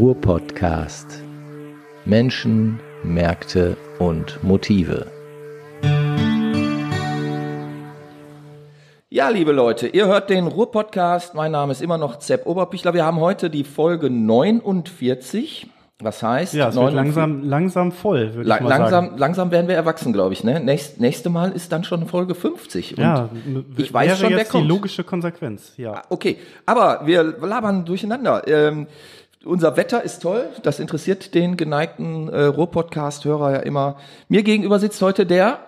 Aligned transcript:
Ruhr-Podcast. 0.00 1.22
Menschen, 2.06 2.80
Märkte 3.04 3.76
und 3.98 4.42
Motive. 4.42 5.06
Ja, 9.10 9.28
liebe 9.28 9.52
Leute, 9.52 9.88
ihr 9.88 10.06
hört 10.06 10.30
den 10.30 10.46
Ruhr-Podcast. 10.46 11.34
Mein 11.34 11.52
Name 11.52 11.72
ist 11.72 11.82
immer 11.82 11.98
noch 11.98 12.18
Zepp 12.18 12.46
Oberpichler. 12.46 12.94
Wir 12.94 13.04
haben 13.04 13.20
heute 13.20 13.50
die 13.50 13.62
Folge 13.62 14.08
49. 14.08 15.66
Was 16.02 16.22
heißt? 16.22 16.54
Ja, 16.54 16.68
es 16.70 16.76
wird 16.76 16.94
49 16.94 16.96
langsam, 17.14 17.48
langsam 17.50 17.92
voll, 17.92 18.32
würde 18.32 18.48
La 18.48 18.56
ich 18.56 18.62
mal 18.62 18.68
langsam, 18.70 19.04
sagen. 19.04 19.18
langsam 19.18 19.50
werden 19.50 19.68
wir 19.68 19.74
erwachsen, 19.74 20.14
glaube 20.14 20.32
ich. 20.32 20.42
Ne? 20.44 20.58
Nächst, 20.60 20.98
nächste 20.98 21.28
Mal 21.28 21.52
ist 21.52 21.72
dann 21.72 21.84
schon 21.84 22.06
Folge 22.06 22.34
50. 22.34 22.96
Und 22.96 23.02
Ja, 23.04 23.28
ich 23.76 23.92
weiß 23.92 24.06
wäre 24.06 24.16
schon, 24.16 24.30
wer 24.30 24.38
jetzt 24.38 24.50
kommt. 24.50 24.64
die 24.64 24.68
logische 24.68 25.04
Konsequenz. 25.04 25.74
Ja. 25.76 26.00
Okay, 26.08 26.38
aber 26.64 27.02
wir 27.04 27.22
labern 27.22 27.84
durcheinander. 27.84 28.48
Ähm, 28.48 28.86
unser 29.44 29.76
Wetter 29.76 30.02
ist 30.02 30.20
toll. 30.22 30.48
Das 30.62 30.80
interessiert 30.80 31.34
den 31.34 31.56
geneigten 31.56 32.28
äh, 32.28 32.44
Ruhr-Podcast-Hörer 32.44 33.52
ja 33.52 33.58
immer. 33.60 33.96
Mir 34.28 34.42
gegenüber 34.42 34.78
sitzt 34.78 35.00
heute 35.02 35.26
der 35.26 35.60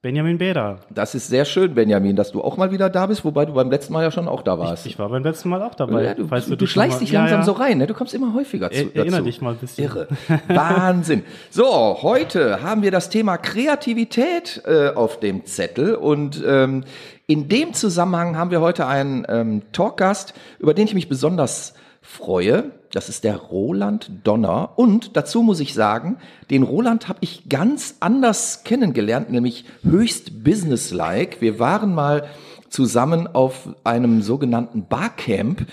Benjamin 0.00 0.38
Bäder. 0.38 0.78
Das 0.90 1.16
ist 1.16 1.26
sehr 1.26 1.44
schön, 1.44 1.74
Benjamin, 1.74 2.14
dass 2.14 2.30
du 2.30 2.40
auch 2.40 2.56
mal 2.56 2.70
wieder 2.70 2.88
da 2.88 3.06
bist, 3.06 3.24
wobei 3.24 3.44
du 3.46 3.52
beim 3.54 3.68
letzten 3.68 3.92
Mal 3.92 4.04
ja 4.04 4.12
schon 4.12 4.28
auch 4.28 4.42
da 4.42 4.56
warst. 4.56 4.86
Ich 4.86 4.96
war 4.96 5.08
beim 5.08 5.24
letzten 5.24 5.48
Mal 5.48 5.60
auch 5.60 5.74
dabei. 5.74 6.04
ja, 6.04 6.14
du, 6.14 6.28
falls 6.28 6.46
du, 6.46 6.54
dich 6.54 6.70
schleichst 6.70 7.00
dich 7.00 7.10
Ja, 7.10 7.20
langsam 7.22 7.40
ja. 7.40 7.44
so 7.44 7.52
rein, 7.52 7.78
ne? 7.78 7.88
Du 7.88 7.94
kommst 7.94 8.14
immer 8.14 8.32
häufiger 8.32 8.70
zu, 8.70 8.76
Er, 8.76 8.94
erinnere 8.94 9.18
dazu. 9.18 9.24
dich 9.24 9.40
mal 9.40 9.54
ein 9.54 9.56
bisschen. 9.58 9.84
Irre. 9.84 10.06
Wahnsinn. 10.46 11.24
So, 11.50 11.98
heute 12.02 12.62
haben 12.62 12.82
wir 12.82 12.92
das 12.92 13.10
Thema 13.10 13.38
Kreativität 13.38 14.62
äh, 14.66 14.90
auf 14.90 15.18
dem 15.18 15.44
Zettel 15.46 15.96
und 15.96 16.42
ähm, 16.46 16.84
in 17.26 17.48
dem 17.48 17.72
Zusammenhang 17.74 18.36
haben 18.38 18.52
wir 18.52 18.60
heute 18.60 18.86
einen 18.86 19.26
ähm, 19.28 19.62
Talkgast, 19.72 20.32
über 20.60 20.74
den 20.74 20.86
ich 20.86 20.94
mich 20.94 21.08
besonders 21.08 21.74
freue. 22.08 22.72
Das 22.92 23.10
ist 23.10 23.22
der 23.22 23.36
Roland 23.36 24.10
Donner. 24.24 24.70
Und 24.76 25.16
dazu 25.16 25.42
muss 25.42 25.60
ich 25.60 25.74
sagen, 25.74 26.16
den 26.50 26.62
Roland 26.62 27.06
habe 27.06 27.18
ich 27.20 27.50
ganz 27.50 27.96
anders 28.00 28.64
kennengelernt, 28.64 29.30
nämlich 29.30 29.66
höchst 29.82 30.42
businesslike. 30.42 31.40
Wir 31.40 31.58
waren 31.58 31.94
mal 31.94 32.26
zusammen 32.70 33.26
auf 33.26 33.68
einem 33.84 34.22
sogenannten 34.22 34.86
Barcamp. 34.86 35.66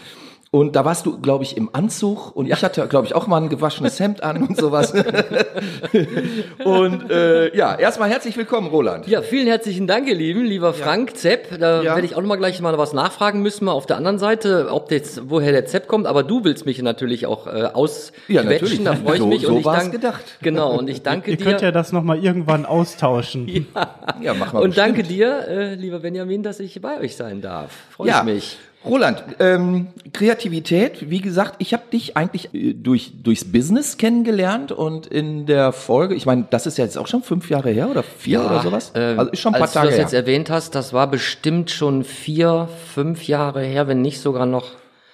Und 0.56 0.74
da 0.78 0.86
warst 0.86 1.06
du, 1.06 1.20
glaube 1.20 1.44
ich, 1.44 1.58
im 1.58 1.70
Anzug 1.74 2.34
und 2.34 2.46
ich 2.50 2.64
hatte, 2.64 2.88
glaube 2.88 3.06
ich, 3.08 3.14
auch 3.14 3.28
mal 3.28 3.42
ein 3.42 3.50
gewaschenes 3.50 4.00
Hemd 4.00 4.24
an 4.24 4.42
und 4.42 4.56
sowas. 4.56 4.94
und 6.64 7.12
äh, 7.12 7.54
ja, 7.58 7.76
erstmal 7.76 8.10
herzlich 8.10 8.38
willkommen, 8.38 8.68
Roland. 8.70 9.06
Ja, 9.06 9.22
vielen 9.22 9.48
herzlichen 9.48 9.86
Dank, 9.86 10.08
ihr 10.08 10.16
Lieben, 10.16 10.46
lieber 10.46 10.74
Frank 10.74 11.18
Zepp. 11.18 11.60
Da 11.60 11.82
Ja. 11.84 11.96
werde 11.96 12.06
ich 12.06 12.16
auch 12.16 12.22
noch 12.22 12.30
mal 12.30 12.38
gleich 12.38 12.62
mal 12.62 12.78
was 12.78 12.94
nachfragen 12.94 13.42
müssen, 13.42 13.66
mal 13.66 13.74
auf 13.74 13.86
der 13.86 13.98
anderen 13.98 14.18
Seite, 14.18 14.68
ob 14.72 14.92
jetzt, 14.92 15.30
woher 15.30 15.52
der 15.52 15.66
Zepp 15.66 15.90
kommt. 15.90 16.08
Aber 16.08 16.24
du 16.24 16.46
willst 16.46 16.66
mich 16.66 16.82
natürlich 16.82 17.26
auch 17.26 17.48
äh, 17.48 17.60
Ja, 17.60 17.74
ausquetschen, 17.76 18.46
natürlich. 18.46 18.84
da 18.86 18.94
freue 18.96 19.16
ich 19.16 19.20
So- 19.20 19.28
mich. 19.28 19.42
so 19.42 19.56
und 19.56 19.58
ich 19.86 19.92
gedacht. 19.92 20.24
Genau, 20.42 20.78
und 20.80 20.90
ich 20.90 21.02
danke 21.02 21.32
Ihr 21.32 21.38
dir. 21.38 21.44
könnt 21.44 21.62
ja 21.64 21.72
das 21.72 21.92
nochmal 21.92 22.24
irgendwann 22.24 22.66
austauschen. 22.66 23.68
Ja, 24.22 24.34
mach 24.34 24.54
mal. 24.54 24.62
und 24.64 24.78
danke 24.78 25.00
bestimmt. 25.02 25.20
dir, 25.20 25.48
äh, 25.50 25.76
lieber 25.76 26.00
Benjamin, 26.00 26.42
dass 26.44 26.62
ich 26.62 26.80
bei 26.82 27.00
euch 27.02 27.18
sein 27.18 27.42
darf. 27.42 27.72
Freue 27.90 28.08
Ja, 28.08 28.20
ich 28.20 28.24
mich. 28.34 28.58
Roland, 28.86 29.24
ähm, 29.40 29.88
Kreativität, 30.14 31.10
wie 31.10 31.20
gesagt, 31.22 31.56
ich 31.60 31.74
habe 31.74 31.84
dich 31.92 32.16
eigentlich 32.18 32.54
äh, 32.54 32.74
durch 32.74 33.14
durchs 33.24 33.44
Business 33.52 33.98
kennengelernt 33.98 34.72
und 34.72 35.08
in 35.08 35.46
der 35.46 35.72
Folge, 35.72 36.16
ich 36.16 36.26
meine, 36.26 36.46
das 36.50 36.66
ist 36.68 36.78
ja 36.78 36.86
jetzt 36.86 36.98
auch 36.98 37.08
schon 37.08 37.24
fünf 37.24 37.50
Jahre 37.50 37.70
her 37.72 37.90
oder 37.90 38.04
vier 38.04 38.46
oder 38.46 38.62
sowas. 38.62 38.92
ähm, 38.96 39.20
also 39.20 39.32
ist 39.32 39.40
schon 39.40 39.54
ein 39.54 39.60
paar 39.60 39.64
als 39.64 39.74
Tage 39.74 39.88
du 39.88 39.92
das 39.92 40.00
jetzt 40.00 40.12
her. 40.14 40.20
erwähnt 40.22 40.50
hast, 40.50 40.76
das 40.76 40.94
war 40.94 41.08
bestimmt 41.08 41.72
schon 41.72 42.04
vier, 42.04 42.70
fünf 42.94 43.28
Jahre 43.28 43.64
her, 43.64 43.88
wenn 43.88 44.02
nicht 44.02 44.22
sogar 44.22 44.46
noch 44.46 44.66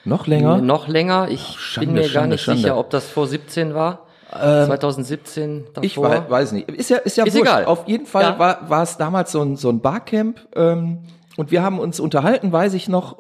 Noch 0.06 0.28
länger? 0.28 0.58
Noch 0.58 0.88
länger. 0.88 1.28
Ich 1.30 1.42
Schande, 1.42 1.88
bin 1.88 1.96
mir 1.96 2.02
gar 2.02 2.10
Schande, 2.10 2.30
nicht 2.36 2.42
Schande. 2.42 2.60
Ähm, 2.60 2.64
sicher, 2.64 2.78
ob 2.78 2.90
das 2.90 3.08
vor 3.10 3.28
17 3.28 3.74
war. 3.74 4.06
2017 4.76 5.66
davor. 5.74 5.84
Ich 5.84 5.98
weiß, 5.98 6.22
weiß 6.30 6.52
nicht. 6.54 6.70
Ist 6.72 6.90
ja, 6.90 6.98
ist 6.98 7.18
ja 7.18 7.26
Ist 7.26 7.34
wurscht. 7.36 7.46
egal. 7.48 7.66
Auf 7.66 7.88
jeden 7.88 8.06
Fall 8.06 8.24
Ja. 8.24 8.40
war, 8.40 8.70
war 8.70 8.84
es 8.84 8.98
damals 8.98 9.32
so 9.32 9.42
ein, 9.42 9.56
so 9.58 9.70
ein 9.70 9.82
Barcamp 9.82 10.40
ähm, 10.56 11.00
und 11.38 11.52
wir 11.52 11.62
haben 11.64 11.80
uns 11.80 12.00
unterhalten, 12.00 12.52
weiß 12.52 12.74
ich 12.74 12.88
noch, 12.88 13.18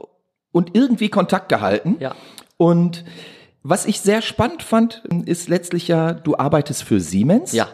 und 0.51 0.75
irgendwie 0.75 1.09
Kontakt 1.09 1.49
gehalten. 1.49 1.97
Ja. 1.99 2.15
Und 2.57 3.03
was 3.63 3.85
ich 3.85 4.01
sehr 4.01 4.21
spannend 4.21 4.63
fand, 4.63 5.03
ist 5.25 5.49
letztlich 5.49 5.87
ja, 5.87 6.13
du 6.13 6.37
arbeitest 6.37 6.83
für 6.83 6.99
Siemens. 6.99 7.51
Ja. 7.53 7.67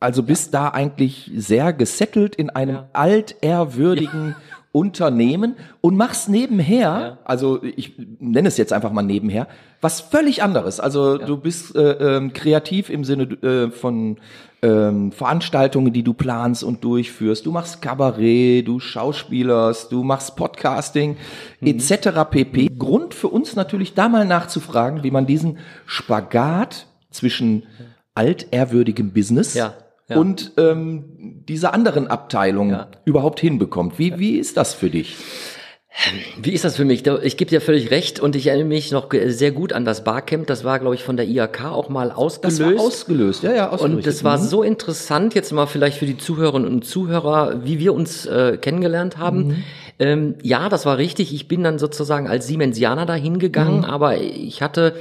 Also 0.00 0.22
bist 0.22 0.52
da 0.52 0.68
eigentlich 0.68 1.30
sehr 1.36 1.72
gesettelt 1.72 2.34
in 2.34 2.50
einem 2.50 2.74
Ja. 2.76 2.88
altehrwürdigen 2.92 4.34
Unternehmen 4.72 5.56
und 5.82 5.96
machst 5.96 6.28
nebenher, 6.28 6.80
Ja. 6.80 7.18
also 7.24 7.62
ich 7.62 7.94
nenne 8.18 8.48
es 8.48 8.56
jetzt 8.56 8.72
einfach 8.72 8.90
mal 8.90 9.02
nebenher, 9.02 9.46
was 9.82 10.00
völlig 10.00 10.42
anderes. 10.42 10.80
Also 10.80 11.18
du 11.18 11.36
bist 11.36 11.76
äh, 11.76 12.16
ähm, 12.16 12.32
kreativ 12.32 12.88
im 12.88 13.04
Sinne 13.04 13.24
äh, 13.42 13.70
von 13.70 14.16
ähm, 14.62 15.12
Veranstaltungen, 15.12 15.92
die 15.92 16.02
du 16.02 16.14
planst 16.14 16.64
und 16.64 16.84
durchführst. 16.84 17.44
Du 17.44 17.50
machst 17.52 17.82
Kabarett, 17.82 18.66
du 18.66 18.80
schauspielerst, 18.80 19.92
du 19.92 20.04
machst 20.04 20.36
Podcasting 20.36 21.16
etc. 21.60 22.10
pp. 22.30 22.68
Grund 22.78 23.12
für 23.12 23.28
uns 23.28 23.56
natürlich 23.56 23.94
da 23.94 24.08
mal 24.08 24.24
nachzufragen, 24.24 25.02
wie 25.02 25.10
man 25.10 25.26
diesen 25.26 25.58
Spagat 25.84 26.86
zwischen 27.10 27.64
altehrwürdigem 28.14 29.12
Business 29.12 29.54
Ja, 29.54 29.74
ja. 30.12 30.18
und 30.18 30.52
ähm, 30.56 31.42
diese 31.48 31.72
anderen 31.74 32.06
Abteilungen 32.06 32.70
Ja. 32.72 32.88
überhaupt 33.04 33.40
hinbekommt. 33.40 33.98
Wie, 33.98 34.18
wie 34.18 34.36
ist 34.38 34.56
das 34.56 34.72
für 34.74 34.90
dich? 34.90 35.16
Wie 36.40 36.52
ist 36.52 36.64
das 36.64 36.76
für 36.76 36.86
mich? 36.86 37.06
Ich 37.06 37.36
gebe 37.36 37.50
dir 37.50 37.60
völlig 37.60 37.90
recht 37.90 38.18
und 38.18 38.34
ich 38.34 38.46
erinnere 38.46 38.66
mich 38.66 38.92
noch 38.92 39.08
sehr 39.26 39.50
gut 39.52 39.74
an 39.74 39.84
das 39.84 40.04
Barcamp. 40.04 40.46
Das 40.46 40.64
war, 40.64 40.78
glaube 40.78 40.94
ich, 40.94 41.04
von 41.04 41.18
der 41.18 41.26
IAK 41.28 41.66
auch 41.66 41.90
mal 41.90 42.08
Das 42.08 42.16
ausgelöst. 42.16 42.60
war 42.62 42.80
ausgelöst, 42.82 43.42
ja, 43.42 43.52
ja, 43.52 43.66
und 43.66 43.74
ausgelöst. 43.74 44.06
das 44.06 44.24
war 44.24 44.38
Mhm. 44.38 44.42
so 44.42 44.62
interessant, 44.62 45.34
jetzt 45.34 45.52
mal 45.52 45.66
vielleicht 45.66 45.98
für 45.98 46.06
die 46.06 46.16
Zuhörerinnen 46.16 46.66
und 46.66 46.86
Zuhörer, 46.86 47.60
wie 47.66 47.78
wir 47.78 47.92
uns 47.92 48.24
äh, 48.24 48.56
kennengelernt 48.58 49.18
haben. 49.18 49.48
Mhm. 49.48 49.56
Ähm, 49.98 50.34
ja, 50.42 50.70
das 50.70 50.86
war 50.86 50.96
richtig. 50.96 51.34
Ich 51.34 51.46
bin 51.46 51.62
dann 51.62 51.78
sozusagen 51.78 52.26
als 52.26 52.46
Siemensianer 52.46 53.04
dahin 53.04 53.38
gegangen, 53.38 53.80
Mhm. 53.80 53.84
aber 53.84 54.16
ich 54.16 54.62
hatte 54.62 54.94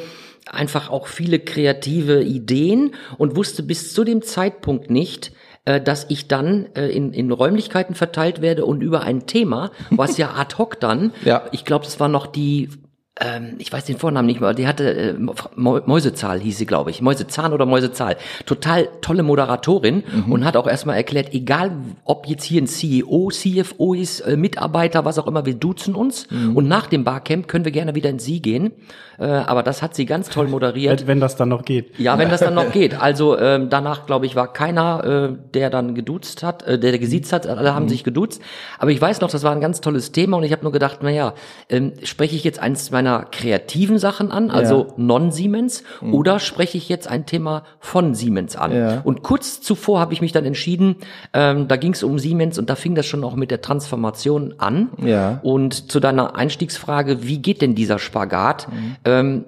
einfach 0.50 0.90
auch 0.90 1.08
viele 1.08 1.40
kreative 1.40 2.24
Ideen 2.24 2.92
und 3.18 3.36
wusste 3.36 3.64
bis 3.64 3.94
zu 3.94 4.04
dem 4.04 4.22
Zeitpunkt 4.22 4.90
nicht, 4.90 5.32
äh, 5.66 5.80
dass 5.80 6.08
ich 6.10 6.28
dann 6.28 6.68
äh, 6.76 6.88
in, 6.90 7.14
in 7.14 7.32
Räumlichkeiten 7.32 7.94
verteilt 7.96 8.42
werde 8.42 8.66
und 8.66 8.82
über 8.82 9.02
ein 9.04 9.28
Thema, 9.28 9.72
was 9.92 10.18
ja 10.18 10.32
ad 10.36 10.56
hoc 10.58 10.80
dann, 10.80 11.14
Ja. 11.24 11.44
ich 11.52 11.66
glaube, 11.66 11.86
das 11.86 12.00
war 12.00 12.08
noch 12.08 12.26
die 12.28 12.70
ähm, 13.24 13.56
ich 13.60 13.72
weiß 13.72 13.86
den 13.86 13.98
Vornamen 13.98 14.26
nicht 14.26 14.42
mehr, 14.42 14.54
die 14.54 14.68
hatte 14.68 14.94
äh, 14.94 15.14
Mäusezahl 15.56 16.40
hieß 16.40 16.58
sie, 16.58 16.66
glaube 16.66 16.90
ich. 16.92 17.02
Mäusezahn 17.02 17.54
oder 17.54 17.66
Mäusezahl. 17.66 18.18
Total 18.46 18.88
tolle 19.02 19.24
Moderatorin 19.24 20.04
Mhm. 20.26 20.32
und 20.32 20.46
hat 20.46 20.58
auch 20.58 20.68
erstmal 20.68 20.96
erklärt, 20.98 21.34
egal 21.34 21.72
ob 22.06 22.28
jetzt 22.28 22.44
hier 22.44 22.62
ein 22.62 22.68
CEO, 22.68 23.30
CFO 23.32 23.94
ist, 23.94 24.22
äh, 24.22 24.36
Mitarbeiter, 24.38 25.06
was 25.06 25.20
auch 25.20 25.28
immer, 25.28 25.46
wir 25.46 25.54
duzen 25.56 25.96
uns 25.96 26.30
Mhm. 26.32 26.56
und 26.56 26.68
nach 26.68 26.88
dem 26.88 27.04
Barcamp 27.04 27.48
können 27.48 27.66
wir 27.66 27.72
gerne 27.72 27.96
wieder 27.96 28.10
in 28.10 28.20
Sie 28.20 28.42
gehen. 28.42 28.72
Äh, 29.20 29.26
aber 29.26 29.62
das 29.62 29.84
hat 29.84 29.94
sie 29.94 30.06
ganz 30.08 30.30
toll 30.30 30.48
moderiert. 30.48 31.02
Wenn, 31.02 31.08
wenn 31.08 31.20
das 31.20 31.36
dann 31.36 31.50
noch 31.50 31.64
geht. 31.64 32.00
Ja, 32.00 32.18
wenn 32.18 32.30
das 32.30 32.40
dann 32.40 32.56
noch 32.56 32.72
geht. 32.72 33.00
Also 33.00 33.38
ähm, 33.38 33.70
danach, 33.70 34.08
glaube 34.08 34.26
ich, 34.26 34.36
war 34.36 34.52
keiner, 34.52 35.04
äh, 35.32 35.38
der 35.54 35.70
dann 35.70 35.94
geduzt 35.94 36.42
hat, 36.42 36.64
äh, 36.64 36.80
der 36.80 36.98
gesiezt 36.98 37.32
hat, 37.32 37.46
alle 37.46 37.76
haben 37.76 37.88
sich 37.88 38.04
geduzt. 38.04 38.42
Aber 38.80 38.90
ich 38.90 39.00
weiß 39.00 39.22
noch, 39.22 39.30
das 39.30 39.44
war 39.44 39.52
ein 39.52 39.62
ganz 39.62 39.80
tolles 39.80 40.12
Thema 40.12 40.38
und 40.38 40.44
ich 40.44 40.52
habe 40.52 40.64
nur 40.64 40.72
gedacht, 40.72 41.04
naja, 41.04 41.36
ähm, 41.70 41.94
spreche 42.04 42.36
ich 42.36 42.44
jetzt 42.44 42.58
eins 42.60 42.90
meiner 42.90 43.11
kreativen 43.20 44.00
Sachen 44.00 44.32
an, 44.32 44.50
also 44.50 44.94
non-Siemens, 44.98 45.84
oder 46.12 46.40
spreche 46.40 46.78
ich 46.78 46.90
jetzt 46.90 47.08
ein 47.08 47.26
Thema 47.26 47.64
von 47.80 48.16
Siemens 48.16 48.56
an? 48.56 48.76
Ja. 48.76 49.02
Und 49.04 49.22
kurz 49.24 49.62
zuvor 49.62 50.00
habe 50.00 50.14
ich 50.14 50.22
mich 50.22 50.32
dann 50.32 50.46
entschieden, 50.46 50.96
ähm, 51.34 51.68
da 51.68 51.76
ging 51.76 51.94
es 51.94 52.04
um 52.04 52.20
Siemens 52.20 52.58
und 52.58 52.70
da 52.70 52.76
fing 52.76 52.96
das 52.96 53.06
schon 53.06 53.24
auch 53.24 53.36
mit 53.36 53.52
der 53.52 53.62
Transformation 53.62 54.56
an. 54.58 54.90
Ja. 55.04 55.40
Und 55.44 55.92
zu 55.92 56.00
deiner 56.00 56.36
Einstiegsfrage, 56.36 57.24
wie 57.24 57.40
geht 57.40 57.62
denn 57.62 57.76
dieser 57.76 58.00
Spagat? 58.00 58.68
Ähm, 59.06 59.46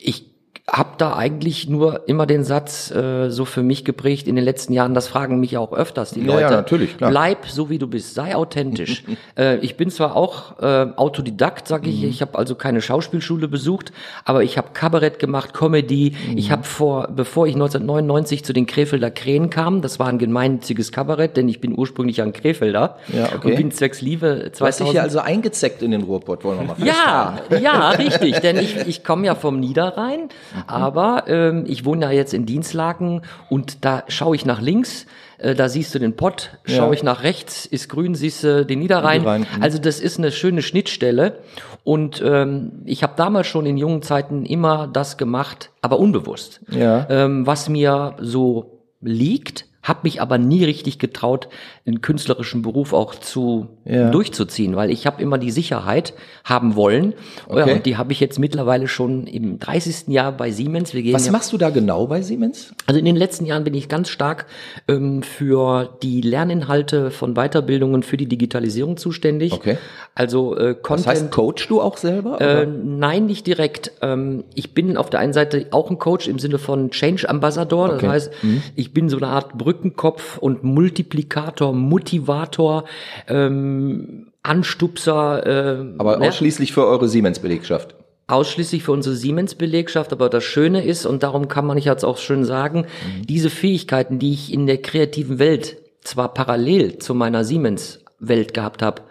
ich 0.00 0.37
habe 0.70 0.90
da 0.98 1.16
eigentlich 1.16 1.68
nur 1.68 2.08
immer 2.08 2.26
den 2.26 2.44
Satz 2.44 2.90
äh, 2.90 3.30
so 3.30 3.44
für 3.44 3.62
mich 3.62 3.84
geprägt 3.84 4.28
in 4.28 4.36
den 4.36 4.44
letzten 4.44 4.72
Jahren, 4.72 4.92
das 4.94 5.08
fragen 5.08 5.40
mich 5.40 5.56
auch 5.56 5.72
öfters 5.72 6.10
die 6.10 6.20
Leute. 6.20 6.42
ja, 6.42 6.50
natürlich, 6.50 6.96
klar. 6.98 7.10
Bleib 7.10 7.46
so 7.46 7.70
wie 7.70 7.78
du 7.78 7.86
bist, 7.86 8.14
sei 8.14 8.36
authentisch. 8.36 9.04
äh, 9.38 9.56
ich 9.58 9.76
bin 9.76 9.90
zwar 9.90 10.14
auch 10.14 10.58
äh, 10.60 10.86
Autodidakt, 10.96 11.66
sag 11.68 11.82
Mhm. 11.84 11.88
ich, 11.88 12.04
ich 12.04 12.20
habe 12.22 12.36
also 12.38 12.54
keine 12.54 12.80
Schauspielschule 12.82 13.48
besucht, 13.48 13.92
aber 14.24 14.42
ich 14.42 14.58
habe 14.58 14.68
Kabarett 14.74 15.18
gemacht, 15.18 15.54
Comedy. 15.54 16.14
Mhm. 16.30 16.36
Ich 16.38 16.50
habe 16.50 16.64
vor, 16.64 17.08
bevor 17.14 17.46
ich 17.46 17.54
1999 17.54 18.44
zu 18.44 18.52
den 18.52 18.66
Krefelder 18.66 19.10
Krähen 19.10 19.48
kam, 19.50 19.80
das 19.80 19.98
war 19.98 20.08
ein 20.08 20.18
gemeinnütziges 20.18 20.92
Kabarett, 20.92 21.36
denn 21.36 21.48
ich 21.48 21.60
bin 21.60 21.76
ursprünglich 21.78 22.20
ein 22.20 22.32
Krefelder 22.32 22.98
Ja, 23.12 23.26
okay. 23.34 23.50
und 23.52 23.56
bin 23.56 23.70
zwecks 23.70 24.00
Liebe 24.02 24.50
Du 24.58 24.64
hast 24.66 24.80
dich 24.80 24.86
2000 24.86 24.90
hier 24.90 25.02
also 25.02 25.20
eingezeckt 25.20 25.82
in 25.82 25.92
den 25.92 26.02
Ruhrpott, 26.02 26.44
wollen 26.44 26.58
wir 26.60 26.66
mal 26.66 26.76
ja, 26.86 27.38
ja, 27.60 27.90
richtig, 27.98 28.40
denn 28.40 28.58
ich, 28.58 28.76
ich 28.86 29.04
komme 29.04 29.26
ja 29.26 29.34
vom 29.34 29.60
Niederrhein 29.60 30.28
Aber 30.66 31.24
ähm, 31.28 31.64
ich 31.66 31.84
wohne 31.84 32.06
ja 32.06 32.10
jetzt 32.10 32.34
in 32.34 32.46
Dienstlaken 32.46 33.22
und 33.48 33.84
da 33.84 34.04
schaue 34.08 34.36
ich 34.36 34.44
nach 34.44 34.60
links, 34.60 35.06
äh, 35.38 35.54
da 35.54 35.68
siehst 35.68 35.94
du 35.94 35.98
den 35.98 36.16
Pott, 36.16 36.58
schaue 36.64 36.88
Ja. 36.88 36.92
ich 36.92 37.02
nach 37.02 37.22
rechts, 37.22 37.66
ist 37.66 37.88
grün, 37.88 38.14
siehst 38.14 38.44
du 38.44 38.66
den 38.66 38.80
Niederrhein. 38.80 39.20
Niederrhein, 39.20 39.46
mhm. 39.56 39.62
Also 39.62 39.78
das 39.78 40.00
ist 40.00 40.18
eine 40.18 40.32
schöne 40.32 40.62
Schnittstelle. 40.62 41.38
Und 41.84 42.22
ähm, 42.24 42.82
ich 42.84 43.02
habe 43.02 43.14
damals 43.16 43.46
schon 43.46 43.64
in 43.64 43.76
jungen 43.78 44.02
Zeiten 44.02 44.44
immer 44.44 44.88
das 44.88 45.16
gemacht, 45.16 45.70
aber 45.80 45.98
unbewusst. 45.98 46.60
Ja. 46.70 47.06
Ähm, 47.08 47.46
was 47.46 47.68
mir 47.68 48.16
so 48.20 48.78
liegt, 49.00 49.66
habe 49.82 50.00
mich 50.02 50.20
aber 50.20 50.36
nie 50.38 50.64
richtig 50.64 50.98
getraut, 50.98 51.48
einen 51.88 52.00
künstlerischen 52.02 52.62
Beruf 52.62 52.92
auch 52.92 53.14
zu 53.14 53.68
Ja. 53.84 54.10
durchzuziehen, 54.10 54.76
weil 54.76 54.90
ich 54.90 55.06
habe 55.06 55.22
immer 55.22 55.38
die 55.38 55.50
Sicherheit 55.50 56.12
haben 56.44 56.76
wollen. 56.76 57.14
Ja, 57.48 57.62
Okay. 57.64 57.72
und 57.72 57.86
die 57.86 57.96
habe 57.96 58.12
ich 58.12 58.20
jetzt 58.20 58.38
mittlerweile 58.38 58.86
schon 58.86 59.26
im 59.26 59.58
30. 59.58 60.08
Jahr 60.12 60.32
bei 60.32 60.50
Siemens. 60.50 60.92
Wir 60.94 61.02
gehen 61.02 61.14
Was 61.14 61.26
ja, 61.26 61.32
machst 61.32 61.52
du 61.52 61.58
da 61.58 61.70
genau 61.70 62.06
bei 62.06 62.20
Siemens? 62.22 62.72
also 62.86 62.98
in 62.98 63.04
den 63.06 63.16
letzten 63.16 63.46
Jahren 63.46 63.64
bin 63.64 63.72
ich 63.74 63.88
ganz 63.88 64.08
stark 64.10 64.46
ähm, 64.86 65.22
für 65.22 65.96
die 66.02 66.20
Lerninhalte 66.20 67.10
von 67.10 67.34
Weiterbildungen 67.34 68.02
für 68.02 68.16
die 68.18 68.26
Digitalisierung 68.26 68.96
zuständig. 68.98 69.52
Okay. 69.54 69.78
Also 70.14 70.54
äh, 70.56 70.74
Das 70.74 70.82
Content. 70.82 71.06
heißt, 71.06 71.30
coach 71.30 71.66
du 71.68 71.80
auch 71.80 71.96
selber? 71.96 72.40
Äh, 72.40 72.66
nein, 72.66 73.26
nicht 73.26 73.46
direkt. 73.46 73.92
Ähm, 74.02 74.44
ich 74.54 74.74
bin 74.74 74.96
auf 74.98 75.08
der 75.10 75.20
einen 75.20 75.32
Seite 75.32 75.66
auch 75.70 75.90
ein 75.90 75.98
Coach 75.98 76.28
im 76.28 76.38
Sinne 76.38 76.58
von 76.58 76.90
Change 76.90 77.28
Ambassador. 77.28 77.88
Das 77.88 77.96
Okay. 77.98 78.06
Mhm. 78.06 78.10
heißt, 78.10 78.30
ich 78.76 78.92
bin 78.92 79.08
so 79.08 79.16
eine 79.16 79.28
Art 79.28 79.56
Brückenkopf 79.56 80.36
und 80.38 80.62
Multiplikator, 80.64 81.72
Motivator, 81.78 82.84
ähm, 83.28 84.26
Anstupser. 84.42 85.46
Äh, 85.46 85.94
Aber 85.98 86.18
ne? 86.18 86.28
ausschließlich 86.28 86.72
für 86.72 86.86
eure 86.86 87.08
Siemens-Belegschaft. 87.08 87.94
ausschließlich 88.28 88.82
für 88.82 88.92
unsere 88.92 89.14
Siemens-Belegschaft, 89.16 90.12
aber 90.12 90.28
das 90.28 90.44
Schöne 90.44 90.84
ist, 90.84 91.06
und 91.06 91.22
darum 91.22 91.48
kann 91.48 91.66
man 91.66 91.78
jetzt 91.78 92.04
auch 92.04 92.18
schön 92.18 92.44
sagen, 92.44 92.86
diese 93.26 93.48
Fähigkeiten, 93.50 94.18
die 94.18 94.32
ich 94.32 94.52
in 94.52 94.66
der 94.66 94.82
kreativen 94.82 95.38
Welt 95.38 95.78
zwar 96.02 96.34
parallel 96.34 96.98
zu 96.98 97.14
meiner 97.14 97.44
Siemens-Welt 97.44 98.52
gehabt 98.54 98.82
habe, 98.82 99.02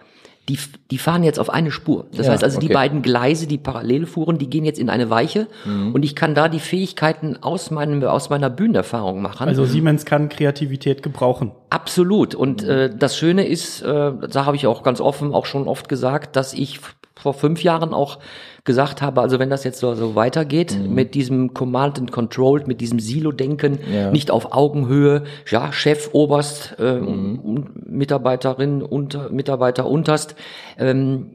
die, 0.50 0.58
die 0.92 0.98
fahren 0.98 1.24
jetzt 1.24 1.40
auf 1.40 1.50
eine 1.50 1.72
Spur. 1.72 2.06
Das 2.16 2.28
Ja, 2.28 2.32
heißt 2.32 2.44
also, 2.44 2.60
die 2.60 2.68
okay. 2.68 2.74
beiden 2.74 3.02
Gleise, 3.02 3.48
die 3.48 3.58
parallel 3.58 4.06
fuhren, 4.06 4.38
die 4.38 4.50
gehen 4.50 4.64
jetzt 4.64 4.80
in 4.80 4.90
eine 4.90 5.10
Weiche 5.10 5.48
und 5.66 6.04
ich 6.06 6.16
kann 6.16 6.36
da 6.36 6.48
die 6.48 6.60
Fähigkeiten 6.60 7.38
aus, 7.42 7.72
meinem, 7.72 8.04
aus 8.04 8.30
meiner 8.30 8.50
Bühnenerfahrung 8.50 9.22
machen. 9.22 9.48
Also 9.48 9.66
Siemens 9.66 10.06
kann 10.06 10.30
Kreativität 10.30 11.04
gebrauchen. 11.04 11.52
Absolut. 11.70 12.34
Und 12.34 12.64
äh, 12.64 12.96
das 12.96 13.18
Schöne 13.18 13.46
ist, 13.46 13.82
äh, 13.82 14.12
da 14.30 14.46
habe 14.46 14.56
ich 14.56 14.68
auch 14.68 14.84
ganz 14.84 15.02
offen 15.02 15.34
auch 15.34 15.46
schon 15.46 15.68
oft 15.68 15.90
gesagt, 15.90 16.36
dass 16.36 16.54
ich 16.54 16.80
vor 17.28 17.34
fünf 17.34 17.62
Jahren 17.62 17.94
auch 17.94 18.20
gesagt 18.64 19.02
habe, 19.02 19.20
also 19.22 19.38
wenn 19.38 19.50
das 19.50 19.66
jetzt 19.66 19.80
so, 19.80 19.96
so 19.96 20.16
weitergeht 20.16 20.78
mit 20.90 21.14
diesem 21.14 21.54
Command 21.54 22.00
and 22.00 22.12
Control, 22.14 22.64
mit 22.66 22.80
diesem 22.80 23.00
Silo-Denken, 23.00 23.80
Ja. 23.94 24.12
nicht 24.12 24.32
auf 24.32 24.54
Augenhöhe, 24.54 25.24
ja, 25.50 25.74
Chef, 25.74 26.10
Oberst, 26.14 26.76
äh, 26.80 26.92
und 26.92 27.90
Mitarbeiterin, 27.90 28.82
unter, 28.82 29.30
Mitarbeiter 29.30 29.88
unterst, 29.88 30.36
ähm, 30.78 31.34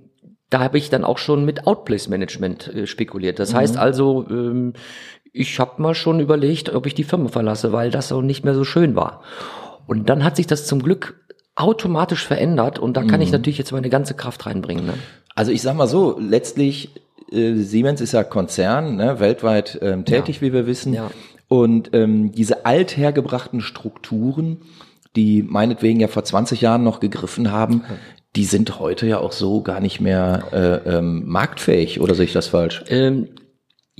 da 0.48 0.60
habe 0.60 0.78
ich 0.78 0.88
dann 0.88 1.04
auch 1.04 1.18
schon 1.18 1.44
mit 1.44 1.66
Outplace-Management 1.66 2.74
äh, 2.74 2.86
spekuliert. 2.86 3.38
Das 3.38 3.52
heißt 3.54 3.76
also, 3.76 4.26
ähm, 4.30 4.72
ich 5.32 5.58
habe 5.60 5.80
mal 5.82 5.94
schon 5.94 6.20
überlegt, 6.20 6.74
ob 6.74 6.86
ich 6.86 6.94
die 6.94 7.04
Firma 7.04 7.28
verlasse, 7.28 7.72
weil 7.72 7.90
das 7.90 8.08
so 8.08 8.22
nicht 8.22 8.44
mehr 8.44 8.54
so 8.54 8.64
schön 8.64 8.96
war. 8.96 9.22
Und 9.86 10.08
dann 10.08 10.24
hat 10.24 10.36
sich 10.36 10.46
das 10.46 10.66
zum 10.66 10.82
Glück 10.82 11.14
automatisch 11.54 12.26
verändert 12.26 12.78
und 12.78 12.96
da 12.96 13.02
kann 13.02 13.20
ich 13.20 13.30
natürlich 13.30 13.58
jetzt 13.58 13.72
meine 13.72 13.90
ganze 13.90 14.14
Kraft 14.14 14.46
reinbringen. 14.46 14.86
Ne? 14.86 14.94
Also 15.34 15.52
ich 15.52 15.62
sag 15.62 15.74
mal 15.76 15.86
so, 15.86 16.18
letztlich 16.18 16.90
äh, 17.30 17.54
Siemens 17.54 18.00
ist 18.00 18.12
ja 18.12 18.24
Konzern, 18.24 18.96
ne, 18.96 19.20
weltweit 19.20 19.78
ähm, 19.82 20.04
tätig, 20.04 20.42
wie 20.42 20.52
wir 20.52 20.66
wissen. 20.66 20.92
Ja. 20.92 21.10
Und 21.48 21.90
ähm, 21.92 22.32
diese 22.32 22.64
althergebrachten 22.64 23.60
Strukturen, 23.60 24.58
die 25.16 25.42
meinetwegen 25.42 26.00
ja 26.00 26.08
vor 26.08 26.24
20 26.24 26.60
Jahren 26.60 26.82
noch 26.82 27.00
gegriffen 27.00 27.50
haben, 27.52 27.82
die 28.36 28.44
sind 28.44 28.78
heute 28.80 29.06
ja 29.06 29.18
auch 29.18 29.32
so 29.32 29.60
gar 29.60 29.80
nicht 29.80 30.00
mehr 30.00 30.44
äh, 30.52 30.96
ähm, 30.96 31.24
marktfähig, 31.26 32.00
oder 32.00 32.14
sehe 32.14 32.24
ich 32.24 32.32
das 32.32 32.46
falsch? 32.48 32.82
Ähm, 32.88 33.28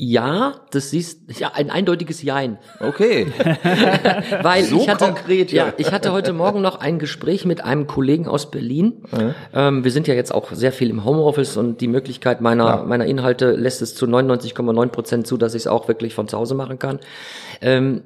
ja, 0.04 0.54
das 0.72 0.90
siehst 0.90 1.38
ja 1.38 1.52
ein 1.54 1.70
eindeutiges 1.70 2.24
Jein. 2.24 2.58
Okay. 2.80 3.28
Weil 4.42 4.64
So 4.64 4.78
ich 4.78 4.88
hatte, 4.88 5.04
konkret, 5.04 5.52
ja. 5.52 5.66
ja. 5.68 5.72
ich 5.76 5.92
hatte 5.92 6.10
heute 6.10 6.32
Morgen 6.32 6.60
noch 6.60 6.80
ein 6.80 6.98
Gespräch 6.98 7.44
mit 7.44 7.62
einem 7.62 7.86
Kollegen 7.86 8.26
aus 8.26 8.50
Berlin. 8.50 9.04
Ähm, 9.54 9.84
wir 9.84 9.92
sind 9.92 10.08
ja 10.08 10.14
jetzt 10.14 10.34
auch 10.34 10.50
sehr 10.50 10.72
viel 10.72 10.90
im 10.90 11.04
Homeoffice 11.04 11.56
und 11.56 11.80
die 11.80 11.86
Möglichkeit 11.86 12.40
meiner, 12.40 12.64
Klar. 12.64 12.84
meiner 12.84 13.06
Inhalte 13.06 13.52
lässt 13.52 13.80
es 13.80 13.94
zu 13.94 14.06
99,9 14.06 14.88
Prozent 14.88 15.26
zu, 15.28 15.36
dass 15.36 15.54
ich 15.54 15.62
es 15.62 15.66
auch 15.68 15.86
wirklich 15.86 16.14
von 16.14 16.26
zu 16.26 16.36
Hause 16.36 16.56
machen 16.56 16.80
kann. 16.80 16.98
Ähm, 17.60 18.02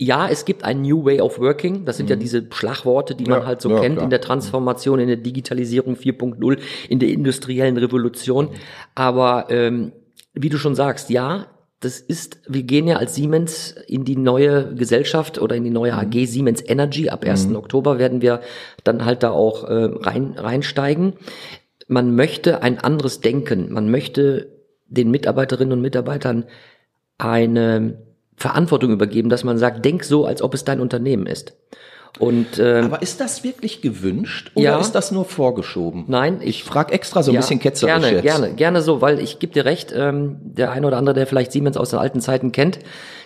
ja, 0.00 0.28
es 0.28 0.46
gibt 0.46 0.64
ein 0.64 0.80
New 0.80 1.04
Way 1.04 1.20
of 1.20 1.40
Working. 1.40 1.84
Das 1.84 1.98
sind 1.98 2.08
ja 2.08 2.16
diese 2.16 2.46
Schlagworte, 2.50 3.14
die 3.14 3.24
man 3.24 3.40
Mhm. 3.40 3.42
Ja, 3.42 3.46
halt 3.48 3.60
so 3.60 3.68
ja, 3.68 3.80
kennt 3.80 3.96
klar. 3.96 4.04
in 4.04 4.10
der 4.10 4.20
Transformation, 4.22 4.98
in 4.98 5.08
der 5.08 5.16
Digitalisierung 5.16 5.96
4.0, 5.96 6.58
in 6.88 7.00
der 7.00 7.10
industriellen 7.10 7.76
Revolution. 7.76 8.50
Aber 8.94 9.46
ähm, 9.50 9.92
wie 10.42 10.48
du 10.48 10.58
schon 10.58 10.74
sagst, 10.74 11.10
ja, 11.10 11.46
das 11.80 12.00
ist, 12.00 12.40
wir 12.48 12.64
gehen 12.64 12.88
ja 12.88 12.96
als 12.96 13.14
Siemens 13.14 13.74
in 13.86 14.04
die 14.04 14.16
neue 14.16 14.74
Gesellschaft 14.74 15.40
oder 15.40 15.54
in 15.54 15.62
die 15.62 15.70
neue 15.70 15.94
AG 15.94 16.26
Siemens 16.26 16.62
Energy. 16.66 17.08
Ab 17.08 17.24
1. 17.24 17.54
Oktober 17.54 17.98
werden 17.98 18.20
wir 18.20 18.40
dann 18.82 19.04
halt 19.04 19.22
da 19.22 19.30
auch 19.30 19.64
äh, 19.64 19.88
rein, 19.92 20.34
reinsteigen. 20.36 21.12
Man 21.86 22.16
möchte 22.16 22.62
ein 22.62 22.78
anderes 22.78 23.20
Denken. 23.20 23.72
Man 23.72 23.90
möchte 23.90 24.48
den 24.88 25.10
Mitarbeiterinnen 25.10 25.72
und 25.72 25.80
Mitarbeitern 25.80 26.46
eine 27.16 28.02
Verantwortung 28.36 28.90
übergeben, 28.90 29.28
dass 29.28 29.44
man 29.44 29.58
sagt, 29.58 29.84
denk 29.84 30.02
so, 30.04 30.24
als 30.24 30.42
ob 30.42 30.54
es 30.54 30.64
dein 30.64 30.80
Unternehmen 30.80 31.26
ist. 31.26 31.56
Und 32.18 32.58
ähm, 32.58 32.86
Aber 32.86 33.00
ist 33.02 33.20
das 33.20 33.44
wirklich 33.44 33.80
gewünscht 33.80 34.50
oder 34.54 34.64
Ja. 34.64 34.78
ist 34.80 34.92
das 34.92 35.12
nur 35.12 35.24
vorgeschoben? 35.24 36.04
nein, 36.08 36.40
Ich 36.42 36.64
frage 36.64 36.92
extra 36.92 37.22
so 37.22 37.30
ein 37.30 37.34
Ja, 37.34 37.40
bisschen 37.40 37.60
ketzerisch 37.60 37.92
Gerne, 38.02 38.10
jetzt. 38.10 38.22
gerne, 38.22 38.54
gerne 38.54 38.82
so, 38.82 39.00
weil 39.00 39.20
ich 39.20 39.38
gebe 39.38 39.52
dir 39.52 39.64
recht, 39.64 39.92
ähm, 39.94 40.36
der 40.42 40.72
eine 40.72 40.86
oder 40.86 40.96
andere, 40.96 41.14
der 41.14 41.26
vielleicht 41.26 41.52
Siemens 41.52 41.76
aus 41.76 41.90
den 41.90 41.98
alten 42.00 42.20
Zeiten 42.20 42.50
kennt, 42.52 42.80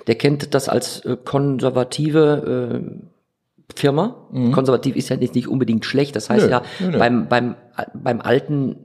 der 0.09 0.17
kennt 0.17 0.53
das 0.55 0.69
als 0.69 1.01
äh, 1.07 1.17
konservative 1.25 2.83
äh, 2.83 3.75
Firma. 3.75 4.29
Konservativ 4.53 4.97
ist 4.97 5.09
ja 5.09 5.17
nicht, 5.17 5.35
nicht 5.35 5.49
unbedingt 5.49 5.85
schlecht, 5.87 6.15
das 6.15 6.29
heißt 6.29 6.45
Mhm. 6.47 6.51
Nö, 6.51 6.53
ja 6.53 6.63
nö, 6.81 6.91
nö. 6.91 6.99
beim 6.99 7.29
beim 7.29 7.55
beim 7.95 8.21
alten 8.21 8.77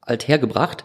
althergebracht, 0.00 0.84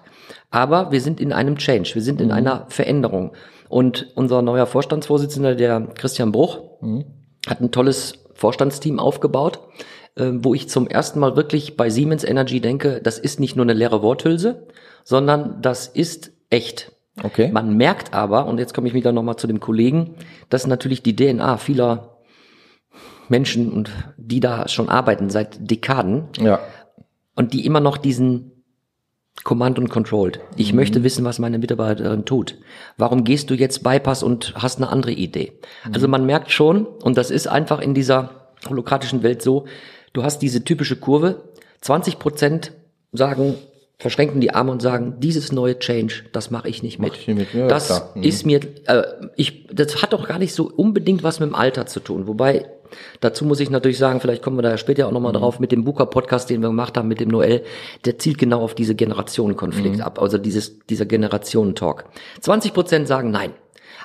aber 0.52 0.92
wir 0.92 1.00
sind 1.00 1.22
in 1.22 1.32
einem 1.32 1.58
Change, 1.58 1.92
wir 1.96 2.02
Mhm. 2.02 2.06
sind 2.06 2.22
in 2.22 2.32
einer 2.32 2.66
Veränderung 2.68 3.32
und 3.70 4.08
unser 4.16 4.42
neuer 4.42 4.66
Vorstandsvorsitzender, 4.66 5.56
der 5.56 5.88
Christian 5.96 6.32
Bruch, 6.34 6.60
Mhm. 6.82 7.06
hat 7.48 7.62
ein 7.62 7.72
tolles 7.72 8.25
Vorstandsteam 8.36 9.00
aufgebaut, 9.00 9.60
äh, 10.16 10.32
wo 10.36 10.54
ich 10.54 10.70
zum 10.70 10.88
ersten 10.88 11.20
Mal 11.20 11.36
wirklich 11.36 11.76
bei 11.76 11.90
Siemens 11.90 12.24
Energy 12.24 12.62
denke, 12.62 13.02
das 13.02 13.18
ist 13.18 13.40
nicht 13.40 13.56
nur 13.56 13.66
eine 13.66 13.74
leere 13.74 14.02
Worthülse, 14.04 14.68
sondern 15.04 15.62
das 15.62 15.88
ist 15.88 16.32
echt. 16.50 16.92
Okay. 17.24 17.50
Man 17.52 17.76
merkt 17.78 18.14
aber, 18.14 18.46
und 18.46 18.60
jetzt 18.60 18.74
komme 18.74 18.88
ich 18.90 18.94
wieder 18.94 19.12
nochmal 19.14 19.38
zu 19.38 19.48
dem 19.48 19.60
Kollegen, 19.62 20.16
dass 20.50 20.68
natürlich 20.68 21.02
die 21.02 21.16
DNA 21.16 21.58
vieler 21.58 22.18
Menschen 23.30 23.72
und 23.72 23.90
die 24.18 24.40
da 24.42 24.68
schon 24.68 24.90
arbeiten 24.90 25.30
seit 25.30 25.70
Dekaden 25.72 26.26
Ja. 26.40 26.60
und 27.36 27.54
die 27.54 27.66
immer 27.66 27.80
noch 27.80 27.98
diesen 27.98 28.52
Command 29.44 29.78
und 29.78 29.90
Controlled. 29.90 30.40
Ich 30.56 30.72
Mhm. 30.72 30.78
möchte 30.78 31.04
wissen, 31.04 31.26
was 31.26 31.40
meine 31.40 31.60
Mitarbeiterin 31.60 32.26
tut. 32.26 32.56
Warum 32.98 33.24
gehst 33.24 33.50
du 33.50 33.54
jetzt 33.54 33.84
Bypass 33.84 34.24
und 34.24 34.54
hast 34.56 34.78
eine 34.78 34.90
andere 34.90 35.12
Idee? 35.12 35.54
Mhm. 35.86 35.94
Also 35.94 36.08
man 36.08 36.26
merkt 36.26 36.52
schon, 36.52 36.86
und 36.86 37.18
das 37.18 37.32
ist 37.32 37.48
einfach 37.48 37.80
in 37.82 37.94
dieser 37.94 38.50
holokratischen 38.68 39.22
Welt 39.24 39.42
so, 39.42 39.66
du 40.14 40.24
hast 40.24 40.40
diese 40.40 40.64
typische 40.64 40.96
Kurve, 40.96 41.44
20 41.82 42.18
Prozent 42.18 42.72
sagen, 43.12 43.56
verschränken 44.00 44.42
die 44.42 44.54
Arme 44.54 44.72
und 44.72 44.82
sagen, 44.82 45.16
dieses 45.20 45.52
neue 45.52 45.78
Change, 45.80 46.24
das 46.34 46.52
mache 46.52 46.68
ich 46.68 46.82
nicht 46.84 47.00
mit. 47.00 47.12
Mach 47.14 47.18
ich 47.20 47.28
mit, 47.28 47.54
ja, 47.54 47.68
das. 47.68 48.04
Mhm. 48.16 48.24
ist 48.24 48.46
mir, 48.46 48.60
äh, 48.88 49.04
ich, 49.36 49.68
das 49.72 50.02
hat 50.02 50.14
doch 50.14 50.28
gar 50.28 50.40
nicht 50.40 50.54
so 50.54 50.70
unbedingt 50.76 51.24
was 51.24 51.40
mit 51.40 51.50
dem 51.50 51.56
Alter 51.56 51.86
zu 51.86 52.00
tun. 52.00 52.28
Wobei, 52.28 52.66
dazu 53.20 53.46
muss 53.46 53.60
ich 53.60 53.70
natürlich 53.70 53.98
sagen, 53.98 54.20
vielleicht 54.22 54.42
kommen 54.42 54.58
wir 54.58 54.62
da 54.64 54.70
ja 54.72 54.78
später 54.78 55.08
auch 55.08 55.12
nochmal 55.12 55.32
Mhm. 55.34 55.38
drauf, 55.38 55.60
mit 55.60 55.72
dem 55.72 55.84
Buka-Podcast, 55.84 56.50
den 56.50 56.62
wir 56.62 56.70
gemacht 56.70 56.98
haben, 56.98 57.08
mit 57.08 57.20
dem 57.20 57.30
Noel, 57.30 57.64
der 58.06 58.18
zielt 58.20 58.38
genau 58.38 58.62
auf 58.62 58.76
diese 58.76 58.96
Generationenkonflikt 58.96 59.98
Mhm. 59.98 60.02
ab, 60.02 60.22
also 60.22 60.38
dieses, 60.38 60.80
dieser 60.88 61.06
Generationentalk. 61.06 62.06
20 62.42 62.74
Prozent 62.74 63.08
sagen 63.08 63.32
nein. 63.32 63.52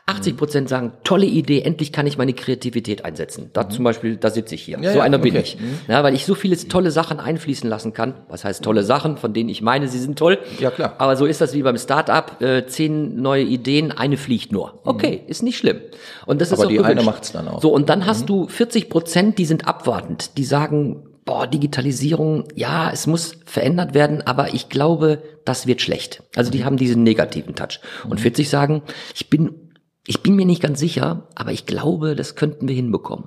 80 0.07 0.37
Prozent 0.37 0.69
sagen, 0.69 0.92
tolle 1.04 1.26
Idee, 1.26 1.61
endlich 1.62 1.92
kann 1.92 2.07
ich 2.07 2.19
meine 2.19 2.33
Kreativität 2.33 3.04
einsetzen. 3.04 3.50
Da 3.52 3.69
zum 3.69 3.85
Beispiel, 3.85 4.16
da 4.16 4.30
sitze 4.30 4.57
ich 4.57 4.62
hier. 4.62 4.78
Mhm. 4.78 4.83
Ja, 4.85 4.92
so 4.92 4.99
ja, 4.99 5.04
einer 5.04 5.19
bin 5.19 5.33
okay. 5.35 5.42
ich. 5.45 5.57
Ja, 5.88 6.02
weil 6.02 6.14
ich 6.14 6.26
so 6.26 6.35
viele 6.35 6.57
tolle 6.57 6.90
Sachen 6.90 7.21
einfließen 7.21 7.69
lassen 7.71 7.92
kann. 7.92 8.14
Was 8.28 8.45
heißt 8.45 8.62
tolle 8.64 8.83
Sachen, 8.83 9.16
von 9.19 9.33
denen 9.33 9.49
ich 9.49 9.62
meine, 9.62 9.87
sie 9.88 9.99
sind 9.99 10.19
toll. 10.19 10.38
Ja, 10.59 10.71
klar. 10.71 10.95
Aber 10.99 11.16
so 11.16 11.26
ist 11.26 11.40
das 11.40 11.54
wie 11.54 11.62
beim 11.62 11.76
Start-up. 11.78 12.42
Äh, 12.42 12.66
zehn 12.66 13.21
neue 13.23 13.45
Ideen, 13.45 13.92
eine 13.92 14.16
fliegt 14.16 14.50
nur. 14.52 14.80
Okay, 14.85 15.23
ist 15.28 15.42
nicht 15.42 15.59
schlimm. 15.59 15.78
Und 16.26 16.40
das 16.40 16.50
ist 16.50 16.59
Mhm. 16.59 16.62
Aber 16.62 16.66
auch 16.66 16.71
die 16.71 16.76
gewünscht. 16.78 16.90
eine 16.99 17.02
macht's 17.04 17.33
dann 17.33 17.49
auch. 17.49 17.57
Mhm. 17.57 17.61
So, 17.61 17.73
und 17.73 17.88
dann 17.88 18.04
hast 18.07 18.28
du 18.28 18.49
40 18.49 18.88
Prozent, 18.90 19.38
die 19.38 19.45
sind 19.45 19.69
abwartend. 19.69 20.37
Die 20.38 20.45
sagen, 20.45 21.04
boah, 21.25 21.47
Digitalisierung, 21.47 22.45
ja, 22.57 22.90
es 22.92 23.07
muss 23.07 23.37
verändert 23.47 23.95
werden, 23.95 24.23
aber 24.26 24.52
ich 24.54 24.69
glaube, 24.69 25.23
das 25.45 25.66
wird 25.69 25.80
schlecht. 25.80 26.23
Also 26.35 26.49
Mhm. 26.49 26.52
die 26.52 26.64
haben 26.64 26.76
diesen 26.76 27.02
negativen 27.04 27.54
Touch. 27.54 27.78
Und 28.09 28.21
40 28.21 28.49
sagen, 28.49 28.83
ich 29.14 29.30
bin 29.30 29.70
ich 30.11 30.23
bin 30.23 30.35
mir 30.35 30.45
nicht 30.45 30.61
ganz 30.61 30.81
sicher, 30.81 31.23
aber 31.37 31.52
ich 31.52 31.67
glaube, 31.67 32.17
das 32.17 32.35
könnten 32.35 32.67
wir 32.67 32.75
hinbekommen. 32.75 33.26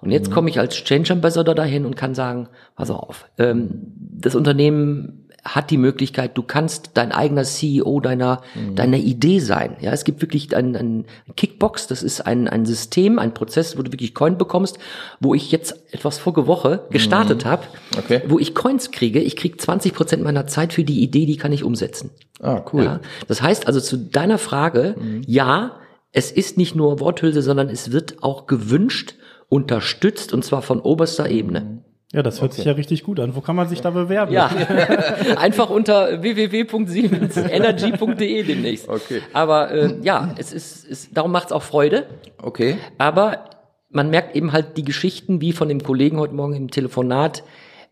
Und 0.00 0.10
jetzt 0.10 0.30
Mhm. 0.30 0.34
komme 0.34 0.48
ich 0.50 0.58
als 0.58 0.74
Change 0.82 1.12
Ambassador 1.12 1.54
dahin 1.54 1.84
und 1.84 1.94
kann 1.96 2.14
sagen, 2.14 2.48
pass 2.74 2.90
auf, 2.90 3.26
ähm, 3.38 3.68
das 3.98 4.34
Unternehmen 4.34 5.18
hat 5.44 5.70
die 5.70 5.76
Möglichkeit, 5.76 6.38
du 6.38 6.42
kannst 6.44 6.92
dein 6.94 7.10
eigener 7.12 7.42
CEO 7.42 7.98
deiner, 8.00 8.40
Mhm. 8.54 8.76
deiner 8.76 8.96
Idee 8.96 9.40
sein. 9.40 9.76
Ja, 9.80 9.90
es 9.92 10.04
gibt 10.04 10.22
wirklich 10.22 10.54
ein, 10.56 10.74
ein 10.76 11.04
Kickbox, 11.36 11.88
das 11.88 12.02
ist 12.04 12.20
ein, 12.20 12.46
ein 12.48 12.64
System, 12.64 13.18
ein 13.18 13.34
Prozess, 13.34 13.76
wo 13.76 13.82
du 13.82 13.90
wirklich 13.92 14.14
Coin 14.14 14.38
bekommst, 14.38 14.78
wo 15.20 15.34
ich 15.34 15.50
jetzt 15.52 15.74
etwas 15.92 16.18
vorige 16.18 16.46
Woche 16.46 16.84
gestartet 16.90 17.44
habe, 17.44 17.62
Mhm. 17.92 17.98
Okay. 17.98 18.22
wo 18.28 18.38
ich 18.38 18.54
Coins 18.54 18.90
kriege. 18.92 19.20
Ich 19.20 19.36
kriege 19.36 19.56
20 19.58 19.92
Prozent 19.94 20.22
meiner 20.22 20.46
Zeit 20.46 20.72
für 20.72 20.84
die 20.84 21.02
Idee, 21.02 21.26
die 21.26 21.36
kann 21.36 21.52
ich 21.52 21.64
umsetzen. 21.64 22.10
Ah, 22.40 22.62
cool. 22.72 22.84
Ja, 22.84 23.00
das 23.28 23.42
heißt 23.42 23.66
also 23.66 23.80
zu 23.80 23.96
deiner 23.98 24.38
Frage, 24.38 24.94
ja, 25.26 25.72
es 26.12 26.30
ist 26.30 26.58
nicht 26.58 26.74
nur 26.74 27.00
Worthülse, 27.00 27.42
sondern 27.42 27.68
es 27.68 27.92
wird 27.92 28.22
auch 28.22 28.46
gewünscht, 28.46 29.14
unterstützt 29.48 30.32
und 30.32 30.44
zwar 30.44 30.62
von 30.62 30.80
oberster 30.80 31.28
Ebene. 31.28 31.82
Ja, 32.12 32.22
das 32.22 32.40
hört 32.42 32.52
sich 32.52 32.66
ja 32.66 32.72
richtig 32.72 33.04
gut 33.04 33.18
an. 33.20 33.34
Wo 33.34 33.40
kann 33.40 33.56
man 33.56 33.68
sich 33.68 33.80
da 33.80 33.88
bewerben? 33.88 34.32
Ja, 34.32 34.48
einfach 35.36 35.70
unter 35.70 36.22
www.siemensenergy.de 36.22 38.42
demnächst. 38.42 38.86
Okay. 38.88 39.22
Aber 39.32 39.70
äh, 39.70 39.94
ja, 40.02 40.34
es 40.36 40.52
ist, 40.52 40.86
es, 40.90 41.10
darum 41.10 41.32
macht 41.32 41.46
es 41.46 41.52
auch 41.52 41.62
Freude. 41.62 42.04
Okay. 42.36 42.76
Aber 42.98 43.46
man 43.88 44.10
merkt 44.10 44.36
eben 44.36 44.52
halt 44.52 44.76
die 44.76 44.84
Geschichten, 44.84 45.40
wie 45.40 45.52
von 45.52 45.68
dem 45.68 45.82
Kollegen 45.82 46.18
heute 46.18 46.34
Morgen 46.34 46.54
im 46.54 46.70
Telefonat. 46.70 47.44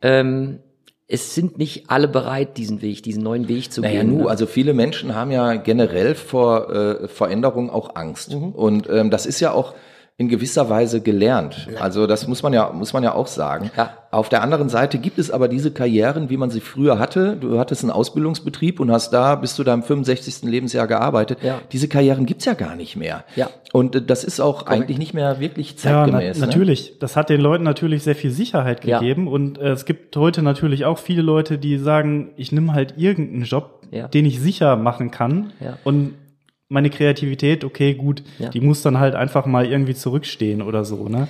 Ähm, 0.03 0.59
es 1.11 1.35
sind 1.35 1.59
nicht 1.59 1.91
alle 1.91 2.07
bereit, 2.07 2.57
diesen 2.57 2.83
Weg, 2.83 3.03
diesen 3.03 3.23
neuen 3.23 3.49
Weg 3.49 3.73
zu 3.73 3.81
Naja, 3.81 4.03
gehen. 4.03 4.11
nu, 4.11 4.23
ne? 4.23 4.31
also 4.31 4.47
viele 4.47 4.75
Menschen 4.75 5.15
haben 5.15 5.33
ja 5.33 5.55
generell 5.57 6.15
vor 6.15 6.71
äh, 6.71 7.09
Veränderungen 7.09 7.69
auch 7.69 7.97
Angst. 7.97 8.33
Mhm. 8.33 8.51
Und 8.51 8.89
ähm, 8.89 9.11
das 9.11 9.27
ist 9.27 9.41
ja 9.41 9.53
auch 9.53 9.75
in 10.17 10.29
gewisser 10.29 10.69
Weise 10.69 11.01
gelernt. 11.01 11.69
Also 11.81 12.07
das 12.07 12.29
muss 12.29 12.43
man 12.43 12.53
ja, 12.53 12.71
muss 12.75 12.93
man 12.93 13.03
ja 13.03 13.15
auch 13.15 13.27
sagen. 13.27 13.71
Ja. 13.75 13.95
Auf 14.11 14.29
der 14.29 14.43
anderen 14.43 14.69
Seite 14.69 14.99
gibt 14.99 15.19
es 15.19 15.31
aber 15.31 15.49
diese 15.49 15.71
Karrieren, 15.71 16.29
wie 16.29 16.37
man 16.37 16.51
sie 16.51 16.61
früher 16.61 16.99
hatte. 16.99 17.37
Du 17.41 17.59
hattest 17.59 17.85
einen 17.85 17.91
Ausbildungsbetrieb 17.91 18.81
und 18.81 18.91
hast 18.91 19.13
da 19.13 19.35
bis 19.37 19.55
zu 19.55 19.65
deinem 19.65 19.83
65. 19.83 20.43
Lebensjahr 20.43 20.87
gearbeitet. 20.87 21.39
Ja. 21.43 21.61
Diese 21.73 21.89
Karrieren 21.89 22.27
gibt's 22.27 22.45
ja 22.45 22.53
gar 22.53 22.77
nicht 22.77 22.97
mehr. 22.97 23.25
Ja. 23.35 23.49
Und 23.73 23.95
äh, 23.97 24.03
das 24.03 24.23
ist 24.25 24.41
auch 24.41 24.67
eigentlich 24.67 24.99
nicht 24.99 25.15
mehr 25.15 25.41
wirklich 25.41 25.75
Ja, 25.83 26.07
na, 26.07 26.13
zeitgemäß. 26.13 26.39
ne? 26.39 26.47
natürlich. 26.47 26.99
Das 26.99 27.17
hat 27.17 27.31
den 27.31 27.41
Leuten 27.41 27.65
natürlich 27.65 28.03
sehr 28.03 28.17
viel 28.17 28.31
Sicherheit 28.31 28.83
gegeben. 28.83 29.27
Und 29.27 29.59
äh, 29.59 29.71
es 29.71 29.87
gibt 29.87 30.15
heute 30.17 30.43
natürlich 30.43 30.85
auch 30.85 30.99
viele 30.99 31.23
Leute, 31.23 31.57
die 31.57 31.79
sagen, 31.79 32.33
ich 32.37 32.53
nehme 32.53 32.75
halt 32.75 32.95
irgendeinen 32.99 33.45
Job, 33.45 33.81
den 34.13 34.27
ich 34.27 34.39
sicher 34.39 34.77
machen 34.77 35.11
kann. 35.11 35.53
Ja. 35.61 35.79
Und 35.83 36.15
meine 36.71 36.89
Kreativität, 36.89 37.65
okay, 37.65 37.95
gut, 37.95 38.23
Ja. 38.39 38.49
die 38.49 38.61
muss 38.61 38.81
dann 38.81 38.99
halt 39.01 39.15
einfach 39.15 39.45
mal 39.45 39.67
irgendwie 39.67 39.95
zurückstehen 39.95 40.63
oder 40.63 40.85
so, 40.85 41.09
ne? 41.09 41.29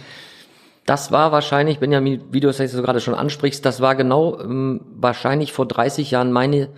Das 0.87 1.13
war 1.13 1.33
wahrscheinlich, 1.33 1.79
Benjamin, 1.79 2.21
wie 2.31 2.41
du 2.41 2.49
es 2.49 2.59
jetzt 2.59 2.73
so 2.73 2.83
gerade 2.83 3.01
schon 3.01 3.15
ansprichst, 3.15 3.65
das 3.65 3.81
war 3.81 3.95
genau 3.95 4.39
ähm, 4.41 4.81
wahrscheinlich 4.97 5.53
vor 5.53 5.67
30 5.67 6.11
Jahren 6.11 6.31
meine, 6.33 6.69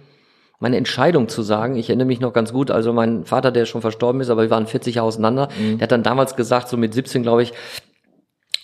meine 0.61 0.77
Entscheidung 0.77 1.29
zu 1.29 1.43
sagen. 1.43 1.77
Ich 1.77 1.89
erinnere 1.89 2.07
mich 2.07 2.21
noch 2.21 2.33
ganz 2.33 2.53
gut, 2.53 2.71
also 2.71 2.93
mein 2.93 3.25
Vater, 3.25 3.51
der 3.51 3.65
schon 3.67 3.81
verstorben 3.81 4.21
ist, 4.21 4.31
aber 4.31 4.43
wir 4.43 4.51
waren 4.51 4.67
40 4.67 4.97
Jahre 4.97 5.09
auseinander, 5.09 5.49
der 5.59 5.81
hat 5.83 5.93
dann 5.93 6.03
damals 6.05 6.37
gesagt, 6.37 6.69
so 6.69 6.77
mit 6.77 6.95
17, 6.95 7.23
glaube 7.23 7.43
ich, 7.43 7.53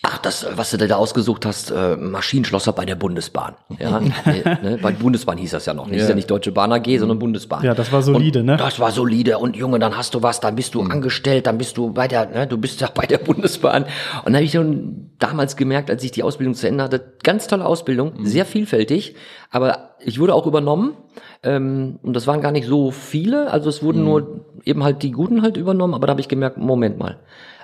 Ach, 0.02 0.18
das, 0.18 0.46
was 0.54 0.70
du 0.70 0.78
da 0.78 0.96
ausgesucht 0.96 1.44
hast, 1.44 1.72
äh, 1.72 1.96
Maschinenschlosser 1.96 2.72
bei 2.72 2.84
der 2.84 2.94
Bundesbahn. 2.94 3.56
Ja, 3.80 3.98
äh, 3.98 4.42
ne, 4.62 4.78
bei 4.80 4.92
Bundesbahn 4.92 5.38
hieß 5.38 5.50
das 5.50 5.66
ja 5.66 5.74
noch. 5.74 5.88
nicht. 5.88 6.00
Ist 6.00 6.08
ja 6.08 6.14
nicht 6.14 6.30
Deutsche 6.30 6.52
Bahn 6.52 6.72
AG, 6.72 6.86
sondern 6.98 7.18
Bundesbahn. 7.18 7.64
Ja, 7.64 7.74
das 7.74 7.90
war 7.90 8.02
solide, 8.02 8.40
und 8.40 8.46
ne? 8.46 8.56
Das 8.56 8.78
war 8.78 8.92
solide. 8.92 9.38
Und 9.38 9.56
Junge, 9.56 9.80
dann 9.80 9.96
hast 9.96 10.14
du 10.14 10.22
was, 10.22 10.38
dann 10.38 10.54
bist 10.54 10.74
du 10.74 10.82
angestellt, 10.82 11.48
dann 11.48 11.58
bist 11.58 11.76
du 11.76 11.92
bei 11.92 12.06
der, 12.06 12.26
ne, 12.26 12.46
du 12.46 12.58
bist 12.58 12.80
ja 12.80 12.88
bei 12.94 13.06
der 13.06 13.18
Bundesbahn. 13.18 13.84
Und 13.84 14.26
dann 14.26 14.36
habe 14.36 14.44
ich 14.44 14.52
schon 14.52 15.10
damals 15.18 15.56
gemerkt, 15.56 15.90
als 15.90 16.04
ich 16.04 16.12
die 16.12 16.22
Ausbildung 16.22 16.54
zu 16.54 16.68
Ende 16.68 16.84
hatte, 16.84 17.14
ganz 17.24 17.48
tolle 17.48 17.66
Ausbildung, 17.66 18.24
sehr 18.24 18.46
vielfältig, 18.46 19.16
aber 19.50 19.90
ich 20.00 20.20
wurde 20.20 20.34
auch 20.34 20.46
übernommen. 20.46 20.96
Ähm, 21.42 21.98
und 22.02 22.14
das 22.14 22.26
waren 22.26 22.40
gar 22.40 22.52
nicht 22.52 22.66
so 22.66 22.90
viele, 22.92 23.50
also 23.50 23.68
es 23.68 23.82
wurden 23.82 24.04
nur 24.04 24.44
eben 24.64 24.84
halt 24.84 25.02
die 25.02 25.10
Guten 25.10 25.42
halt 25.42 25.56
übernommen, 25.56 25.94
aber 25.94 26.06
da 26.06 26.12
habe 26.12 26.20
ich 26.20 26.28
gemerkt, 26.28 26.56
Moment 26.56 26.98
mal. 26.98 27.18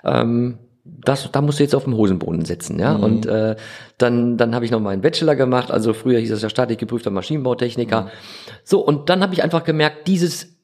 Ähm, 0.05 0.59
das, 0.85 1.31
da 1.33 1.41
musst 1.41 1.59
du 1.59 1.63
jetzt 1.63 1.75
auf 1.75 1.85
dem 1.85 1.97
Hosenboden 1.97 2.45
sitzen, 2.45 2.79
ja. 2.79 2.95
Und 2.95 3.25
äh, 3.27 3.57
dann, 3.97 4.37
dann 4.37 4.55
habe 4.55 4.65
ich 4.65 4.71
noch 4.71 4.81
meinen 4.81 5.01
Bachelor 5.01 5.35
gemacht. 5.35 5.71
Also 5.71 5.95
früher 5.95 6.19
hieß 6.19 6.31
das 6.31 6.43
ja 6.43 6.51
staatlich 6.51 6.79
geprüfter 6.79 7.11
Maschinenbautechniker. 7.11 8.11
So 8.65 8.81
und 8.81 9.09
dann 9.09 9.23
habe 9.23 9.33
ich 9.33 9.43
einfach 9.43 9.65
gemerkt, 9.65 10.07
dieses 10.09 10.55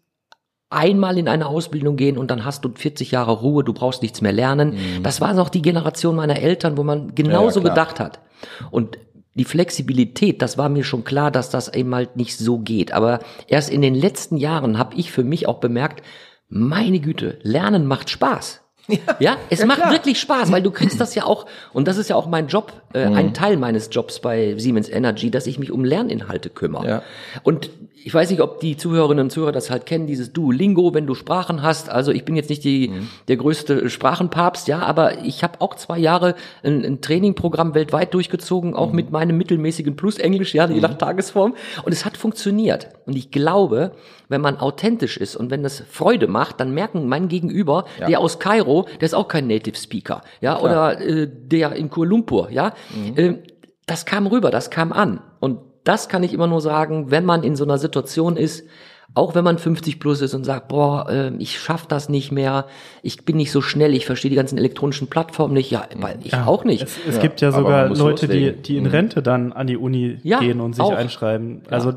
einmal 0.68 1.18
in 1.18 1.26
eine 1.26 1.46
Ausbildung 1.46 1.96
gehen 1.96 2.16
und 2.16 2.30
dann 2.30 2.44
hast 2.44 2.64
du 2.64 2.70
40 2.72 3.10
Jahre 3.10 3.32
Ruhe, 3.32 3.64
du 3.64 3.72
brauchst 3.72 4.02
nichts 4.02 4.20
mehr 4.20 4.32
lernen. 4.32 4.76
Das 5.02 5.20
war 5.20 5.34
noch 5.34 5.48
die 5.48 5.62
Generation 5.62 6.14
meiner 6.14 6.38
Eltern, 6.38 6.76
wo 6.76 6.84
man 6.84 7.14
genauso 7.14 7.60
klar. 7.60 7.74
gedacht 7.74 7.98
hat. 7.98 8.20
Und 8.70 8.98
die 9.34 9.44
Flexibilität, 9.44 10.42
das 10.42 10.58
war 10.58 10.68
mir 10.68 10.84
schon 10.84 11.02
klar, 11.02 11.30
dass 11.30 11.50
das 11.50 11.72
eben 11.72 11.94
halt 11.94 12.16
nicht 12.16 12.36
so 12.36 12.58
geht. 12.58 12.92
Aber 12.92 13.20
erst 13.48 13.70
in 13.70 13.82
den 13.82 13.94
letzten 13.94 14.36
Jahren 14.36 14.78
habe 14.78 14.94
ich 14.94 15.10
für 15.10 15.24
mich 15.24 15.48
auch 15.48 15.58
bemerkt, 15.58 16.04
meine 16.48 17.00
Güte, 17.00 17.38
Lernen 17.42 17.86
macht 17.86 18.10
Spaß. 18.10 18.60
Ja, 19.18 19.36
es 19.50 19.64
macht 19.64 19.90
wirklich 19.90 20.18
Spaß, 20.20 20.50
weil 20.52 20.62
du 20.62 20.70
kriegst 20.70 21.00
das 21.00 21.14
ja 21.14 21.24
auch, 21.24 21.46
und 21.72 21.86
das 21.88 21.96
ist 21.96 22.08
ja 22.10 22.16
auch 22.16 22.26
mein 22.26 22.46
Job, 22.48 22.72
äh, 22.94 23.08
Mhm. 23.08 23.16
ein 23.16 23.34
Teil 23.34 23.56
meines 23.56 23.88
Jobs 23.92 24.20
bei 24.20 24.54
Siemens 24.58 24.88
Energy, 24.88 25.30
dass 25.30 25.46
ich 25.46 25.58
mich 25.58 25.70
um 25.72 25.84
Lerninhalte 25.84 26.50
kümmere. 26.50 26.88
Ja. 26.88 27.02
Und 27.42 27.70
ich 28.02 28.14
weiß 28.14 28.30
nicht, 28.30 28.40
ob 28.40 28.60
die 28.60 28.76
Zuhörerinnen 28.76 29.24
und 29.24 29.30
Zuhörer 29.30 29.52
das 29.52 29.70
halt 29.70 29.84
kennen, 29.86 30.06
dieses 30.06 30.32
Duolingo, 30.32 30.94
wenn 30.94 31.06
du 31.06 31.14
Sprachen 31.14 31.62
hast. 31.62 31.90
Also 31.90 32.12
ich 32.12 32.24
bin 32.24 32.34
jetzt 32.36 32.48
nicht 32.48 32.64
die, 32.64 32.88
Mhm. 32.88 33.08
der 33.28 33.36
größte 33.36 33.90
Sprachenpapst, 33.90 34.68
ja, 34.68 34.78
aber 34.80 35.22
ich 35.24 35.42
habe 35.42 35.60
auch 35.60 35.74
zwei 35.74 35.98
Jahre 35.98 36.34
ein, 36.62 36.84
ein 36.84 37.00
Trainingprogramm 37.00 37.74
weltweit 37.74 38.14
durchgezogen, 38.14 38.70
Mhm. 38.70 38.76
auch 38.76 38.92
mit 38.92 39.10
meinem 39.10 39.36
mittelmäßigen 39.36 39.96
Plus 39.96 40.18
Englisch, 40.18 40.54
ja, 40.54 40.66
je 40.68 40.80
nach 40.80 40.94
Tagesform. 40.94 41.54
Und 41.84 41.92
es 41.92 42.04
hat 42.04 42.16
funktioniert. 42.16 42.88
Und 43.06 43.16
ich 43.16 43.30
glaube, 43.30 43.92
wenn 44.28 44.40
man 44.40 44.56
authentisch 44.58 45.16
ist 45.16 45.36
und 45.36 45.50
wenn 45.50 45.62
das 45.62 45.82
Freude 45.90 46.26
macht, 46.26 46.60
dann 46.60 46.72
merken 46.72 47.06
mein 47.08 47.28
Gegenüber, 47.28 47.84
Ja. 47.98 48.06
der 48.06 48.20
aus 48.20 48.38
Kairo, 48.38 48.86
der 49.00 49.06
ist 49.06 49.14
auch 49.14 49.28
kein 49.28 49.46
Native 49.46 49.76
Speaker, 49.76 50.22
ja, 50.40 50.58
oder 50.60 51.00
äh, 51.00 51.28
der 51.28 51.72
in 51.72 51.90
Kuala 51.90 52.10
Lumpur, 52.10 52.50
ja, 52.50 52.72
Mhm. 52.94 53.16
äh, 53.16 53.34
das 53.86 54.06
kam 54.06 54.26
rüber, 54.26 54.50
das 54.50 54.70
kam 54.70 54.92
an. 54.92 55.20
Und 55.40 55.58
das 55.90 56.08
kann 56.08 56.22
ich 56.22 56.32
immer 56.32 56.46
nur 56.46 56.60
sagen, 56.60 57.10
wenn 57.10 57.24
man 57.24 57.42
in 57.42 57.56
so 57.56 57.64
einer 57.64 57.78
Situation 57.78 58.36
ist, 58.36 58.64
auch 59.14 59.34
wenn 59.34 59.42
man 59.42 59.58
50 59.58 59.98
plus 59.98 60.20
ist 60.20 60.34
und 60.34 60.44
sagt, 60.44 60.68
boah, 60.68 61.08
äh, 61.10 61.32
ich 61.38 61.58
schaff 61.58 61.84
das 61.88 62.08
nicht 62.08 62.30
mehr, 62.30 62.66
ich 63.02 63.24
bin 63.24 63.36
nicht 63.38 63.50
so 63.50 63.60
schnell, 63.60 63.92
ich 63.92 64.06
verstehe 64.06 64.30
die 64.30 64.36
ganzen 64.36 64.56
elektronischen 64.56 65.08
Plattformen 65.08 65.52
nicht, 65.54 65.68
ja, 65.72 65.82
weil 65.96 66.18
ich 66.22 66.32
auch 66.32 66.62
nicht. 66.62 66.82
Es, 66.84 66.96
es 67.08 67.18
gibt 67.18 67.40
ja 67.40 67.48
aber 67.48 67.62
man 67.88 67.94
sogar 67.94 68.06
Leute, 68.10 68.28
die, 68.28 68.38
loslegen. 68.38 68.62
die 68.62 68.76
in 68.76 68.86
Rente 68.86 69.20
dann 69.20 69.52
an 69.52 69.66
die 69.66 69.76
Uni 69.76 70.18
Ja, 70.22 70.38
gehen 70.38 70.60
und 70.60 70.74
sich 70.74 70.84
auch. 70.84 70.92
einschreiben. 70.94 71.62
Also 71.70 71.92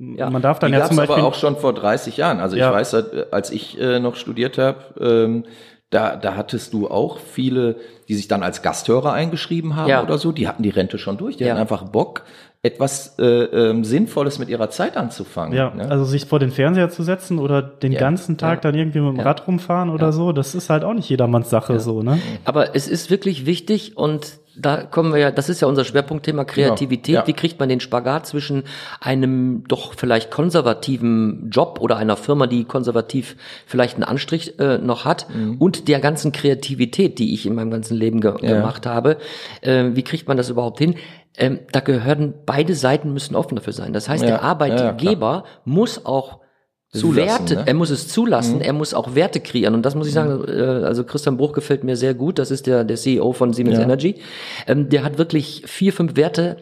Ja. 0.00 0.30
man 0.30 0.42
darf 0.42 0.58
dann 0.58 0.72
Die 0.72 0.78
ja 0.78 0.84
zum 0.86 0.96
Beispiel 0.96 1.18
aber 1.18 1.26
auch 1.28 1.34
schon 1.34 1.56
vor 1.56 1.72
30 1.74 2.16
Jahren. 2.16 2.40
Also 2.40 2.56
Ja. 2.56 2.70
ich 2.70 2.74
weiß, 2.74 2.94
als 3.30 3.50
ich 3.52 3.80
äh, 3.80 4.00
noch 4.00 4.16
studiert 4.16 4.58
habe, 4.58 4.78
ähm, 5.00 5.44
da, 5.90 6.16
da 6.16 6.34
hattest 6.34 6.74
du 6.74 6.88
auch 6.88 7.18
viele, 7.18 7.76
die 8.08 8.14
sich 8.14 8.28
dann 8.28 8.42
als 8.42 8.60
Gasthörer 8.62 9.12
eingeschrieben 9.12 9.74
haben 9.76 9.88
Ja. 9.88 10.02
oder 10.02 10.18
so, 10.18 10.32
die 10.32 10.46
hatten 10.48 10.62
die 10.64 10.68
Rente 10.70 10.98
schon 10.98 11.16
durch. 11.16 11.36
Die 11.38 11.44
Ja. 11.44 11.50
hatten 11.52 11.60
einfach 11.60 11.84
Bock, 11.84 12.24
etwas 12.62 13.14
äh, 13.18 13.24
ähm, 13.24 13.84
Sinnvolles 13.84 14.38
mit 14.40 14.48
ihrer 14.48 14.68
Zeit 14.68 14.96
anzufangen. 14.96 15.56
Ja, 15.56 15.72
ne? 15.74 15.88
also 15.90 16.04
sich 16.04 16.26
vor 16.26 16.40
den 16.40 16.50
Fernseher 16.50 16.90
zu 16.90 17.04
setzen 17.04 17.38
oder 17.38 17.62
den 17.62 17.92
Ja, 17.92 18.00
ganzen 18.00 18.36
Tag 18.36 18.62
dann 18.62 18.74
irgendwie 18.74 19.00
mit 19.00 19.16
dem 19.16 19.20
Rad 19.20 19.46
rumfahren 19.46 19.90
oder 19.90 20.12
so, 20.12 20.32
das 20.32 20.56
ist 20.56 20.68
halt 20.68 20.82
auch 20.82 20.94
nicht 20.94 21.08
jedermanns 21.08 21.50
Sache 21.50 21.78
so, 21.78 22.02
ne? 22.02 22.18
Aber 22.44 22.74
es 22.74 22.88
ist 22.88 23.10
wirklich 23.10 23.46
wichtig 23.46 23.96
und 23.96 24.38
da 24.60 24.82
kommen 24.82 25.12
wir 25.12 25.20
ja, 25.20 25.30
das 25.30 25.48
ist 25.48 25.60
ja 25.60 25.68
unser 25.68 25.84
Schwerpunktthema 25.84 26.44
Kreativität. 26.44 27.14
Ja. 27.14 27.26
Wie 27.28 27.32
kriegt 27.32 27.60
man 27.60 27.68
den 27.68 27.78
Spagat 27.78 28.26
zwischen 28.26 28.64
einem 29.00 29.62
doch 29.68 29.94
vielleicht 29.94 30.32
konservativen 30.32 31.48
Job 31.50 31.78
oder 31.80 31.96
einer 31.96 32.16
Firma, 32.16 32.48
die 32.48 32.64
konservativ 32.64 33.36
vielleicht 33.66 33.94
einen 33.94 34.02
Anstrich 34.04 34.58
äh, 34.58 34.78
noch 34.78 35.04
hat 35.04 35.26
und 35.60 35.86
der 35.86 36.00
ganzen 36.00 36.32
Kreativität, 36.32 37.20
die 37.20 37.34
ich 37.34 37.46
in 37.46 37.54
meinem 37.54 37.70
ganzen 37.70 37.96
Leben 37.96 38.20
ge 38.20 38.34
Ja. 38.40 38.54
gemacht 38.56 38.84
habe? 38.84 39.18
Äh, 39.60 39.90
wie 39.94 40.02
kriegt 40.02 40.26
man 40.26 40.36
das 40.36 40.50
überhaupt 40.50 40.78
hin? 40.80 40.96
Ähm, 41.38 41.60
da 41.72 41.80
gehören 41.80 42.34
beide 42.44 42.74
Seiten 42.74 43.12
müssen 43.12 43.36
offen 43.36 43.54
dafür 43.56 43.72
sein. 43.72 43.92
Das 43.92 44.08
heißt, 44.08 44.22
Ja, 44.22 44.28
der 44.28 44.36
ja, 44.36 44.42
ja, 44.42 44.48
Arbeitgeber 44.48 45.44
muss 45.64 46.04
auch 46.04 46.40
Zulassen, 46.90 47.16
Werte, 47.16 47.54
ne? 47.56 47.64
er 47.66 47.74
muss 47.74 47.90
es 47.90 48.08
zulassen, 48.08 48.62
er 48.62 48.72
muss 48.72 48.94
auch 48.94 49.14
Werte 49.14 49.40
kreieren. 49.40 49.74
Und 49.74 49.84
das 49.84 49.94
muss 49.94 50.06
ich 50.08 50.14
sagen, 50.14 50.42
äh, 50.48 50.84
also 50.86 51.04
Christian 51.04 51.36
Bruch 51.36 51.52
gefällt 51.52 51.84
mir 51.84 51.96
sehr 51.96 52.14
gut, 52.14 52.38
das 52.38 52.50
ist 52.50 52.66
der, 52.66 52.82
der 52.82 52.96
CEO 52.96 53.32
von 53.34 53.52
Siemens 53.52 53.76
Ja. 53.76 53.84
Energy. 53.84 54.14
Ähm, 54.66 54.88
der 54.88 55.04
hat 55.04 55.18
wirklich 55.18 55.64
vier, 55.66 55.92
fünf 55.92 56.16
Werte 56.16 56.56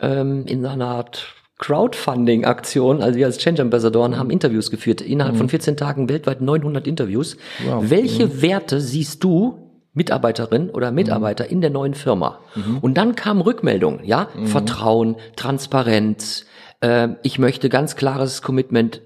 ähm, 0.00 0.46
in 0.46 0.66
einer 0.66 0.88
Art 0.88 1.28
Crowdfunding-Aktion, 1.58 3.02
also 3.02 3.18
wir 3.18 3.26
als 3.26 3.38
Change 3.38 3.62
Ambassadoren 3.62 4.16
haben 4.18 4.30
Interviews 4.30 4.70
geführt, 4.70 5.00
innerhalb 5.00 5.36
von 5.36 5.48
14 5.48 5.76
Tagen 5.76 6.08
weltweit 6.08 6.40
900 6.40 6.86
Interviews. 6.86 7.36
Wow. 7.64 7.84
Welche 7.88 8.42
Werte 8.42 8.80
siehst 8.80 9.22
du 9.24 9.67
Mitarbeiterin 9.98 10.70
oder 10.70 10.90
Mitarbeiter 10.90 11.50
in 11.50 11.60
der 11.60 11.70
neuen 11.70 11.92
Firma. 11.94 12.38
Und 12.80 12.94
dann 12.96 13.14
kam 13.14 13.40
Rückmeldung, 13.42 14.00
ja, 14.04 14.28
Vertrauen, 14.44 15.16
Transparenz, 15.36 16.46
äh, 16.80 17.08
ich 17.22 17.38
möchte 17.38 17.68
ganz 17.68 17.96
klares 17.96 18.40
Commitment 18.42 19.02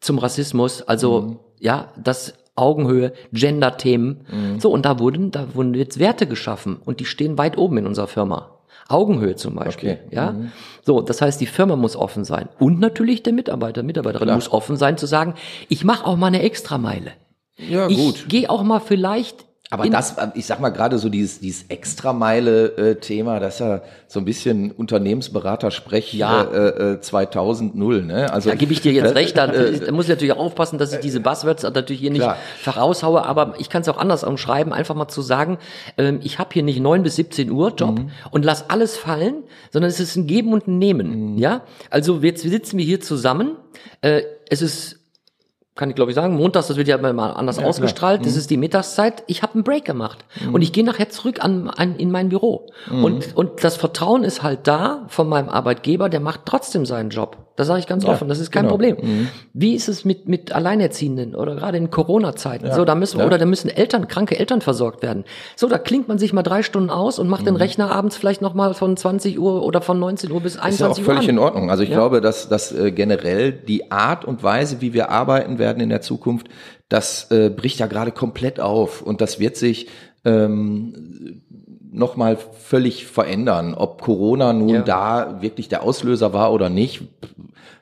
zum 0.00 0.18
Rassismus, 0.18 0.82
also 0.82 1.40
ja, 1.58 1.92
dass 2.02 2.34
Augenhöhe, 2.54 3.12
Gender-Themen. 3.32 4.26
Mhm. 4.30 4.60
So, 4.60 4.70
und 4.70 4.86
da 4.86 4.98
wurden, 4.98 5.30
da 5.30 5.54
wurden 5.54 5.74
jetzt 5.74 5.98
Werte 5.98 6.26
geschaffen 6.26 6.76
und 6.84 7.00
die 7.00 7.04
stehen 7.04 7.36
weit 7.36 7.58
oben 7.58 7.76
in 7.78 7.86
unserer 7.86 8.06
Firma. 8.06 8.52
Augenhöhe 8.88 9.34
zum 9.34 9.56
Beispiel, 9.56 9.98
Okay. 9.98 10.06
Mhm. 10.06 10.12
ja. 10.12 10.34
So, 10.84 11.00
das 11.02 11.20
heißt, 11.20 11.40
die 11.40 11.46
Firma 11.46 11.74
muss 11.76 11.96
offen 11.96 12.24
sein 12.24 12.48
und 12.60 12.78
natürlich 12.78 13.22
der 13.24 13.32
Mitarbeiter, 13.32 13.82
Mitarbeiterin 13.82 14.26
Klar. 14.28 14.36
muss 14.36 14.50
offen 14.52 14.76
sein 14.76 14.96
zu 14.96 15.06
sagen, 15.06 15.34
ich 15.68 15.84
mache 15.84 16.06
auch 16.06 16.16
mal 16.16 16.28
eine 16.28 16.42
Extrameile. 16.42 17.12
Ja, 17.58 17.88
Ich 17.88 18.28
gehe 18.28 18.48
auch 18.48 18.62
mal 18.62 18.80
vielleicht 18.80 19.44
Aber 19.70 19.88
das, 19.88 20.14
ich 20.34 20.46
sag 20.46 20.60
mal 20.60 20.68
gerade 20.70 20.98
so 20.98 21.08
dieses, 21.08 21.40
dieses 21.40 21.64
Extrameile-Thema, 21.68 23.40
das 23.40 23.54
ist 23.54 23.60
ja 23.60 23.82
so 24.06 24.20
ein 24.20 24.24
bisschen 24.24 24.70
Unternehmensberater-Sprech 24.70 26.14
Ja. 26.14 26.42
äh, 26.42 26.92
äh, 26.94 27.00
2000 27.00 27.74
ne? 27.74 28.32
Also 28.32 28.50
Da 28.50 28.54
gebe 28.56 28.72
ich 28.72 28.80
dir 28.80 28.92
jetzt 28.92 29.14
recht, 29.14 29.36
da, 29.36 29.46
äh, 29.52 29.80
da 29.80 29.92
muss 29.92 30.04
ich 30.04 30.10
natürlich 30.10 30.32
auch 30.34 30.38
aufpassen, 30.38 30.78
dass 30.78 30.92
ich 30.92 31.00
diese 31.00 31.20
Buzzwords 31.20 31.64
natürlich 31.64 32.00
hier 32.00 32.10
nicht 32.12 32.28
voraushaue, 32.62 33.24
aber 33.24 33.54
ich 33.58 33.68
kann 33.68 33.82
es 33.82 33.88
auch 33.88 33.98
anders 33.98 34.22
umschreiben, 34.24 34.72
einfach 34.72 34.94
mal 34.94 35.08
zu 35.08 35.22
sagen, 35.22 35.58
ähm, 35.98 36.20
ich 36.22 36.38
habe 36.38 36.50
hier 36.52 36.62
nicht 36.62 36.80
9 36.80 37.02
bis 37.02 37.16
17 37.16 37.50
Uhr 37.50 37.72
Job 37.74 37.98
Mhm. 37.98 38.10
und 38.30 38.44
lass 38.44 38.70
alles 38.70 38.96
fallen, 38.96 39.42
sondern 39.72 39.88
es 39.90 40.00
ist 40.00 40.16
ein 40.16 40.26
Geben 40.26 40.52
und 40.52 40.68
ein 40.68 40.78
Nehmen. 40.78 41.32
Mhm. 41.32 41.38
Ja, 41.38 41.62
also 41.90 42.18
jetzt 42.20 42.42
sitzen 42.42 42.78
wir 42.78 42.84
hier 42.84 43.00
zusammen, 43.00 43.56
äh, 44.00 44.22
es 44.48 44.62
ist 44.62 45.00
kann 45.76 45.90
ich 45.90 45.94
glaube 45.94 46.10
ich 46.10 46.14
sagen, 46.14 46.34
montags, 46.34 46.66
das 46.68 46.76
wird 46.76 46.88
ja 46.88 46.98
mal 46.98 47.30
anders 47.30 47.58
ausgestrahlt, 47.58 48.22
Mhm. 48.22 48.24
das 48.24 48.36
ist 48.36 48.50
die 48.50 48.56
Mittagszeit, 48.56 49.22
ich 49.26 49.42
habe 49.42 49.54
einen 49.54 49.62
Break 49.64 49.84
gemacht 49.84 50.24
und 50.52 50.62
ich 50.62 50.72
gehe 50.72 50.84
nachher 50.84 51.10
zurück 51.10 51.44
an, 51.44 51.68
an 51.70 51.96
in 51.96 52.10
mein 52.10 52.30
Büro. 52.30 52.66
Mhm. 52.90 53.04
Und, 53.04 53.36
und 53.36 53.62
das 53.62 53.76
Vertrauen 53.76 54.24
ist 54.24 54.42
halt 54.42 54.66
da 54.66 55.04
von 55.08 55.28
meinem 55.28 55.48
Arbeitgeber, 55.48 56.08
der 56.08 56.20
macht 56.20 56.40
trotzdem 56.46 56.86
seinen 56.86 57.10
Job. 57.10 57.45
Das 57.56 57.66
sage 57.66 57.80
ich 57.80 57.86
ganz 57.86 58.04
offen, 58.04 58.28
das 58.28 58.38
ist 58.38 58.50
kein 58.52 58.64
genau. 58.64 58.72
Problem. 58.74 59.28
Wie 59.54 59.74
ist 59.74 59.88
es 59.88 60.04
mit, 60.04 60.28
mit 60.28 60.52
Alleinerziehenden 60.52 61.34
oder 61.34 61.54
gerade 61.56 61.78
in 61.78 61.90
Corona-Zeiten? 61.90 62.70
So, 62.72 62.84
da 62.84 62.94
müssen 62.94 63.18
Ja. 63.20 63.26
oder 63.26 63.38
da 63.38 63.46
müssen 63.46 63.68
Eltern, 63.70 64.08
kranke 64.08 64.38
Eltern 64.38 64.60
versorgt 64.60 65.02
werden. 65.02 65.24
So, 65.56 65.66
da 65.68 65.78
klingt 65.78 66.06
man 66.08 66.18
sich 66.18 66.32
mal 66.34 66.42
drei 66.42 66.62
Stunden 66.62 66.90
aus 66.90 67.18
und 67.18 67.28
macht 67.28 67.42
Mhm. 67.42 67.46
den 67.46 67.56
Rechner 67.56 67.90
abends 67.90 68.16
vielleicht 68.16 68.42
nochmal 68.42 68.74
von 68.74 68.96
20 68.96 69.38
Uhr 69.38 69.62
oder 69.64 69.80
von 69.80 69.98
19 69.98 70.30
Uhr 70.30 70.40
bis 70.40 70.52
ist 70.52 70.58
ja 70.58 70.62
auch 70.62 70.66
21 70.66 71.02
Uhr 71.02 71.14
völlig 71.14 71.28
an. 71.28 71.34
in 71.36 71.38
Ordnung. 71.38 71.70
Also 71.70 71.82
ich 71.82 71.88
Ja. 71.88 71.96
glaube, 71.96 72.20
dass, 72.20 72.48
dass 72.48 72.72
äh, 72.72 72.92
generell 72.92 73.52
die 73.52 73.90
Art 73.90 74.24
und 74.26 74.42
Weise, 74.42 74.80
wie 74.82 74.92
wir 74.92 75.10
arbeiten 75.10 75.58
werden 75.58 75.80
in 75.82 75.88
der 75.88 76.02
Zukunft, 76.02 76.48
das 76.88 77.30
äh, 77.30 77.48
bricht 77.50 77.78
ja 77.80 77.86
gerade 77.86 78.12
komplett 78.12 78.60
auf 78.60 79.00
und 79.02 79.20
das 79.20 79.40
wird 79.40 79.56
sich 79.56 79.88
ähm, 80.24 81.42
nochmal 81.96 82.36
völlig 82.36 83.06
verändern. 83.06 83.74
Ob 83.74 84.00
Corona 84.02 84.52
nun 84.52 84.68
Ja. 84.68 84.82
da 84.82 85.38
wirklich 85.42 85.68
der 85.68 85.82
Auslöser 85.82 86.32
war 86.32 86.52
oder 86.52 86.68
nicht, 86.68 87.02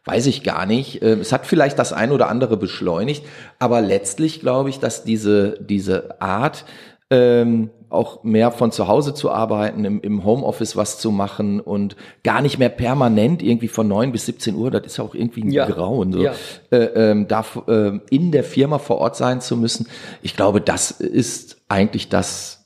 weiß 0.04 0.26
ich 0.26 0.42
gar 0.42 0.66
nicht. 0.66 1.02
Ähm, 1.02 1.21
Es 1.21 1.33
hat 1.33 1.47
vielleicht 1.47 1.78
das 1.78 1.92
ein 1.92 2.12
oder 2.12 2.28
andere 2.28 2.56
beschleunigt, 2.56 3.25
aber 3.59 3.80
letztlich 3.80 4.40
glaube 4.40 4.71
ich, 4.71 4.78
dass 4.78 5.04
diese, 5.04 5.59
diese 5.61 6.21
Art, 6.23 6.64
ähm, 7.11 7.71
auch 7.90 8.25
mehr 8.25 8.50
von 8.50 8.73
zu 8.73 8.88
Hause 8.88 9.14
zu 9.14 9.30
arbeiten, 9.30 9.85
im, 9.85 10.00
im 10.00 10.25
Homeoffice 10.25 10.75
was 10.76 10.99
zu 10.99 11.12
machen 11.12 11.61
und 11.61 11.94
gar 12.25 12.40
nicht 12.42 12.59
mehr 12.59 12.68
permanent 12.71 13.40
irgendwie 13.42 13.68
von 13.68 13.87
9 13.87 14.11
bis 14.11 14.26
17 14.26 14.56
Uhr, 14.56 14.71
das 14.73 14.85
ist 14.87 14.97
ja 14.97 15.04
auch 15.04 15.14
irgendwie 15.14 15.42
ein 15.42 15.50
Ja. 15.52 15.66
Grauen, 15.66 16.12
so, 16.12 16.23
Ja. 16.25 16.33
äh, 16.73 16.76
ähm, 17.11 17.28
da 17.28 17.44
äh, 17.68 18.00
in 18.11 18.33
der 18.33 18.42
Firma 18.42 18.78
vor 18.78 18.99
Ort 18.99 19.14
sein 19.16 19.40
zu 19.40 19.56
müssen. 19.56 19.87
Ich 20.23 20.35
glaube, 20.35 20.61
das 20.61 20.90
ist 20.90 21.59
eigentlich 21.68 22.09
das 22.09 22.63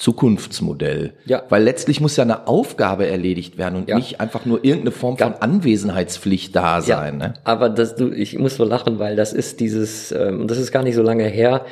Zukunftsmodell. 0.00 1.12
Ja. 1.26 1.42
Weil 1.50 1.62
letztlich 1.62 2.00
muss 2.00 2.16
ja 2.16 2.24
eine 2.24 2.48
Aufgabe 2.48 3.06
erledigt 3.06 3.58
werden 3.58 3.76
und 3.76 3.88
Ja. 3.88 3.96
nicht 3.96 4.18
einfach 4.18 4.46
nur 4.46 4.64
irgendeine 4.64 4.92
Form 4.92 5.18
von 5.18 5.34
Anwesenheitspflicht 5.34 6.56
da 6.56 6.80
sein. 6.80 7.18
Ne? 7.18 7.34
Aber 7.44 7.68
das, 7.68 7.96
du, 7.96 8.10
ich 8.10 8.38
muss 8.38 8.56
so 8.56 8.64
lachen, 8.64 8.98
weil 8.98 9.14
das 9.14 9.32
ist 9.34 9.60
dieses, 9.60 10.10
ähm, 10.12 10.40
und 10.40 10.50
das 10.50 10.56
ist 10.58 10.72
gar 10.72 10.82
nicht 10.82 10.94
so 10.94 11.02
lange 11.02 11.24
her, 11.24 11.66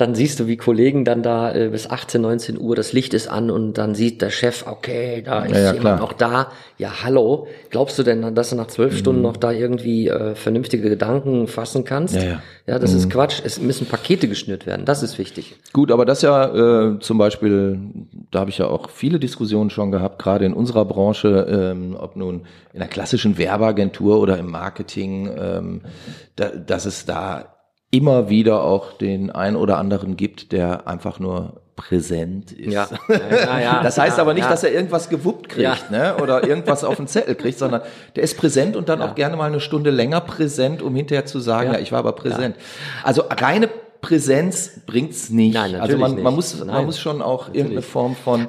dann 0.00 0.14
siehst 0.14 0.40
du, 0.40 0.46
wie 0.46 0.56
Kollegen 0.56 1.04
dann 1.04 1.22
da 1.22 1.54
äh, 1.54 1.68
bis 1.68 1.88
18, 1.90 2.20
19 2.22 2.58
Uhr, 2.58 2.74
das 2.74 2.92
Licht 2.92 3.12
ist 3.14 3.28
an 3.28 3.50
und 3.50 3.74
dann 3.74 3.94
sieht 3.94 4.22
der 4.22 4.30
Chef, 4.30 4.64
okay, 4.66 5.22
da 5.24 5.44
ist 5.44 5.56
Ja, 5.56 5.62
ja, 5.64 5.72
jemand 5.74 6.00
noch 6.00 6.12
da. 6.12 6.50
Ja, 6.78 7.04
hallo. 7.04 7.46
Glaubst 7.70 7.98
du 7.98 8.02
denn, 8.02 8.34
dass 8.34 8.50
du 8.50 8.56
nach 8.56 8.68
zwölf 8.68 8.94
Mhm. 8.94 8.98
Stunden 8.98 9.22
noch 9.22 9.36
da 9.36 9.52
irgendwie 9.52 10.08
äh, 10.08 10.34
vernünftige 10.34 10.88
Gedanken 10.88 11.46
fassen 11.46 11.84
kannst? 11.84 12.14
Ja, 12.14 12.22
ja. 12.22 12.42
Ja, 12.66 12.78
das 12.78 12.92
ist 12.94 13.10
Quatsch. 13.10 13.40
Es 13.44 13.60
müssen 13.60 13.86
Pakete 13.86 14.28
geschnürt 14.28 14.64
werden. 14.64 14.84
Das 14.84 15.02
ist 15.02 15.18
wichtig. 15.18 15.56
Gut, 15.72 15.90
aber 15.90 16.04
das 16.04 16.22
ja 16.22 16.92
äh, 16.92 16.98
zum 17.00 17.18
Beispiel, 17.18 17.80
da 18.30 18.40
habe 18.40 18.50
ich 18.50 18.58
ja 18.58 18.68
auch 18.68 18.90
viele 18.90 19.18
Diskussionen 19.18 19.70
schon 19.70 19.90
gehabt, 19.90 20.22
gerade 20.22 20.44
in 20.44 20.52
unserer 20.52 20.84
Branche, 20.84 21.46
ähm, 21.50 21.96
ob 21.98 22.14
nun 22.16 22.42
in 22.72 22.78
der 22.78 22.88
klassischen 22.88 23.38
Werbeagentur 23.38 24.20
oder 24.20 24.38
im 24.38 24.50
Marketing, 24.50 25.28
ähm, 25.36 25.80
da, 26.36 26.50
dass 26.50 26.86
es 26.86 27.04
da 27.06 27.56
immer 27.90 28.28
wieder 28.28 28.62
auch 28.62 28.92
den 28.92 29.30
ein 29.30 29.56
oder 29.56 29.78
anderen 29.78 30.16
gibt, 30.16 30.52
der 30.52 30.86
einfach 30.86 31.18
nur 31.18 31.60
präsent 31.76 32.52
ist. 32.52 32.72
Ja. 32.72 32.88
Ja, 33.08 33.58
ja, 33.58 33.82
das 33.82 33.98
heißt 33.98 34.18
aber 34.18 34.34
nicht, 34.34 34.48
dass 34.48 34.62
er 34.62 34.72
irgendwas 34.72 35.08
gewuppt 35.08 35.48
kriegt, 35.48 35.90
ne? 35.90 36.16
Oder 36.22 36.46
irgendwas 36.46 36.84
auf 36.84 36.96
den 36.96 37.06
Zettel 37.06 37.34
kriegt, 37.34 37.58
sondern 37.58 37.82
der 38.16 38.22
ist 38.22 38.36
präsent 38.36 38.76
und 38.76 38.88
dann 38.88 39.00
auch 39.02 39.14
gerne 39.14 39.36
mal 39.36 39.46
eine 39.46 39.60
Stunde 39.60 39.90
länger 39.90 40.20
präsent, 40.20 40.82
um 40.82 40.94
hinterher 40.94 41.26
zu 41.26 41.40
sagen, 41.40 41.72
ja, 41.72 41.78
ich 41.78 41.90
war 41.90 42.00
aber 42.00 42.12
präsent. 42.12 42.56
Also 43.02 43.22
reine 43.28 43.68
Präsenz 44.00 44.80
bringt's 44.86 45.30
nicht. 45.30 45.54
Nein, 45.54 45.74
also 45.74 45.96
man, 45.96 46.10
natürlich 46.10 46.24
man 46.24 46.34
muss, 46.34 46.58
man 46.58 46.66
Nein. 46.68 46.86
muss 46.86 46.98
schon 46.98 47.22
auch 47.22 47.48
irgendeine 47.52 47.82
Form 47.82 48.14
von 48.14 48.48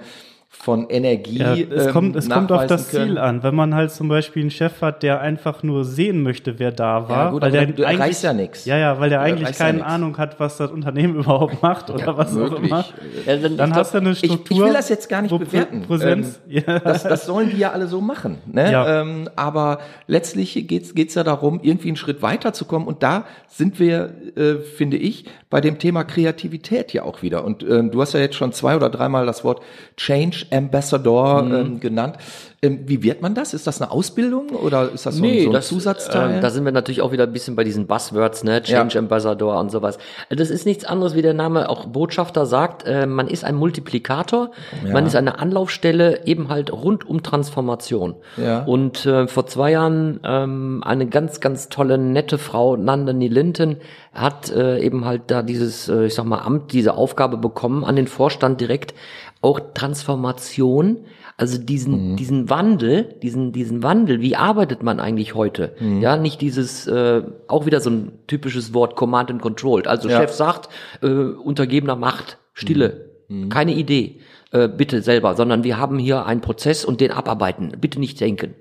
von 0.53 0.89
Energie. 0.89 1.37
Ja, 1.39 1.53
es 1.55 1.87
ähm, 1.87 1.91
kommt, 1.93 2.15
es 2.17 2.29
kommt 2.29 2.51
auf 2.51 2.67
das 2.67 2.89
können. 2.91 3.07
Ziel 3.11 3.17
an. 3.17 3.41
Wenn 3.41 3.55
man 3.55 3.73
halt 3.73 3.89
zum 3.89 4.09
Beispiel 4.09 4.41
einen 4.43 4.51
Chef 4.51 4.81
hat, 4.81 5.01
der 5.01 5.21
einfach 5.21 5.63
nur 5.63 5.85
sehen 5.85 6.21
möchte, 6.21 6.59
wer 6.59 6.71
da 6.73 7.07
war, 7.09 7.25
Ja, 7.25 7.29
gut, 7.31 7.41
weil 7.41 7.49
aber 7.49 7.57
der 7.57 7.65
du- 7.67 7.83
eigentlich, 7.85 7.99
erreichst 7.99 8.23
ja 8.23 8.33
nix. 8.33 8.65
Ja, 8.65 8.77
ja, 8.77 8.99
weil 8.99 9.09
der 9.09 9.19
Du 9.19 9.25
eigentlich 9.25 9.47
ja 9.49 9.55
keine 9.55 9.77
nix. 9.79 9.89
Ahnung 9.89 10.17
hat, 10.17 10.39
was 10.41 10.57
das 10.57 10.69
Unternehmen 10.69 11.15
überhaupt 11.19 11.63
macht 11.63 11.89
oder 11.89 12.15
was 12.17 12.33
auch 12.33 12.51
möglich. 12.51 12.65
immer. 12.69 12.85
Ja, 13.25 13.37
dann- 13.37 13.57
Dann 13.57 13.69
ich 13.71 13.75
hast 13.75 13.93
du 13.93 13.99
eine 13.99 14.11
Ich, 14.11 14.17
Struktur. 14.19 14.57
ich 14.57 14.63
will 14.63 14.73
das 14.73 14.89
jetzt 14.89 15.07
gar 15.09 15.21
nicht 15.23 15.35
bewerten. 15.35 15.81
Präsenz, 15.83 16.41
Ähm, 16.49 16.63
ja. 16.67 16.79
das, 16.79 17.03
das 17.03 17.25
sollen 17.25 17.49
die 17.49 17.57
ja 17.57 17.71
alle 17.71 17.87
so 17.87 18.01
machen. 18.01 18.37
Ne? 18.45 18.71
Ja. 18.71 19.01
Ähm, 19.01 19.29
aber 19.37 19.79
letztlich 20.07 20.67
geht's 20.67 20.93
geht's 20.93 21.15
ja 21.15 21.23
darum, 21.23 21.61
irgendwie 21.63 21.87
einen 21.87 21.97
Schritt 21.97 22.21
weiterzukommen. 22.21 22.87
Und 22.89 23.01
da 23.03 23.23
sind 23.47 23.79
wir, 23.79 24.13
äh, 24.35 24.55
finde 24.57 24.97
ich, 24.97 25.25
bei 25.49 25.59
dem 25.61 25.79
Thema 25.79 26.03
Kreativität 26.03 26.93
ja 26.93 27.03
auch 27.03 27.21
wieder. 27.23 27.45
Und 27.45 27.63
ähm, 27.63 27.89
du 27.89 28.01
hast 28.01 28.13
ja 28.13 28.19
jetzt 28.19 28.35
schon 28.35 28.51
zwei 28.51 28.75
oder 28.75 28.89
dreimal 28.89 29.25
das 29.25 29.43
Wort 29.43 29.61
Change 29.97 30.40
Ambassador 30.51 31.41
Mhm. 31.43 31.53
ähm, 31.55 31.79
genannt. 31.79 32.15
Ähm, 32.63 32.81
wie 32.85 33.01
wird 33.01 33.23
man 33.23 33.33
das? 33.33 33.55
Ist 33.55 33.65
das 33.65 33.81
eine 33.81 33.89
Ausbildung 33.89 34.49
oder 34.49 34.91
ist 34.91 35.07
das 35.07 35.15
so, 35.15 35.23
ein- 35.23 35.43
so 35.45 35.51
ein 35.51 35.61
Zusatzteil? 35.63 36.35
ähm, 36.35 36.41
da 36.41 36.51
sind 36.51 36.63
wir 36.63 36.71
natürlich 36.71 37.01
auch 37.01 37.11
wieder 37.11 37.23
ein 37.23 37.33
bisschen 37.33 37.55
bei 37.55 37.63
diesen 37.63 37.87
Buzzwords, 37.87 38.43
ne? 38.43 38.61
Change 38.61 38.93
Ja. 38.95 38.99
Ambassador 38.99 39.59
und 39.59 39.71
sowas. 39.71 39.97
Das 40.29 40.51
ist 40.51 40.67
nichts 40.67 40.85
anderes, 40.85 41.15
wie 41.15 41.23
der 41.23 41.33
Name 41.33 41.69
auch 41.69 41.85
Botschafter 41.87 42.45
sagt. 42.45 42.85
Äh, 42.85 43.07
man 43.07 43.27
ist 43.27 43.43
ein 43.43 43.55
Multiplikator, 43.55 44.51
man 44.91 45.07
ist 45.07 45.15
eine 45.15 45.39
Anlaufstelle 45.39 46.25
eben 46.27 46.49
halt 46.49 46.71
rund 46.71 47.07
um 47.09 47.23
Transformation. 47.23 48.13
Ja. 48.37 48.63
Und 48.63 49.07
äh, 49.07 49.27
vor 49.27 49.47
zwei 49.47 49.71
Jahren 49.71 50.19
ähm, 50.23 50.83
eine 50.85 51.07
ganz, 51.07 51.39
ganz 51.39 51.67
tolle, 51.69 51.97
nette 51.97 52.37
Frau, 52.37 52.77
Nandini 52.77 53.27
Linton, 53.27 53.77
hat 54.13 54.51
äh, 54.51 54.79
eben 54.79 55.05
halt 55.05 55.23
da 55.27 55.41
dieses, 55.41 55.87
äh, 55.89 56.05
ich 56.05 56.13
sag 56.13 56.25
mal, 56.25 56.39
Amt, 56.39 56.73
diese 56.73 56.93
Aufgabe 56.95 57.37
bekommen 57.37 57.83
an 57.83 57.95
den 57.95 58.07
Vorstand 58.07 58.59
direkt, 58.61 58.93
auch 59.41 59.59
Transformation, 59.73 60.99
also 61.35 61.57
diesen, 61.57 62.15
diesen 62.15 62.49
Wandel, 62.51 63.15
diesen, 63.23 63.51
diesen 63.51 63.81
Wandel, 63.81 64.21
wie 64.21 64.35
arbeitet 64.35 64.83
man 64.83 64.99
eigentlich 64.99 65.33
heute? 65.33 65.75
Ja, 66.01 66.15
nicht 66.15 66.41
dieses, 66.41 66.85
äh, 66.87 67.23
auch 67.47 67.65
wieder 67.65 67.79
so 67.81 67.89
ein 67.89 68.11
typisches 68.27 68.73
Wort 68.75 68.95
Command 68.95 69.31
and 69.31 69.41
Control. 69.41 69.81
Also 69.87 70.09
Ja. 70.09 70.21
Chef 70.21 70.31
sagt, 70.31 70.69
äh, 71.01 71.07
untergebener 71.07 71.95
Macht, 71.95 72.37
Stille, 72.53 73.09
keine 73.49 73.73
Idee. 73.73 74.19
Äh, 74.51 74.67
bitte 74.67 75.01
selber, 75.01 75.33
sondern 75.35 75.63
wir 75.63 75.77
haben 75.77 75.97
hier 75.97 76.25
einen 76.25 76.41
Prozess 76.41 76.83
und 76.83 76.99
den 76.99 77.11
abarbeiten. 77.11 77.71
Bitte 77.79 77.99
nicht 78.01 78.19
denken. 78.19 78.53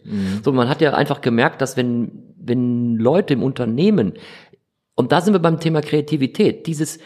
So, 0.44 0.52
man 0.52 0.68
hat 0.68 0.80
ja 0.80 0.94
einfach 0.94 1.20
gemerkt, 1.20 1.60
dass 1.60 1.76
wenn, 1.76 2.32
wenn 2.38 2.96
Leute 2.96 3.34
im 3.34 3.42
Unternehmen, 3.42 4.12
und 4.94 5.10
da 5.10 5.20
sind 5.20 5.34
wir 5.34 5.40
beim 5.40 5.58
Thema 5.58 5.80
Kreativität, 5.80 6.68
dieses, 6.68 7.00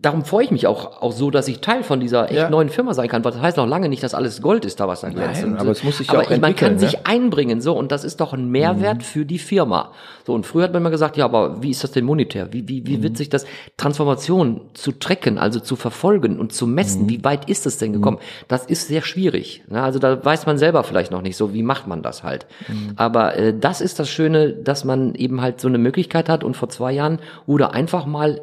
darum 0.00 0.24
freue 0.24 0.44
ich 0.44 0.50
mich 0.50 0.66
auch, 0.68 1.02
auch 1.02 1.12
so, 1.12 1.30
dass 1.30 1.48
ich 1.48 1.60
Teil 1.60 1.82
von 1.82 1.98
dieser 2.00 2.26
echt 2.26 2.34
Ja. 2.34 2.50
neuen 2.50 2.68
Firma 2.68 2.94
sein 2.94 3.08
kann, 3.08 3.24
weil 3.24 3.32
das 3.32 3.40
heißt 3.40 3.56
noch 3.56 3.66
lange 3.66 3.88
nicht, 3.88 4.02
dass 4.02 4.14
alles 4.14 4.40
Gold 4.42 4.64
ist 4.64 4.78
da, 4.80 4.86
was 4.86 5.00
da 5.00 5.08
glänzt. 5.08 5.42
Nein, 5.42 5.56
aber 5.58 5.70
es 5.70 5.82
muss 5.82 5.98
sich 5.98 6.06
ja 6.08 6.14
aber 6.20 6.22
auch 6.30 6.38
man 6.38 6.54
kann 6.54 6.70
ne? 6.72 6.74
Mhm. 6.76 6.78
sich 6.78 7.06
einbringen, 7.06 7.60
so, 7.60 7.76
und 7.76 7.90
das 7.90 8.04
ist 8.04 8.20
doch 8.20 8.32
ein 8.32 8.48
Mehrwert 8.48 9.02
für 9.02 9.24
die 9.24 9.38
Firma. 9.40 9.90
So, 10.26 10.34
und 10.34 10.46
früher 10.46 10.64
hat 10.64 10.72
man 10.72 10.82
immer 10.82 10.90
gesagt, 10.90 11.16
ja, 11.16 11.24
aber 11.24 11.62
wie 11.62 11.70
ist 11.70 11.82
das 11.82 11.90
denn 11.90 12.04
monetär? 12.04 12.52
Wie, 12.52 12.68
wie, 12.68 12.86
wie 12.86 12.98
Mhm. 12.98 13.02
wird 13.02 13.16
sich 13.16 13.28
das 13.28 13.44
Transformation 13.76 14.60
zu 14.74 14.92
tracken, 14.92 15.38
also 15.38 15.60
zu 15.60 15.74
verfolgen 15.74 16.38
und 16.38 16.52
zu 16.52 16.66
messen? 16.66 17.04
Mhm. 17.04 17.08
Wie 17.08 17.24
weit 17.24 17.48
ist 17.48 17.66
es 17.66 17.78
denn 17.78 17.92
gekommen? 17.92 18.18
Das 18.48 18.66
ist 18.66 18.88
sehr 18.88 19.02
schwierig. 19.02 19.64
Ne? 19.68 19.82
Also 19.82 19.98
da 19.98 20.22
weiß 20.24 20.46
man 20.46 20.58
selber 20.58 20.84
vielleicht 20.84 21.10
noch 21.10 21.22
nicht 21.22 21.36
so, 21.36 21.54
wie 21.54 21.62
macht 21.62 21.86
man 21.86 22.02
das 22.02 22.22
halt. 22.22 22.46
Mhm. 22.68 22.92
Aber 22.96 23.36
äh, 23.36 23.54
das 23.58 23.80
ist 23.80 23.98
das 23.98 24.08
Schöne, 24.10 24.52
dass 24.52 24.84
man 24.84 25.14
eben 25.14 25.40
halt 25.40 25.60
so 25.60 25.68
eine 25.68 25.78
Möglichkeit 25.78 26.28
hat 26.28 26.44
und 26.44 26.56
vor 26.56 26.68
zwei 26.68 26.92
Jahren 26.92 27.18
wurde 27.46 27.72
einfach 27.72 28.04
mal 28.04 28.40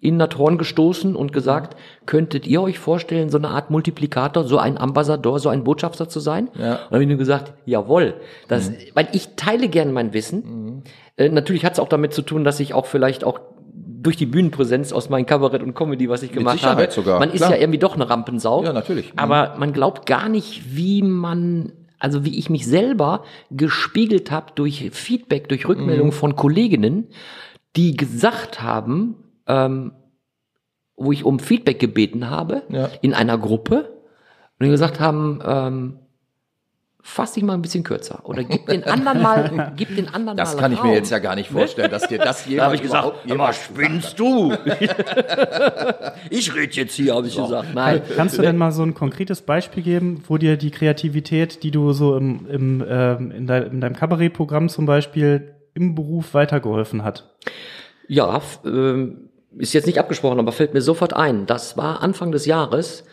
in 0.00 0.18
das 0.18 0.36
Horn 0.38 0.58
gestoßen 0.58 1.16
und 1.16 1.32
gesagt, 1.32 1.76
könntet 2.06 2.46
ihr 2.46 2.60
euch 2.62 2.78
vorstellen, 2.78 3.30
so 3.30 3.38
eine 3.38 3.48
Art 3.48 3.70
Multiplikator, 3.70 4.44
so 4.44 4.58
ein 4.58 4.78
Ambassador, 4.78 5.38
so 5.38 5.48
ein 5.48 5.64
Botschafter 5.64 6.08
zu 6.08 6.20
sein? 6.20 6.48
Ja. 6.58 6.72
Und 6.72 6.80
dann 6.80 6.90
habe 6.92 7.02
ich 7.02 7.08
nur 7.08 7.18
gesagt, 7.18 7.52
jawohl, 7.66 8.14
das, 8.48 8.70
weil 8.94 9.08
ich 9.12 9.30
teile 9.36 9.68
gern 9.68 9.92
mein 9.92 10.12
Wissen. 10.12 10.82
Äh, 11.16 11.28
natürlich 11.28 11.64
hat 11.64 11.74
es 11.74 11.78
auch 11.80 11.88
damit 11.88 12.12
zu 12.14 12.22
tun, 12.22 12.44
dass 12.44 12.60
ich 12.60 12.74
auch 12.74 12.86
vielleicht 12.86 13.24
auch 13.24 13.40
durch 13.76 14.16
die 14.18 14.26
Bühnenpräsenz 14.26 14.92
aus 14.92 15.08
meinem 15.08 15.24
Kabarett 15.24 15.62
und 15.62 15.74
Comedy, 15.74 16.08
was 16.10 16.22
ich 16.22 16.30
gemacht 16.30 16.62
habe. 16.62 16.90
sogar, 16.90 17.18
Man 17.18 17.30
ist 17.30 17.38
klar. 17.38 17.52
ja 17.52 17.56
irgendwie 17.56 17.78
doch 17.78 17.94
eine 17.94 18.08
Rampensau. 18.10 18.62
Ja, 18.62 18.72
natürlich. 18.74 19.12
Mhm. 19.14 19.18
Aber 19.18 19.54
man 19.58 19.72
glaubt 19.72 20.04
gar 20.06 20.28
nicht, 20.28 20.76
wie 20.76 21.00
man, 21.02 21.72
also 21.98 22.22
wie 22.24 22.38
ich 22.38 22.50
mich 22.50 22.66
selber 22.66 23.24
gespiegelt 23.50 24.30
habe 24.30 24.52
durch 24.54 24.90
Feedback, 24.92 25.48
durch 25.48 25.64
Mhm. 25.64 25.70
Rückmeldungen 25.70 26.12
von 26.12 26.36
Kolleginnen, 26.36 27.06
die 27.76 27.96
gesagt 27.96 28.60
haben, 28.62 29.16
ähm, 29.46 29.92
wo 30.96 31.12
ich 31.12 31.24
um 31.24 31.38
Feedback 31.38 31.78
gebeten 31.80 32.30
habe, 32.30 32.62
Ja. 32.68 32.88
in 33.02 33.14
einer 33.14 33.36
Gruppe, 33.38 33.90
und 34.58 34.66
die 34.66 34.70
gesagt 34.70 35.00
haben, 35.00 35.40
ähm, 35.44 35.98
fass 37.06 37.32
dich 37.34 37.42
mal 37.44 37.52
ein 37.52 37.60
bisschen 37.60 37.84
kürzer 37.84 38.20
oder 38.24 38.44
gib 38.44 38.66
den 38.66 38.82
anderen 38.84 39.20
mal, 39.20 39.72
gib 39.76 39.94
den 39.94 40.08
anderen 40.08 40.38
Das 40.38 40.54
mal 40.54 40.60
kann 40.62 40.72
ich 40.72 40.78
mir 40.82 40.88
Raum. 40.88 40.94
jetzt 40.94 41.10
ja 41.10 41.18
gar 41.18 41.34
nicht 41.34 41.50
vorstellen, 41.50 41.90
dass 41.90 42.06
dir 42.08 42.18
das 42.18 42.44
Da 42.44 42.50
jemand 42.50 42.64
habe 42.66 42.76
ich 42.76 42.82
gesagt, 42.82 43.04
aber 43.04 43.18
jemals 43.26 43.56
spinnst 43.62 44.18
du? 44.18 44.52
ich 46.30 46.54
rede 46.54 46.72
jetzt 46.72 46.94
hier, 46.94 47.14
habe 47.14 47.26
ich 47.26 47.36
gesagt. 47.36 47.74
Nein. 47.74 48.02
Kannst 48.16 48.38
du 48.38 48.42
denn 48.42 48.56
mal 48.56 48.72
so 48.72 48.82
ein 48.82 48.94
konkretes 48.94 49.42
Beispiel 49.42 49.82
geben, 49.82 50.22
wo 50.28 50.38
dir 50.38 50.56
die 50.56 50.70
Kreativität, 50.70 51.62
die 51.62 51.70
du 51.70 51.92
so 51.92 52.16
im, 52.16 52.46
im, 52.48 52.84
ähm, 52.88 53.30
in, 53.32 53.46
dein, 53.46 53.64
in 53.64 53.80
deinem 53.80 53.96
Kabarettprogramm 53.96 54.68
zum 54.68 54.86
Beispiel 54.86 55.54
im 55.74 55.94
Beruf 55.94 56.32
weitergeholfen 56.34 57.04
hat? 57.04 57.34
Ja, 58.08 58.40
ähm, 58.64 59.23
ist 59.58 59.72
jetzt 59.72 59.86
nicht 59.86 59.98
abgesprochen, 59.98 60.38
aber 60.38 60.52
fällt 60.52 60.74
mir 60.74 60.82
sofort 60.82 61.14
ein. 61.14 61.46
Das 61.46 61.76
war 61.76 62.02
Anfang 62.02 62.32
des 62.32 62.46
Jahres. 62.46 63.04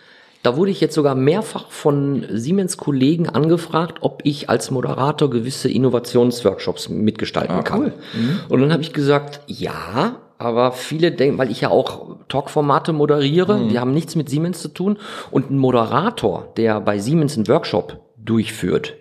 Da 0.44 0.58
wurde 0.58 0.72
ich 0.72 0.82
jetzt 0.82 0.96
sogar 0.96 1.14
mehrfach 1.14 1.70
von 1.70 2.26
Siemens 2.32 2.78
Kollegen 2.78 3.30
angefragt, 3.30 4.00
ob 4.02 4.22
ich 4.24 4.50
als 4.50 4.72
Moderator 4.72 5.30
gewisse 5.30 5.70
Innovationsworkshops 5.70 6.90
mitgestalten 6.90 7.64
kann. 7.64 7.94
Und 8.50 8.62
dann 8.62 8.74
habe 8.74 8.82
ich 8.82 8.92
gesagt, 8.92 9.42
ja, 9.46 10.18
aber 10.40 10.72
viele 10.72 11.12
denken, 11.12 11.38
weil 11.38 11.52
ich 11.52 11.62
ja 11.62 11.70
auch 11.70 12.16
Talkformate 12.28 12.92
moderiere, 12.92 13.68
die 13.70 13.78
haben 13.78 13.94
nichts 13.94 14.16
mit 14.16 14.30
Siemens 14.30 14.60
zu 14.64 14.70
tun. 14.70 14.98
Und 15.30 15.52
ein 15.52 15.60
Moderator, 15.60 16.52
der 16.58 16.82
bei 16.82 16.98
Siemens 16.98 17.36
einen 17.38 17.48
Workshop 17.48 18.00
durchführt, 18.18 18.96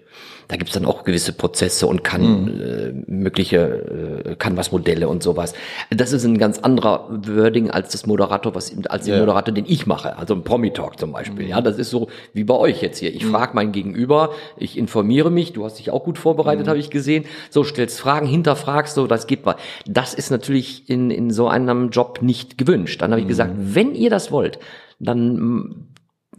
da 0.50 0.56
gibt's 0.56 0.72
dann 0.72 0.84
auch 0.84 1.04
gewisse 1.04 1.32
Prozesse 1.32 1.86
und 1.86 2.02
kann 2.02 2.60
äh, 2.60 2.92
mögliche 3.06 4.24
äh, 4.26 4.34
Canvas-Modelle 4.34 5.08
und 5.08 5.22
sowas. 5.22 5.54
Das 5.90 6.12
ist 6.12 6.24
ein 6.24 6.38
ganz 6.38 6.58
anderer 6.58 7.06
Wording 7.08 7.70
als 7.70 7.92
das 7.92 8.04
Moderator, 8.04 8.52
was 8.56 8.74
als 8.88 9.04
den 9.04 9.14
Ja. 9.14 9.20
Moderator, 9.20 9.54
den 9.54 9.64
ich 9.68 9.86
mache, 9.86 10.18
also 10.18 10.34
ein 10.34 10.42
Promi-Talk 10.42 10.98
zum 10.98 11.12
Beispiel. 11.12 11.48
Ja, 11.48 11.60
das 11.60 11.78
ist 11.78 11.90
so 11.90 12.08
wie 12.32 12.42
bei 12.42 12.54
euch 12.54 12.82
jetzt 12.82 12.98
hier. 12.98 13.14
Ich 13.14 13.24
frage 13.24 13.52
mein 13.54 13.70
Gegenüber, 13.70 14.30
ich 14.56 14.76
informiere 14.76 15.30
mich, 15.30 15.52
du 15.52 15.64
hast 15.64 15.78
dich 15.78 15.90
auch 15.90 16.02
gut 16.02 16.18
vorbereitet, 16.18 16.66
habe 16.66 16.80
ich 16.80 16.90
gesehen. 16.90 17.26
So 17.50 17.62
stellst 17.62 18.00
Fragen, 18.00 18.26
hinterfragst 18.26 18.96
so, 18.96 19.06
das 19.06 19.28
geht 19.28 19.46
mal. 19.46 19.54
Das 19.86 20.14
ist 20.14 20.30
natürlich 20.30 20.90
in, 20.90 21.12
in 21.12 21.30
so 21.30 21.46
einem 21.46 21.90
Job 21.90 22.22
nicht 22.22 22.58
gewünscht. 22.58 23.00
Dann 23.02 23.12
habe 23.12 23.20
ich 23.20 23.28
gesagt, 23.28 23.52
wenn 23.56 23.94
ihr 23.94 24.10
das 24.10 24.32
wollt, 24.32 24.58
dann 24.98 25.86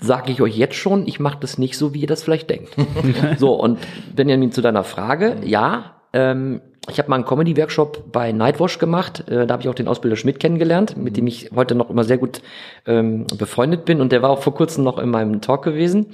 sage 0.02 0.32
ich 0.32 0.42
euch 0.42 0.58
jetzt 0.58 0.76
schon, 0.76 1.08
ich 1.08 1.20
mache 1.20 1.38
das 1.40 1.58
nicht 1.58 1.78
so, 1.78 1.94
wie 1.94 2.02
ihr 2.02 2.08
das 2.08 2.24
vielleicht 2.24 2.50
denkt. 2.50 2.70
so, 3.38 3.54
und 3.54 3.80
Benjamin, 4.16 4.52
zu 4.52 4.62
deiner 4.62 4.84
Frage, 4.84 5.38
ja, 5.46 5.96
ähm, 6.14 6.60
ich 6.90 6.98
habe 6.98 7.10
mal 7.10 7.16
einen 7.18 7.26
Comedy-Workshop 7.26 8.12
bei 8.12 8.32
Nightwash 8.32 8.80
gemacht. 8.80 9.24
Äh, 9.30 9.46
da 9.46 9.54
habe 9.54 9.62
ich 9.62 9.70
auch 9.70 9.76
den 9.76 9.88
Ausbilder 9.88 10.16
Schmidt 10.18 10.40
kennengelernt, 10.40 10.98
mit 10.98 11.16
dem 11.16 11.28
ich 11.28 11.52
heute 11.56 11.76
noch 11.76 11.92
immer 11.92 12.04
sehr 12.04 12.18
gut 12.18 12.42
ähm, 12.88 13.28
befreundet 13.38 13.86
bin. 13.86 14.02
Und 14.02 14.12
der 14.12 14.24
war 14.24 14.32
auch 14.32 14.42
vor 14.42 14.56
kurzem 14.56 14.84
noch 14.84 14.98
in 14.98 15.10
meinem 15.12 15.42
Talk 15.42 15.64
gewesen. 15.64 16.08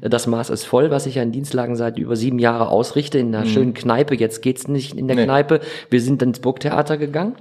Äh, 0.00 0.08
Das 0.08 0.26
Maß 0.26 0.48
ist 0.48 0.64
voll, 0.64 0.90
was 0.90 1.04
ich 1.04 1.16
ja 1.16 1.22
in 1.22 1.30
Dienstlagen 1.30 1.76
seit 1.76 1.98
über 1.98 2.16
sieben 2.16 2.38
Jahren 2.38 2.66
ausrichte, 2.66 3.18
in 3.18 3.34
einer 3.34 3.44
schönen 3.44 3.74
Kneipe. 3.74 4.14
Jetzt 4.16 4.40
geht's 4.40 4.66
nicht 4.66 4.94
in 4.96 5.08
der 5.08 5.16
Nee. 5.16 5.24
Kneipe. 5.24 5.60
Wir 5.90 6.00
sind 6.00 6.22
ins 6.22 6.40
Burgtheater 6.40 6.96
gegangen. 6.96 7.34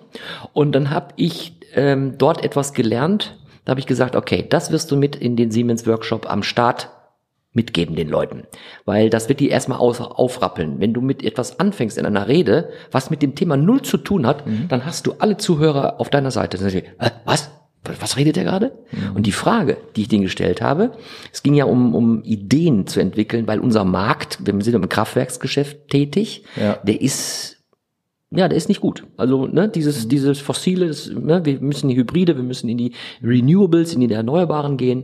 Und 0.52 0.74
dann 0.74 0.90
habe 0.90 1.08
ich 1.16 1.54
ähm, 1.76 2.16
dort 2.18 2.44
etwas 2.44 2.74
gelernt. 2.74 3.38
Da 3.66 3.72
habe 3.72 3.80
ich 3.80 3.88
gesagt, 3.88 4.16
okay, 4.16 4.46
das 4.50 4.72
wirst 4.72 4.92
du 4.92 4.96
mit 4.96 5.16
in 5.16 5.36
den 5.36 5.52
Siemens 5.52 5.88
Workshop 5.88 6.30
am 6.30 6.44
Start 6.44 6.90
mitgeben 7.56 7.96
den 7.96 8.10
Leuten. 8.10 8.44
Weil 8.86 9.10
das 9.12 9.30
wird 9.30 9.40
die 9.40 9.50
erstmal 9.50 9.78
aus, 9.78 10.02
aufrappeln. 10.02 10.80
Wenn 10.80 10.94
du 10.94 11.02
mit 11.02 11.24
etwas 11.24 11.60
anfängst 11.60 11.98
in 12.00 12.06
einer 12.06 12.28
Rede, 12.28 12.70
was 12.92 13.10
mit 13.12 13.22
dem 13.22 13.36
Thema 13.36 13.58
null 13.58 13.84
zu 13.84 13.98
tun 13.98 14.26
hat, 14.26 14.44
dann 14.70 14.86
hast 14.86 15.06
du 15.06 15.14
alle 15.20 15.38
Zuhörer 15.38 16.00
auf 16.00 16.10
deiner 16.10 16.32
Seite. 16.32 16.58
Dann 16.58 16.70
sagen 16.70 16.86
die, 16.86 17.04
"Hä, 17.06 17.12
was? 17.26 17.52
Was 18.00 18.16
redet 18.16 18.38
der 18.38 18.46
gerade? 18.46 18.72
Und 19.14 19.28
die 19.28 19.34
Frage, 19.34 19.76
die 19.98 20.04
ich 20.04 20.08
denen 20.08 20.24
gestellt 20.24 20.62
habe, 20.62 20.94
es 21.34 21.44
ging 21.44 21.54
ja 21.54 21.66
um, 21.66 21.94
um 21.94 22.24
Ideen 22.24 22.88
zu 22.88 23.02
entwickeln, 23.02 23.46
weil 23.46 23.60
unser 23.60 23.84
Markt, 23.84 24.40
wir 24.46 24.54
sind 24.64 24.74
im 24.76 24.88
Kraftwerksgeschäft 24.88 25.90
tätig, 25.90 26.46
Ja. 26.56 26.78
der 26.84 27.02
ist 27.02 27.53
ja, 28.36 28.48
der 28.48 28.58
ist 28.58 28.70
nicht 28.70 28.82
gut. 28.82 29.06
Also, 29.18 29.48
ne, 29.48 29.70
dieses, 29.70 30.08
dieses 30.08 30.40
Fossile, 30.40 30.88
das, 30.88 31.10
ne, 31.10 31.46
wir 31.46 31.60
müssen 31.60 31.90
in 31.90 31.96
die 31.96 32.02
Hybride, 32.02 32.36
wir 32.36 32.44
müssen 32.44 32.70
in 32.70 32.78
die 32.78 32.94
Renewables, 33.24 33.94
in 33.94 34.02
die 34.02 34.14
Erneuerbaren 34.14 34.78
gehen. 34.78 35.04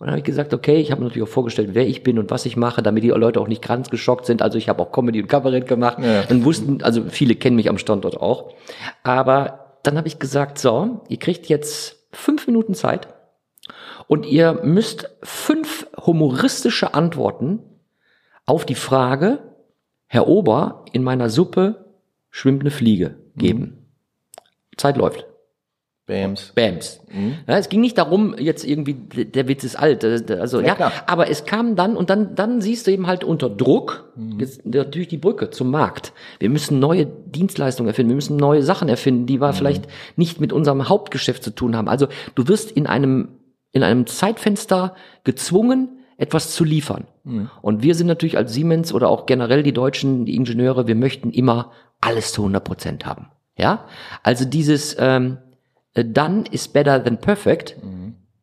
Und 0.00 0.06
dann 0.06 0.10
habe 0.10 0.18
ich 0.18 0.24
gesagt, 0.24 0.54
okay, 0.54 0.76
ich 0.76 0.92
habe 0.92 1.00
mir 1.00 1.08
natürlich 1.08 1.28
auch 1.28 1.32
vorgestellt, 1.32 1.70
wer 1.72 1.86
ich 1.88 2.04
bin 2.04 2.18
und 2.20 2.30
was 2.30 2.46
ich 2.46 2.56
mache, 2.56 2.82
damit 2.82 3.02
die 3.02 3.08
Leute 3.08 3.40
auch 3.40 3.48
nicht 3.48 3.66
ganz 3.66 3.90
geschockt 3.90 4.26
sind. 4.26 4.42
Also 4.42 4.56
ich 4.56 4.68
habe 4.68 4.80
auch 4.80 4.92
Comedy 4.92 5.20
und 5.20 5.28
Kabarett 5.28 5.66
gemacht 5.66 5.98
Ja. 6.00 6.22
und 6.30 6.44
wussten, 6.44 6.82
also 6.82 7.02
viele 7.08 7.34
kennen 7.34 7.56
mich 7.56 7.68
am 7.68 7.78
Standort 7.78 8.16
auch. 8.16 8.54
Aber 9.02 9.78
dann 9.82 9.96
habe 9.96 10.06
ich 10.06 10.20
gesagt, 10.20 10.58
so, 10.58 11.00
ihr 11.08 11.18
kriegt 11.18 11.46
jetzt 11.48 12.06
fünf 12.12 12.46
Minuten 12.46 12.74
Zeit 12.74 13.08
und 14.06 14.24
ihr 14.24 14.60
müsst 14.62 15.10
fünf 15.22 15.88
humoristische 16.06 16.94
Antworten 16.94 17.58
auf 18.46 18.64
die 18.64 18.76
Frage, 18.76 19.40
Herr 20.06 20.28
Ober, 20.28 20.84
in 20.92 21.02
meiner 21.02 21.28
Suppe 21.28 21.87
schwimmt 22.30 22.62
eine 22.62 22.70
Fliege 22.70 23.16
geben. 23.36 23.86
Zeit 24.76 24.96
läuft. 24.96 25.26
Bams. 26.08 26.52
Bams. 26.54 27.00
Ja, 27.46 27.58
es 27.58 27.68
ging 27.68 27.82
nicht 27.82 27.98
darum, 27.98 28.34
jetzt 28.38 28.64
irgendwie, 28.64 28.94
der 28.94 29.46
Witz 29.46 29.62
ist 29.62 29.76
alt, 29.76 30.02
also 30.30 30.60
ja, 30.62 30.74
klar. 30.74 30.90
aber 31.06 31.28
es 31.28 31.44
kam 31.44 31.76
dann 31.76 31.98
und 31.98 32.08
dann, 32.08 32.34
dann 32.34 32.62
siehst 32.62 32.86
du 32.86 32.90
eben 32.90 33.06
halt 33.06 33.24
unter 33.24 33.50
Druck, 33.50 34.10
jetzt 34.38 34.64
natürlich 34.64 35.08
die 35.08 35.18
Brücke 35.18 35.50
zum 35.50 35.70
Markt. 35.70 36.14
Wir 36.38 36.48
müssen 36.48 36.78
neue 36.78 37.04
Dienstleistungen 37.04 37.88
erfinden, 37.88 38.08
wir 38.08 38.16
müssen 38.16 38.38
neue 38.38 38.62
Sachen 38.62 38.88
erfinden, 38.88 39.26
die 39.26 39.38
wir 39.38 39.52
vielleicht 39.52 39.86
nicht 40.16 40.40
mit 40.40 40.50
unserem 40.50 40.88
Hauptgeschäft 40.88 41.44
zu 41.44 41.50
tun 41.50 41.76
haben. 41.76 41.90
Also 41.90 42.08
du 42.34 42.48
wirst 42.48 42.70
in 42.70 42.86
einem, 42.86 43.28
in 43.72 43.82
einem 43.82 44.06
Zeitfenster 44.06 44.94
gezwungen, 45.24 45.98
etwas 46.16 46.52
zu 46.52 46.64
liefern. 46.64 47.06
Und 47.60 47.82
wir 47.82 47.94
sind 47.94 48.06
natürlich 48.06 48.38
als 48.38 48.54
Siemens 48.54 48.94
oder 48.94 49.10
auch 49.10 49.26
generell 49.26 49.62
die 49.62 49.74
Deutschen, 49.74 50.24
die 50.24 50.36
Ingenieure, 50.36 50.86
wir 50.86 50.94
möchten 50.94 51.30
immer 51.30 51.72
alles 52.00 52.32
zu 52.32 52.42
100 52.42 52.64
Prozent 52.64 53.06
haben. 53.06 53.30
Ja, 53.56 53.86
also 54.22 54.44
dieses 54.44 54.96
ähm, 54.98 55.38
äh, 55.94 56.04
done 56.04 56.44
is 56.50 56.68
better 56.68 57.02
than 57.02 57.18
perfect 57.18 57.76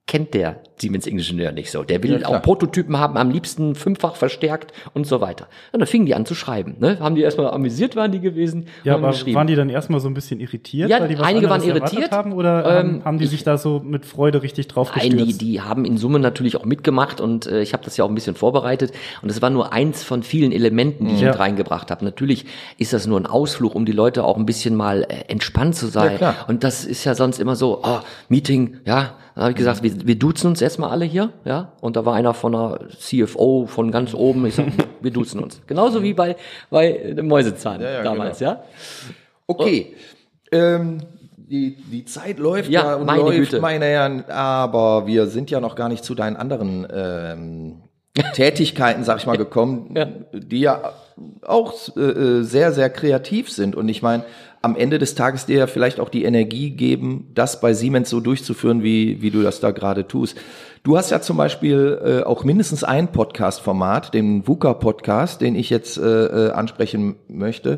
kennt 0.07 0.33
der 0.33 0.61
Siemens-Ingenieur 0.77 1.51
nicht 1.51 1.71
so. 1.71 1.83
Der 1.83 2.03
will 2.03 2.19
Ja, 2.21 2.27
auch 2.27 2.41
Prototypen 2.41 2.97
haben, 2.99 3.17
am 3.17 3.29
liebsten 3.29 3.75
fünffach 3.75 4.15
verstärkt 4.15 4.73
und 4.93 5.07
so 5.07 5.21
weiter. 5.21 5.47
Und 5.71 5.79
dann 5.79 5.87
fingen 5.87 6.05
die 6.05 6.15
an 6.15 6.25
zu 6.25 6.35
schreiben. 6.35 6.75
Ne? 6.79 6.99
Haben 6.99 7.15
die 7.15 7.21
erstmal 7.21 7.47
amüsiert, 7.49 7.95
waren 7.95 8.11
die 8.11 8.19
gewesen? 8.19 8.67
Ja, 8.83 8.95
aber 8.95 9.13
waren 9.33 9.47
die 9.47 9.55
dann 9.55 9.69
erstmal 9.69 9.99
so 9.99 10.07
ein 10.07 10.13
bisschen 10.13 10.39
irritiert, 10.39 10.89
Ja, 10.89 10.99
weil 10.99 11.07
die 11.07 11.17
was 11.19 11.25
einige 11.27 11.49
waren 11.49 11.63
irritiert. 11.63 12.11
haben? 12.11 12.33
Oder 12.33 12.79
Ähm, 12.81 13.01
haben, 13.05 13.17
die 13.19 13.25
ich- 13.25 13.29
sich 13.31 13.43
da 13.43 13.57
so 13.57 13.79
mit 13.83 14.05
Freude 14.05 14.41
richtig 14.43 14.67
drauf 14.67 14.91
Nein, 14.95 15.11
die, 15.11 15.17
gestürzt? 15.17 15.41
die 15.41 15.61
haben 15.61 15.85
in 15.85 15.97
Summe 15.97 16.19
natürlich 16.19 16.57
auch 16.57 16.65
mitgemacht 16.65 17.21
und 17.21 17.45
äh, 17.47 17.61
ich 17.61 17.73
habe 17.73 17.83
das 17.83 17.95
ja 17.97 18.03
auch 18.05 18.09
ein 18.09 18.15
bisschen 18.15 18.35
vorbereitet 18.35 18.91
und 19.21 19.29
es 19.29 19.41
war 19.41 19.49
nur 19.49 19.71
eins 19.73 20.03
von 20.03 20.23
vielen 20.23 20.51
Elementen, 20.51 21.07
die 21.07 21.13
ich 21.15 21.21
Ja. 21.21 21.29
mit 21.31 21.39
reingebracht 21.39 21.89
habe. 21.91 22.03
Natürlich 22.03 22.45
ist 22.77 22.93
das 22.93 23.07
nur 23.07 23.19
ein 23.19 23.25
Ausflug, 23.25 23.75
um 23.75 23.85
die 23.85 23.91
Leute 23.91 24.23
auch 24.23 24.37
ein 24.37 24.45
bisschen 24.45 24.75
mal 24.75 25.03
äh, 25.03 25.23
entspannt 25.29 25.75
zu 25.75 25.87
sein. 25.87 26.17
Ja. 26.19 26.35
Und 26.47 26.63
das 26.63 26.85
ist 26.85 27.03
ja 27.05 27.15
sonst 27.15 27.39
immer 27.39 27.55
so, 27.55 27.81
oh, 27.83 27.99
Meeting, 28.29 28.77
ja, 28.85 29.13
dann 29.35 29.43
habe 29.43 29.51
ich 29.51 29.57
gesagt, 29.57 29.83
wir, 29.83 29.91
wir 30.07 30.15
duzen 30.17 30.47
uns 30.47 30.61
erstmal 30.65 30.89
alle 30.89 31.05
hier, 31.05 31.31
ja. 31.45 31.71
Und 31.79 31.95
da 31.95 32.05
war 32.05 32.15
einer 32.15 32.33
von 32.33 32.51
der 32.51 32.79
CFO 32.97 33.65
von 33.67 33.91
ganz 33.91 34.13
oben, 34.13 34.45
ich 34.45 34.55
sag, 34.55 34.65
wir 35.01 35.11
duzen 35.11 35.39
uns. 35.41 35.61
Genauso 35.67 36.03
wie 36.03 36.13
bei, 36.13 36.35
bei 36.69 36.91
dem 37.15 37.27
Mäusezahn 37.27 37.79
Ja, 37.81 37.89
ja, 37.91 38.03
damals, 38.03 38.39
genau. 38.39 38.51
ja. 38.51 38.63
Okay. 39.47 39.95
Ähm, 40.51 41.01
die, 41.37 41.75
die 41.91 42.05
Zeit 42.05 42.39
läuft 42.39 42.69
ja, 42.69 42.83
Ja, 42.83 42.95
und 42.95 43.05
meine 43.05 43.21
läuft, 43.21 43.37
Güte. 43.37 43.61
meine 43.61 43.85
Herren, 43.85 44.25
aber 44.29 45.05
wir 45.07 45.27
sind 45.27 45.51
ja 45.51 45.59
noch 45.59 45.75
gar 45.75 45.89
nicht 45.89 46.03
zu 46.03 46.15
deinen 46.15 46.35
anderen 46.35 46.87
ähm, 46.91 47.81
Tätigkeiten, 48.33 49.03
sag 49.03 49.19
ich 49.19 49.27
mal, 49.27 49.37
gekommen, 49.37 49.93
Ja. 49.95 50.07
die 50.33 50.61
ja 50.61 50.93
auch 51.45 51.73
äh, 51.95 52.41
sehr, 52.43 52.71
sehr 52.71 52.89
kreativ 52.89 53.51
sind. 53.51 53.75
Und 53.75 53.87
ich 53.89 54.01
meine, 54.01 54.23
am 54.65 54.75
Ende 54.75 54.97
des 54.97 55.13
Tages 55.13 55.45
dir 55.45 55.59
ja 55.59 55.67
vielleicht 55.67 55.99
auch 55.99 56.09
die 56.09 56.23
Energie 56.23 56.71
geben, 56.71 57.29
das 57.35 57.61
bei 57.61 57.75
Siemens 57.75 58.09
so 58.09 58.19
durchzuführen, 58.19 58.81
wie, 58.81 59.21
wie 59.21 59.29
du 59.29 59.43
das 59.43 59.59
da 59.59 59.69
gerade 59.69 60.07
tust. 60.07 60.37
Du 60.81 60.97
hast 60.97 61.11
ja 61.11 61.21
zum 61.21 61.37
Beispiel 61.37 61.99
äh, 62.03 62.23
auch 62.23 62.43
mindestens 62.43 62.83
ein 62.83 63.11
Podcast-Format, 63.11 64.15
den 64.15 64.47
VUCA-Podcast, 64.47 65.39
den 65.39 65.55
ich 65.55 65.69
jetzt 65.69 65.99
äh, 65.99 66.01
äh, 66.47 66.51
ansprechen 66.51 67.15
möchte. 67.27 67.77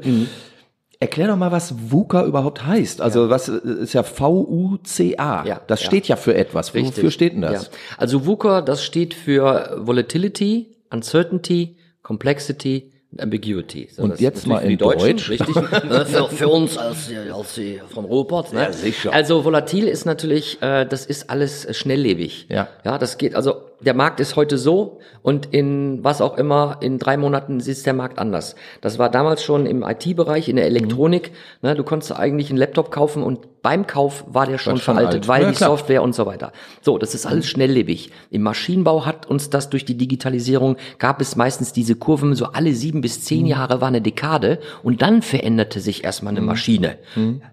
Erklär 1.01 1.27
doch 1.27 1.35
mal, 1.35 1.51
was 1.51 1.75
VUCA 1.91 2.25
überhaupt 2.25 2.65
heißt. 2.65 3.01
Also 3.01 3.29
was 3.29 3.49
äh, 3.49 3.59
ist 3.81 3.91
ja 3.91 4.03
V-U-C-A. 4.03 5.45
Ja, 5.45 5.59
das 5.67 5.81
ja. 5.81 5.87
steht 5.87 6.07
ja 6.07 6.15
für 6.15 6.35
etwas. 6.35 6.73
Richtig. 6.73 6.95
Wofür 6.95 7.11
steht 7.11 7.33
denn 7.33 7.41
das? 7.41 7.65
Ja. 7.65 7.69
Also 7.97 8.25
VUCA, 8.25 8.61
das 8.61 8.85
steht 8.85 9.13
für 9.13 9.77
Volatility, 9.77 10.77
Uncertainty, 10.89 11.75
Complexity 12.01 12.93
Ambiguity. 13.17 13.89
So, 13.91 14.03
Und 14.03 14.19
jetzt 14.19 14.47
mal 14.47 14.59
in 14.59 14.77
Deutsch. 14.77 15.29
Richtig. 15.29 15.55
Ne, 15.87 16.05
für, 16.05 16.27
für 16.29 16.47
uns 16.49 16.77
als, 16.77 17.09
als 17.33 17.55
die 17.55 17.79
von 17.89 18.05
Ruhrpott. 18.05 18.51
Ne? 18.51 18.63
Ja, 18.63 18.73
sicher. 18.73 19.13
Also 19.13 19.45
volatil 19.45 19.87
ist 19.87 20.05
natürlich, 20.05 20.61
äh, 20.61 20.85
das 20.85 21.05
ist 21.05 21.29
alles 21.29 21.67
schnelllebig. 21.77 22.47
Ja. 22.49 22.67
Ja, 22.83 22.97
das 22.97 23.17
geht, 23.17 23.35
also 23.35 23.61
der 23.79 23.93
Markt 23.93 24.19
ist 24.19 24.35
heute 24.35 24.57
so 24.57 24.99
und 25.21 25.47
in 25.53 26.03
was 26.03 26.21
auch 26.21 26.37
immer, 26.37 26.77
in 26.81 26.97
drei 26.97 27.15
Monaten 27.17 27.59
ist 27.59 27.85
der 27.85 27.93
Markt 27.93 28.17
anders. 28.17 28.55
Das 28.81 28.97
war 28.97 29.09
damals 29.09 29.43
schon 29.43 29.65
im 29.65 29.83
IT-Bereich, 29.83 30.49
in 30.49 30.55
der 30.55 30.65
Elektronik. 30.65 31.31
Ne, 31.61 31.75
du 31.75 31.83
konntest 31.83 32.11
eigentlich 32.17 32.49
einen 32.49 32.57
Laptop 32.57 32.91
kaufen 32.91 33.21
und 33.21 33.61
beim 33.61 33.85
Kauf 33.85 34.23
war 34.27 34.45
der 34.45 34.57
schon 34.57 34.77
schon 34.77 34.95
veraltet, 34.95 35.23
alt. 35.23 35.27
weil 35.27 35.41
Ja, 35.43 35.49
die 35.49 35.55
klar. 35.55 35.69
Software 35.71 36.01
und 36.01 36.15
so 36.15 36.25
weiter. 36.25 36.53
So, 36.81 36.97
das 36.97 37.13
ist 37.13 37.25
alles 37.25 37.47
schnelllebig. 37.47 38.11
Im 38.31 38.41
Maschinenbau 38.43 39.05
hat 39.05 39.27
uns 39.27 39.49
das 39.49 39.69
durch 39.69 39.85
die 39.85 39.97
Digitalisierung, 39.97 40.77
gab 40.97 41.21
es 41.21 41.35
meistens 41.35 41.73
diese 41.73 41.95
Kurven, 41.95 42.33
so 42.35 42.45
alle 42.45 42.73
sieben 42.73 43.01
bis 43.01 43.23
zehn 43.23 43.45
Jahre 43.45 43.81
war 43.81 43.89
eine 43.89 44.01
Dekade 44.01 44.59
und 44.83 45.01
dann 45.01 45.21
veränderte 45.21 45.81
sich 45.81 46.03
erstmal 46.03 46.31
eine 46.31 46.41
Maschine. 46.41 46.97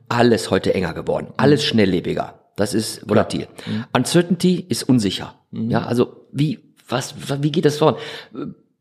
Alles 0.08 0.50
heute 0.50 0.74
enger 0.74 0.94
geworden, 0.94 1.28
alles 1.36 1.64
schnelllebiger. 1.64 2.43
Das 2.56 2.74
ist 2.74 3.08
volatil. 3.08 3.48
Uncertainty 3.92 4.64
ist 4.68 4.84
unsicher. 4.84 5.34
Ja, 5.50 5.84
also 5.84 6.26
wie, 6.32 6.60
was, 6.88 7.14
wie 7.42 7.52
geht 7.52 7.64
das 7.64 7.78
voran? 7.78 7.96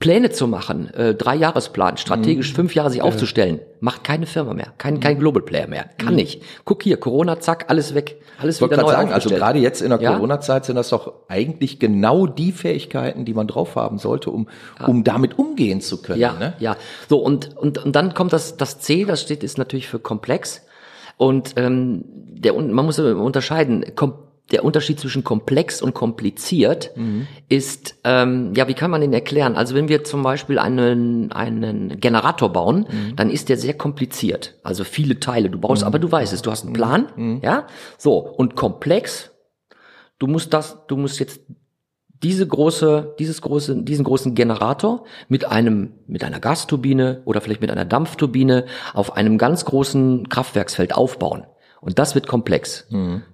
Pläne 0.03 0.31
zu 0.31 0.49
machen, 0.49 0.93
äh, 0.95 1.15
drei 1.15 1.33
Jahresplan, 1.35 1.95
strategisch 1.95 2.51
fünf 2.51 2.75
Jahre 2.75 2.89
sich 2.89 3.01
aufzustellen, 3.01 3.61
macht 3.79 4.03
keine 4.03 4.25
Firma 4.25 4.53
mehr, 4.53 4.73
kein, 4.77 4.99
kein 4.99 5.17
Global 5.17 5.41
Player 5.41 5.67
mehr, 5.67 5.85
kann 5.97 6.15
nicht. 6.15 6.41
Guck 6.65 6.83
hier, 6.83 6.97
Corona, 6.97 7.39
zack, 7.39 7.69
alles 7.69 7.95
weg, 7.95 8.21
alles 8.37 8.57
Ich 8.57 8.61
wieder 8.61 8.75
gerade 8.75 8.87
neu 8.87 8.91
sagen, 8.91 9.13
also 9.13 9.29
gerade 9.29 9.59
jetzt 9.59 9.81
in 9.81 9.91
der 9.91 10.01
Ja? 10.01 10.15
Corona-Zeit 10.15 10.65
sind 10.65 10.75
das 10.75 10.89
doch 10.89 11.13
eigentlich 11.29 11.79
genau 11.79 12.27
die 12.27 12.51
Fähigkeiten, 12.51 13.23
die 13.23 13.33
man 13.33 13.47
drauf 13.47 13.77
haben 13.77 13.97
sollte, 13.97 14.29
um, 14.29 14.49
um 14.85 15.05
damit 15.05 15.39
umgehen 15.39 15.79
zu 15.79 16.01
können. 16.01 16.19
Ja, 16.19 16.33
ne? 16.33 16.53
ja. 16.59 16.75
So, 17.07 17.19
und, 17.19 17.55
und, 17.55 17.77
und 17.77 17.95
dann 17.95 18.13
kommt 18.13 18.33
das, 18.33 18.57
das 18.57 18.81
C, 18.81 19.05
das 19.05 19.21
steht, 19.21 19.41
ist 19.41 19.57
natürlich 19.57 19.87
für 19.87 19.99
komplex. 19.99 20.63
Und 21.23 21.53
ähm, 21.55 22.03
der, 22.05 22.53
man 22.53 22.85
muss 22.85 22.99
unterscheiden, 22.99 23.85
der 24.51 24.65
Unterschied 24.65 24.99
zwischen 24.99 25.23
komplex 25.23 25.81
und 25.81 25.93
kompliziert 25.93 26.91
Mhm. 26.97 27.27
ist, 27.47 27.95
ähm, 28.03 28.53
ja, 28.57 28.67
wie 28.67 28.73
kann 28.73 28.91
man 28.91 28.99
den 28.99 29.13
erklären? 29.13 29.55
Also 29.55 29.73
wenn 29.73 29.87
wir 29.87 30.03
zum 30.03 30.21
Beispiel 30.21 30.59
einen, 30.59 31.31
einen 31.31 31.99
Generator 32.01 32.51
bauen, 32.51 32.85
Mhm. 32.89 33.15
dann 33.15 33.29
ist 33.29 33.47
der 33.47 33.57
sehr 33.57 33.73
kompliziert. 33.73 34.55
Also 34.63 34.83
viele 34.83 35.19
Teile. 35.21 35.49
Du 35.49 35.59
brauchst, 35.59 35.83
aber 35.85 35.97
du 35.97 36.11
weißt 36.11 36.33
es, 36.33 36.41
du 36.41 36.51
hast 36.51 36.65
einen 36.65 36.73
Plan, 36.73 37.07
Mhm. 37.15 37.39
ja? 37.41 37.67
So, 37.97 38.17
und 38.17 38.55
komplex, 38.55 39.31
du 40.19 40.27
musst 40.27 40.53
das, 40.53 40.85
du 40.87 40.97
musst 40.97 41.19
jetzt 41.21 41.39
diese 42.23 42.47
große, 42.47 43.15
dieses 43.19 43.41
große, 43.41 43.83
diesen 43.83 44.05
großen 44.05 44.33
Generator 44.35 45.03
mit 45.27 45.45
einem, 45.45 45.91
mit 46.07 46.23
einer 46.23 46.39
Gasturbine 46.39 47.21
oder 47.25 47.41
vielleicht 47.41 47.61
mit 47.61 47.69
einer 47.71 47.85
Dampfturbine 47.85 48.65
auf 48.93 49.15
einem 49.17 49.37
ganz 49.37 49.65
großen 49.65 50.29
Kraftwerksfeld 50.29 50.95
aufbauen. 50.95 51.43
Und 51.81 51.99
das 51.99 52.15
wird 52.15 52.27
komplex. 52.27 52.87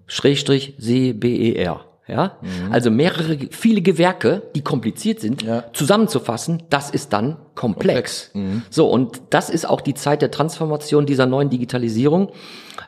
Schrägstrich 0.07 0.75
C-B-E-R. 0.79 1.81
Ja? 2.07 2.37
Also 2.71 2.89
mehrere, 2.89 3.37
viele 3.51 3.81
Gewerke, 3.81 4.41
die 4.55 4.61
kompliziert 4.63 5.19
sind, 5.19 5.43
Ja. 5.43 5.65
zusammenzufassen, 5.73 6.63
das 6.71 6.89
ist 6.89 7.13
dann 7.13 7.37
komplex. 7.53 8.31
So, 8.71 8.89
und 8.89 9.21
das 9.29 9.51
ist 9.51 9.69
auch 9.69 9.81
die 9.81 9.93
Zeit 9.93 10.23
der 10.23 10.31
Transformation 10.31 11.05
dieser 11.05 11.27
neuen 11.27 11.51
Digitalisierung. 11.51 12.31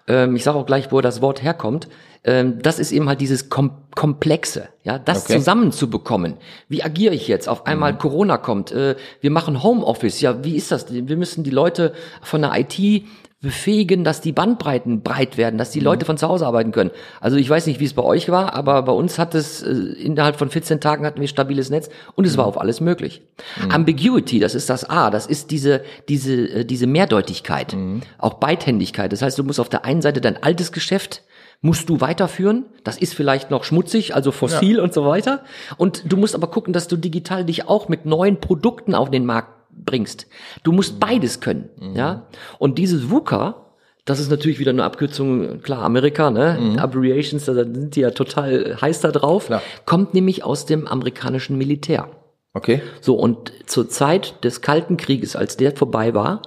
Ähm, 0.07 0.35
ich 0.35 0.43
sage 0.43 0.57
auch 0.57 0.65
gleich, 0.65 0.91
wo 0.91 1.01
das 1.01 1.21
Wort 1.21 1.43
herkommt. 1.43 1.87
Ähm, 2.23 2.59
das 2.61 2.77
ist 2.79 2.91
eben 2.91 3.07
halt 3.09 3.19
dieses 3.21 3.49
Kom 3.49 3.71
Komplexe, 3.95 4.69
ja, 4.83 4.99
das 4.99 5.23
Okay. 5.25 5.37
zusammenzubekommen. 5.37 6.37
Wie 6.69 6.81
agiere 6.83 7.13
ich 7.13 7.27
jetzt? 7.27 7.49
Auf 7.49 7.65
einmal 7.65 7.97
Corona 7.97 8.37
kommt, 8.37 8.71
äh, 8.71 8.95
wir 9.19 9.31
machen 9.31 9.63
Homeoffice, 9.63 10.21
ja, 10.21 10.43
wie 10.45 10.55
ist 10.55 10.71
das? 10.71 10.85
Wir 10.93 11.17
müssen 11.17 11.43
die 11.43 11.49
Leute 11.49 11.93
von 12.21 12.41
der 12.41 12.53
IT 12.57 13.03
befähigen, 13.41 14.03
dass 14.03 14.21
die 14.21 14.31
Bandbreiten 14.31 15.01
breit 15.01 15.35
werden, 15.35 15.57
dass 15.57 15.71
die 15.71 15.79
Leute 15.79 16.05
von 16.05 16.17
zu 16.17 16.27
Hause 16.27 16.45
arbeiten 16.45 16.71
können. 16.71 16.91
Also 17.19 17.37
ich 17.37 17.49
weiß 17.49 17.65
nicht, 17.65 17.79
wie 17.79 17.85
es 17.85 17.93
bei 17.93 18.03
euch 18.03 18.29
war, 18.29 18.53
aber 18.53 18.83
bei 18.83 18.91
uns 18.91 19.17
hat 19.17 19.33
es 19.33 19.63
äh, 19.63 19.71
innerhalb 19.71 20.35
von 20.35 20.49
14 20.49 20.79
Tagen 20.79 21.05
hatten 21.05 21.19
wir 21.19 21.27
stabiles 21.27 21.71
Netz 21.71 21.89
und 22.15 22.27
es 22.27 22.37
war 22.37 22.45
auf 22.45 22.61
alles 22.61 22.81
möglich. 22.81 23.23
Ambiguity, 23.69 24.39
das 24.39 24.53
ist 24.53 24.69
das 24.69 24.87
A, 24.87 25.09
das 25.09 25.25
ist 25.25 25.49
diese 25.49 25.81
diese 26.07 26.33
äh, 26.33 26.65
diese 26.65 26.85
Mehrdeutigkeit, 26.85 27.75
auch 28.19 28.35
Beidhändigkeit. 28.35 29.11
Das 29.11 29.23
heißt, 29.23 29.39
du 29.39 29.43
musst 29.43 29.59
auf 29.59 29.69
der 29.69 29.85
einen 29.85 30.03
Seite 30.03 30.21
dein 30.21 30.41
altes 30.41 30.71
Geschäft 30.71 31.23
musst 31.61 31.89
du 31.89 32.01
weiterführen. 32.01 32.65
Das 32.83 32.97
ist 32.97 33.13
vielleicht 33.13 33.51
noch 33.51 33.63
schmutzig, 33.63 34.15
also 34.15 34.31
fossil 34.31 34.79
und 34.79 34.93
so 34.93 35.05
weiter. 35.05 35.43
Und 35.77 36.11
du 36.11 36.17
musst 36.17 36.35
aber 36.35 36.47
gucken, 36.47 36.73
dass 36.73 36.87
du 36.87 36.97
digital 36.97 37.45
dich 37.45 37.67
auch 37.67 37.87
mit 37.87 38.05
neuen 38.05 38.39
Produkten 38.39 38.95
auf 38.95 39.11
den 39.11 39.25
Markt 39.25 39.60
bringst. 39.73 40.27
Du 40.63 40.71
musst 40.71 40.99
beides 40.99 41.39
können, 41.39 41.69
ja. 41.95 42.27
Und 42.59 42.77
dieses 42.77 43.09
VUCA, 43.09 43.67
das 44.05 44.19
ist 44.19 44.29
natürlich 44.31 44.59
wieder 44.59 44.71
eine 44.71 44.83
Abkürzung, 44.83 45.61
klar, 45.61 45.83
Amerika, 45.83 46.31
ne? 46.31 46.75
Abbreviations, 46.77 47.45
da 47.45 47.53
sind 47.53 47.95
die 47.95 48.01
ja 48.01 48.11
total 48.11 48.77
heiß 48.81 49.01
da 49.01 49.11
drauf. 49.11 49.47
Klar. 49.47 49.61
Kommt 49.85 50.13
nämlich 50.13 50.43
aus 50.43 50.65
dem 50.65 50.87
amerikanischen 50.87 51.57
Militär. 51.57 52.09
Okay. 52.53 52.81
So, 52.99 53.15
und 53.15 53.53
zur 53.65 53.89
Zeit 53.89 54.43
des 54.43 54.61
Kalten 54.61 54.97
Krieges, 54.97 55.35
als 55.35 55.55
der 55.55 55.71
vorbei 55.75 56.13
war, 56.13 56.41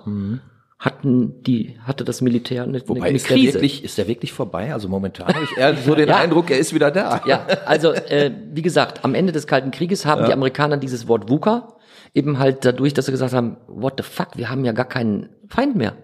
hatten 0.78 1.42
die, 1.44 1.78
hatte 1.82 2.04
das 2.04 2.20
Militär 2.20 2.64
eine, 2.64 2.86
Wobei, 2.86 3.06
eine 3.06 3.16
ist 3.16 3.30
der, 3.30 3.36
Krise. 3.36 3.54
wirklich, 3.54 3.84
ist 3.84 3.96
der 3.96 4.06
wirklich 4.06 4.32
vorbei? 4.32 4.72
Also 4.74 4.88
momentan 4.88 5.28
habe 5.28 5.44
ich 5.44 5.56
eher 5.56 5.74
so 5.76 5.94
den 5.94 6.08
Ja. 6.10 6.16
Eindruck, 6.18 6.50
er 6.50 6.58
ist 6.58 6.74
wieder 6.74 6.90
da. 6.90 7.22
Ja, 7.26 7.46
also 7.64 7.92
äh, 7.92 8.30
wie 8.52 8.60
gesagt, 8.60 9.02
am 9.04 9.14
Ende 9.14 9.32
des 9.32 9.46
Kalten 9.46 9.70
Krieges 9.70 10.04
haben 10.04 10.26
die 10.26 10.32
Amerikaner 10.32 10.76
dieses 10.76 11.08
Wort 11.08 11.30
VUCA 11.30 11.73
eben 12.14 12.38
halt 12.38 12.64
dadurch, 12.64 12.94
dass 12.94 13.06
sie 13.06 13.12
gesagt 13.12 13.34
haben, 13.34 13.56
what 13.66 13.94
the 13.98 14.02
fuck, 14.02 14.36
wir 14.36 14.48
haben 14.48 14.64
ja 14.64 14.72
gar 14.72 14.88
keinen 14.88 15.28
Feind 15.48 15.76
mehr. 15.76 15.94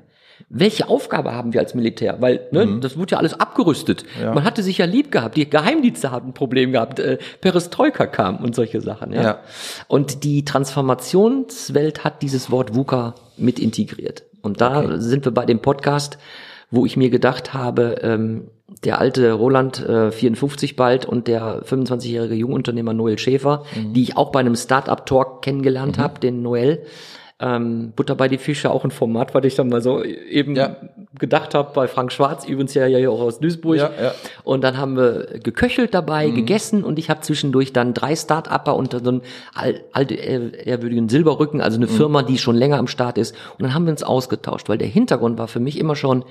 Welche 0.49 0.89
Aufgabe 0.89 1.33
haben 1.33 1.53
wir 1.53 1.61
als 1.61 1.75
Militär? 1.75 2.21
Weil 2.21 2.49
ne, 2.51 2.81
das 2.81 2.97
wurde 2.97 3.13
ja 3.13 3.19
alles 3.19 3.39
abgerüstet. 3.39 4.05
Man 4.21 4.43
hatte 4.43 4.63
sich 4.63 4.79
ja 4.79 4.87
lieb 4.87 5.13
gehabt. 5.13 5.37
Die 5.37 5.49
Geheimdienste 5.49 6.11
hatten 6.11 6.31
ein 6.31 6.35
Problem 6.35 6.73
gehabt. 6.73 6.99
Äh, 6.99 7.19
Perestroika 7.41 8.07
kam 8.07 8.39
und 8.39 8.55
solche 8.55 8.81
Sachen. 8.81 9.13
Ja? 9.13 9.23
Ja. 9.23 9.41
Und 9.87 10.25
die 10.25 10.45
Transformationswelt 10.45 12.05
hat 12.05 12.23
dieses 12.23 12.51
Wort 12.51 12.75
VUCA 12.75 13.15
mit 13.37 13.59
integriert. 13.59 14.25
Und 14.41 14.63
da 14.63 14.99
sind 14.99 15.27
wir 15.27 15.33
bei 15.33 15.45
dem 15.45 15.61
Podcast, 15.61 16.19
wo 16.71 16.87
ich 16.87 16.97
mir 16.97 17.11
gedacht 17.11 17.53
habe, 17.55 17.97
ähm, 18.03 18.49
der 18.85 19.01
alte 19.01 19.33
Roland, 19.33 19.85
äh, 19.87 20.13
54 20.13 20.77
bald, 20.77 21.05
und 21.05 21.27
der 21.27 21.63
25-jährige 21.65 22.35
Jungunternehmer 22.35 22.93
Noel 22.93 23.19
Schäfer, 23.19 23.65
die 23.75 24.03
ich 24.03 24.17
auch 24.17 24.31
bei 24.31 24.41
einem 24.41 24.55
Startup-Talk 24.57 25.43
kennengelernt 25.43 25.99
habe, 25.99 26.21
den 26.21 26.43
Noel. 26.43 26.83
Ähm, 27.43 27.95
Butter 27.97 28.15
bei 28.17 28.29
die 28.29 28.37
Fische, 28.37 28.71
auch 28.71 28.85
ein 28.85 28.91
Format, 28.91 29.35
was 29.35 29.43
ich 29.47 29.55
dann 29.55 29.71
mal 29.71 29.81
so 29.81 30.05
eben 30.05 30.55
Ja. 30.57 30.77
gedacht 31.19 31.55
habe 31.55 31.71
bei 31.75 31.89
Frank 31.89 32.13
Schwarz, 32.13 32.45
übrigens 32.47 32.75
ja 32.75 32.85
hier 32.85 33.11
auch 33.11 33.21
aus 33.23 33.41
Duisburg. 33.41 33.79
Ja, 33.79 33.91
ja. 34.01 34.13
Und 34.45 34.63
dann 34.63 34.77
haben 34.77 34.95
wir 34.95 35.27
geköchelt 35.43 35.95
dabei, 35.95 36.29
gegessen 36.29 36.85
und 36.85 36.99
ich 36.99 37.09
habe 37.09 37.23
zwischendurch 37.23 37.73
dann 37.73 37.95
drei 37.95 38.15
Start-Upper 38.15 38.77
unter 38.77 39.01
so 39.03 39.09
einem 39.09 39.23
al- 39.55 39.81
alte, 39.93 40.15
ehr- 40.17 40.67
ehrwürdigen 40.67 41.09
Silberrücken, 41.09 41.63
also 41.63 41.79
eine 41.79 41.89
Firma, 41.89 42.23
die 42.23 42.37
schon 42.37 42.57
länger 42.57 42.77
am 42.77 42.87
Start 42.89 43.17
ist. 43.17 43.35
Und 43.59 43.63
dann 43.63 43.73
haben 43.73 43.87
wir 43.87 43.93
uns 43.93 44.03
ausgetauscht, 44.03 44.69
weil 44.69 44.77
der 44.79 44.89
Hintergrund 44.89 45.39
war 45.39 45.49
für 45.49 45.61
mich 45.61 45.79
immer 45.79 45.97
schon, 45.97 46.25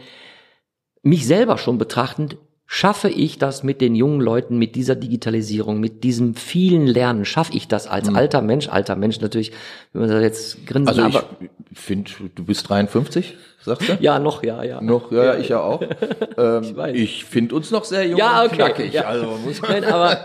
mich 1.01 1.25
selber 1.25 1.57
schon 1.57 1.77
betrachtend, 1.77 2.37
schaffe 2.71 3.09
ich 3.09 3.39
das 3.39 3.63
mit 3.63 3.81
den 3.81 3.95
jungen 3.95 4.21
Leuten, 4.21 4.59
mit 4.59 4.75
dieser 4.75 4.93
Digitalisierung, 4.95 5.79
mit 5.79 6.03
diesem 6.03 6.35
vielen 6.35 6.85
Lernen, 6.85 7.25
schaffe 7.25 7.53
ich 7.55 7.67
das 7.67 7.87
als 7.87 8.13
alter 8.13 8.43
Mensch, 8.43 8.69
alter 8.69 8.95
Mensch 8.95 9.19
natürlich, 9.21 9.51
wenn 9.91 10.01
man 10.01 10.11
da 10.11 10.21
jetzt 10.21 10.67
grinsen, 10.67 10.87
Also 10.87 11.01
aber 11.01 11.25
ich 11.71 11.79
finde, 11.79 12.11
du 12.35 12.43
bist 12.45 12.69
53, 12.69 13.35
sagst 13.63 13.89
du? 13.89 13.97
ja, 13.99 14.19
noch, 14.19 14.43
ja, 14.43 14.61
ja. 14.61 14.81
Noch, 14.81 15.11
ja, 15.11 15.35
ich 15.35 15.49
ja 15.49 15.61
auch. 15.61 15.81
ähm, 16.37 16.75
weiß. 16.77 16.95
ich 16.95 17.25
finde 17.25 17.55
uns 17.55 17.71
noch 17.71 17.85
sehr 17.85 18.07
jung 18.07 18.19
Ja, 18.19 18.43
und 18.43 18.49
okay. 18.49 18.55
knackig. 18.57 18.93
Ja. 18.93 19.05
Also 19.05 19.25
muss 19.43 19.61
Nein, 19.67 19.83
aber 19.85 20.19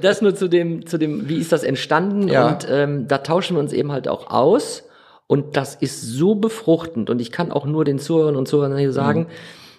das 0.00 0.20
nur 0.20 0.34
zu 0.34 0.48
dem, 0.48 0.86
zu 0.86 0.98
dem, 0.98 1.28
wie 1.28 1.36
ist 1.36 1.52
das 1.52 1.62
entstanden? 1.62 2.26
Ja. 2.26 2.48
Und 2.48 2.66
ähm, 2.68 3.06
da 3.06 3.18
tauschen 3.18 3.54
wir 3.56 3.60
uns 3.60 3.72
eben 3.72 3.92
halt 3.92 4.08
auch 4.08 4.30
aus. 4.30 4.82
Und 5.28 5.56
das 5.56 5.76
ist 5.76 6.02
so 6.02 6.34
befruchtend. 6.34 7.08
Und 7.08 7.20
ich 7.20 7.30
kann 7.30 7.52
auch 7.52 7.66
nur 7.66 7.84
den 7.84 8.00
Zuhörern 8.00 8.34
und 8.34 8.48
Zuhörern 8.48 8.76
hier 8.76 8.92
sagen, 8.92 9.28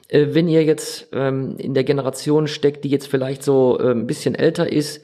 äh, 0.07 0.27
wenn 0.31 0.47
ihr 0.47 0.63
jetzt 0.63 1.07
ähm, 1.13 1.55
in 1.57 1.73
der 1.73 1.83
Generation 1.83 2.47
steckt, 2.47 2.83
die 2.83 2.89
jetzt 2.89 3.07
vielleicht 3.07 3.43
so 3.43 3.79
äh, 3.79 3.91
ein 3.91 4.07
bisschen 4.07 4.35
älter 4.35 4.71
ist, 4.71 5.03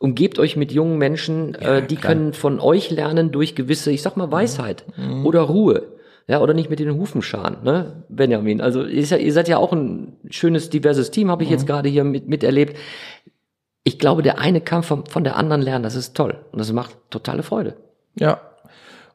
umgebt 0.00 0.38
euch 0.38 0.56
mit 0.56 0.72
jungen 0.72 0.98
Menschen, 0.98 1.54
äh, 1.56 1.86
die 1.86 1.96
klar. 1.96 2.12
können 2.12 2.32
von 2.32 2.60
euch 2.60 2.90
lernen 2.90 3.32
durch 3.32 3.54
gewisse, 3.54 3.90
ich 3.90 4.02
sag 4.02 4.16
mal, 4.16 4.30
Weisheit 4.30 4.84
oder 5.24 5.42
Ruhe. 5.42 5.98
Ja, 6.28 6.42
oder 6.42 6.52
nicht 6.52 6.68
mit 6.68 6.78
den 6.78 6.94
Hufen 6.94 7.22
scharen, 7.22 7.56
ne, 7.64 8.04
Benjamin. 8.10 8.60
Also 8.60 8.84
ihr 8.84 9.06
seid, 9.06 9.22
ihr 9.22 9.32
seid 9.32 9.48
ja 9.48 9.56
auch 9.56 9.72
ein 9.72 10.18
schönes, 10.28 10.68
diverses 10.68 11.10
Team, 11.10 11.30
habe 11.30 11.42
ich 11.42 11.48
jetzt 11.48 11.66
gerade 11.66 11.88
hier 11.88 12.04
mit, 12.04 12.28
miterlebt. 12.28 12.76
Ich 13.82 13.98
glaube, 13.98 14.20
der 14.20 14.38
eine 14.38 14.60
kann 14.60 14.82
von, 14.82 15.06
von 15.06 15.24
der 15.24 15.36
anderen 15.36 15.62
lernen, 15.62 15.82
das 15.82 15.94
ist 15.94 16.14
toll. 16.14 16.36
Und 16.52 16.58
das 16.58 16.70
macht 16.70 16.96
totale 17.08 17.42
Freude. 17.42 17.76
Ja. 18.14 18.42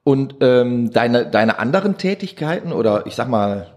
Und 0.04 0.38
ähm, 0.41 0.89
deine, 0.89 1.30
deine 1.30 1.60
anderen 1.60 2.00
Tätigkeiten 2.00 2.74
oder 2.74 3.06
ich 3.06 3.13
sag 3.13 3.30
mal 3.30 3.73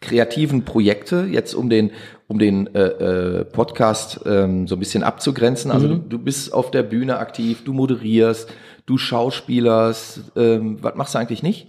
kreativen 0.00 0.64
Projekte, 0.64 1.26
jetzt 1.30 1.54
um 1.54 1.70
den, 1.70 1.90
um 2.28 2.38
den 2.38 2.74
äh, 2.74 2.80
äh, 2.80 3.44
Podcast 3.44 4.20
ähm, 4.26 4.68
so 4.68 4.76
ein 4.76 4.78
bisschen 4.78 5.02
abzugrenzen. 5.02 5.70
Also 5.70 5.88
du, 5.88 5.96
du 5.96 6.18
bist 6.18 6.52
auf 6.52 6.70
der 6.70 6.82
Bühne 6.82 7.18
aktiv, 7.18 7.64
du 7.64 7.72
moderierst, 7.72 8.50
du 8.84 8.98
schauspielerst. 8.98 10.32
Ähm, 10.36 10.78
was 10.82 10.94
machst 10.96 11.14
du 11.14 11.18
eigentlich 11.18 11.42
nicht? 11.42 11.68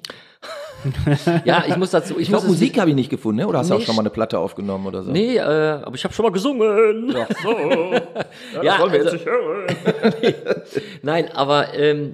Ja, 1.43 1.63
ich 1.67 1.75
muss 1.75 1.89
dazu. 1.89 2.13
Ich, 2.13 2.21
Ich 2.23 2.27
glaube, 2.29 2.47
Musik 2.47 2.79
habe 2.79 2.91
ich 2.91 2.95
nicht 2.95 3.09
gefunden, 3.09 3.41
ne? 3.41 3.47
oder 3.47 3.59
hast 3.59 3.71
du 3.71 3.75
auch 3.75 3.81
schon 3.81 3.95
mal 3.95 4.03
eine 4.03 4.11
Platte 4.11 4.37
aufgenommen 4.37 4.85
oder 4.85 5.01
so? 5.01 5.11
Nee, 5.11 5.37
äh, 5.37 5.41
aber 5.41 5.95
ich 5.95 6.03
habe 6.03 6.13
schon 6.13 6.23
mal 6.23 6.31
gesungen. 6.31 7.11
Ja, 7.11 7.27
so. 7.43 8.61
ja, 8.61 8.79
wollen 8.79 8.93
wir 8.93 8.99
also, 8.99 9.11
jetzt 9.11 9.13
nicht 9.13 9.25
hören. 9.25 9.65
Nein, 11.01 11.31
aber 11.33 11.73
ähm, 11.73 12.13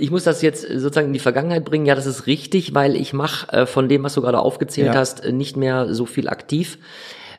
ich 0.00 0.10
muss 0.10 0.24
das 0.24 0.42
jetzt 0.42 0.62
sozusagen 0.62 1.08
in 1.08 1.12
die 1.12 1.18
Vergangenheit 1.18 1.64
bringen. 1.64 1.86
Ja, 1.86 1.94
das 1.94 2.06
ist 2.06 2.26
richtig, 2.26 2.74
weil 2.74 2.96
ich 2.96 3.12
mache 3.12 3.52
äh, 3.52 3.66
von 3.66 3.88
dem, 3.88 4.02
was 4.02 4.14
du 4.14 4.22
gerade 4.22 4.38
aufgezählt 4.38 4.94
Ja. 4.94 5.00
hast, 5.00 5.24
äh, 5.24 5.32
nicht 5.32 5.56
mehr 5.56 5.94
so 5.94 6.06
viel 6.06 6.28
aktiv. 6.28 6.78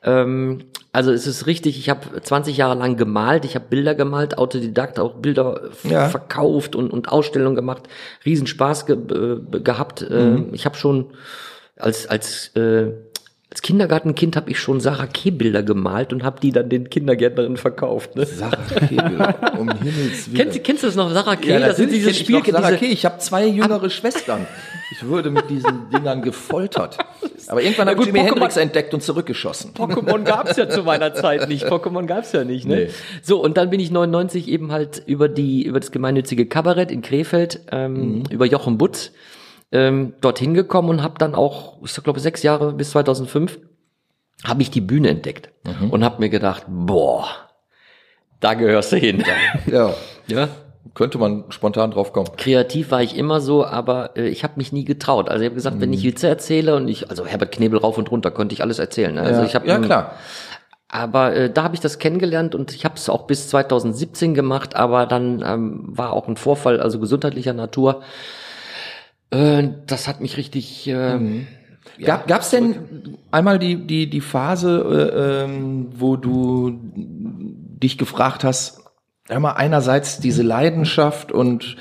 Ähm, 0.04 0.64
also 0.92 1.12
es 1.12 1.28
ist 1.28 1.46
richtig, 1.48 1.78
ich 1.78 1.90
habe 1.90 2.22
20 2.22 2.58
Jahre 2.58 2.78
lang 2.78 2.98
gemalt, 2.98 3.46
ich 3.46 3.56
habe 3.56 3.66
Bilder 3.70 3.96
gemalt, 3.96 4.38
Autodidakt, 4.38 5.00
auch 5.00 5.16
Bilder 5.16 5.62
Ja. 5.84 6.10
verkauft 6.10 6.76
und, 6.76 6.92
und 6.92 7.10
Ausstellungen 7.10 7.56
gemacht, 7.56 7.84
Riesenspaß 8.26 8.86
ge 8.88 8.96
äh, 8.98 9.60
gehabt. 9.60 10.02
Mhm. 10.10 10.50
Äh, 10.52 10.56
ich 10.56 10.66
habe 10.66 10.76
schon 10.76 11.12
als 11.78 12.08
als 12.08 12.56
äh, 12.56 12.92
als 13.52 13.62
Kindergartenkind 13.62 14.38
habe 14.38 14.50
ich 14.50 14.60
schon 14.60 14.80
Sarah 14.80 15.08
Keh 15.08 15.30
Bilder 15.30 15.62
gemalt 15.62 16.14
und 16.14 16.24
habe 16.24 16.40
die 16.40 16.54
dann 16.54 16.70
den 16.70 16.90
Kindergärtnerinnen 16.90 17.58
verkauft. 17.58 18.16
Ne? 18.16 18.26
Sarah 18.26 18.56
Kegel, 18.88 19.36
um 19.60 19.70
Himmels 19.70 20.32
Willen. 20.32 20.36
Kennst, 20.36 20.64
kennst 20.64 20.84
du 20.84 20.88
das 20.88 20.96
noch, 20.96 21.12
Sarah 21.12 21.36
Keh? 21.36 21.52
ja, 21.52 21.60
das 21.60 21.76
sind 21.76 21.92
diese 21.92 22.14
Spielchen, 22.14 22.54
Sarah 22.54 22.68
diese, 22.72 22.80
Keh. 22.80 22.94
Ich 22.94 23.04
habe 23.04 23.18
zwei 23.20 23.46
jüngere 23.46 23.90
Schwestern. 23.90 24.48
Ich 24.94 25.06
wurde 25.06 25.32
mit 25.32 25.50
diesen 25.50 25.90
Dingern 25.94 26.22
gefoltert. 26.22 26.98
Aber 27.48 27.62
irgendwann 27.62 27.90
habe 27.90 28.00
ich 28.00 28.06
Jimi 28.06 28.20
Pokémon- 28.20 28.26
Hendrix 28.36 28.56
entdeckt 28.56 28.94
und 28.94 29.04
zurückgeschossen. 29.04 29.74
Pokémon 29.74 30.24
gab's 30.24 30.56
ja 30.56 30.70
zu 30.70 30.84
meiner 30.84 31.14
Zeit 31.14 31.50
nicht. 31.50 31.66
Pokémon 31.66 32.06
gab's 32.06 32.32
ja 32.32 32.46
nicht, 32.46 32.66
ne? 32.66 32.76
Nee. 32.76 32.90
So, 33.22 33.44
und 33.44 33.58
dann 33.58 33.70
bin 33.70 33.82
ich 33.82 33.92
99 33.92 34.48
eben 34.48 34.72
halt 34.72 35.04
über 35.08 35.28
die, 35.28 35.66
über 35.66 35.82
das 35.82 35.92
gemeinnützige 35.92 36.46
Kabarett 36.46 36.90
in 36.90 37.02
Krefeld, 37.02 37.60
ähm, 37.70 38.24
über 38.30 38.46
Jochen 38.46 38.78
Butz, 38.78 39.12
ähm, 39.72 40.14
dorthin 40.22 40.54
gekommen 40.54 40.90
und 40.90 41.04
habe 41.04 41.16
dann 41.18 41.36
auch, 41.36 41.78
ich 41.84 41.96
glaube, 42.04 42.20
sechs 42.20 42.44
Jahre 42.44 42.74
bis 42.74 42.92
2005, 42.92 43.60
habe 44.44 44.62
ich 44.62 44.72
die 44.72 44.82
Bühne 44.82 45.10
entdeckt 45.10 45.50
und 45.92 46.04
habe 46.04 46.20
mir 46.20 46.30
gedacht, 46.30 46.64
boah, 46.68 47.28
da 48.40 48.56
gehörst 48.56 48.92
du 48.92 48.98
hin. 48.98 49.24
Ja, 49.68 49.94
ja. 50.28 50.50
könnte 50.96 51.20
man 51.20 51.46
spontan 51.50 51.92
drauf 51.92 52.12
kommen. 52.12 52.30
Kreativ 52.38 52.92
war 52.92 53.04
ich 53.04 53.16
immer 53.16 53.40
so, 53.40 53.66
aber 53.66 54.18
äh, 54.18 54.28
ich 54.28 54.44
habe 54.44 54.54
mich 54.58 54.74
nie 54.74 54.84
getraut. 54.84 55.30
Also 55.30 55.44
ich 55.44 55.46
habe 55.46 55.56
gesagt, 55.56 55.80
wenn 55.80 55.94
ich 55.94 56.04
Witze 56.04 56.28
erzähle 56.28 56.76
und 56.76 56.88
ich, 56.88 57.10
also 57.10 57.26
Herbert 57.26 57.52
Knebel 57.52 57.80
rauf 57.80 57.98
und 57.98 58.10
runter 58.10 58.32
konnte 58.32 58.54
ich 58.54 58.62
alles 58.62 58.80
erzählen. 58.80 59.14
Ne? 59.14 59.22
Also 59.22 59.42
ja, 59.42 59.46
ich 59.46 59.56
habe 59.56 59.68
ja 59.68 59.78
klar. 59.78 60.16
Aber 60.90 61.34
äh, 61.34 61.50
da 61.50 61.64
habe 61.64 61.76
ich 61.76 61.82
das 61.82 62.00
kennengelernt 62.00 62.54
und 62.56 62.74
ich 62.74 62.84
habe 62.84 62.96
es 62.96 63.08
auch 63.10 63.28
bis 63.28 63.48
2017 63.48 64.34
gemacht, 64.34 64.76
aber 64.76 65.06
dann 65.06 65.42
ähm, 65.46 65.84
war 65.86 66.12
auch 66.12 66.28
ein 66.28 66.36
Vorfall, 66.36 66.82
also 66.82 67.00
gesundheitlicher 67.00 67.54
Natur. 67.54 68.02
Äh, 69.32 69.70
das 69.88 70.08
hat 70.08 70.22
mich 70.22 70.38
richtig. 70.38 70.88
Äh, 70.88 71.20
Gab 72.04 72.28
gab's 72.28 72.50
denn 72.52 73.18
einmal 73.32 73.58
die 73.60 73.76
die 73.88 74.10
die 74.10 74.22
Phase, 74.22 74.80
äh, 75.16 75.44
ähm, 75.46 75.88
wo 75.96 76.16
du 76.16 76.80
dich 76.94 77.98
gefragt 77.98 78.44
hast, 78.44 78.82
hör 79.28 79.40
mal 79.40 79.54
einerseits 79.54 80.20
diese 80.20 80.44
Leidenschaft 80.44 81.32
und 81.32 81.78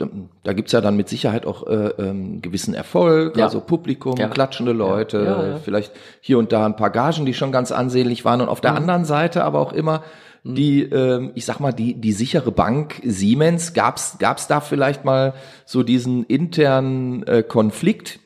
ähm, 0.00 0.28
da 0.44 0.52
gibt's 0.52 0.72
ja 0.72 0.80
dann 0.80 0.96
mit 0.96 1.08
Sicherheit 1.08 1.46
auch 1.46 1.66
äh, 1.66 1.88
ähm, 1.98 2.42
gewissen 2.42 2.74
Erfolg, 2.74 3.36
Ja. 3.36 3.44
also 3.46 3.60
Publikum, 3.60 4.16
Ja. 4.18 4.28
klatschende 4.28 4.72
Leute, 4.72 5.18
Ja, 5.18 5.46
ja. 5.48 5.56
vielleicht 5.58 5.92
hier 6.20 6.38
und 6.38 6.52
da 6.52 6.66
ein 6.66 6.76
paar 6.76 6.90
Gagen, 6.90 7.24
die 7.26 7.34
schon 7.34 7.52
ganz 7.52 7.72
ansehnlich 7.72 8.24
waren 8.24 8.40
und 8.40 8.48
auf 8.48 8.58
Mhm. 8.58 8.62
der 8.62 8.74
anderen 8.74 9.04
Seite 9.04 9.44
aber 9.44 9.58
auch 9.60 9.72
immer 9.72 10.02
die, 10.44 10.82
ähm, 10.82 11.32
ich 11.34 11.44
sag 11.44 11.60
mal, 11.60 11.72
die, 11.72 11.94
die 11.94 12.12
sichere 12.12 12.50
Bank 12.52 13.00
Siemens, 13.04 13.74
gab's 13.74 14.16
gab's 14.18 14.46
da 14.46 14.60
vielleicht 14.60 15.04
mal 15.04 15.34
so 15.66 15.82
diesen 15.82 16.24
internen 16.24 17.22
äh, 17.24 17.42
Konflikt, 17.42 18.20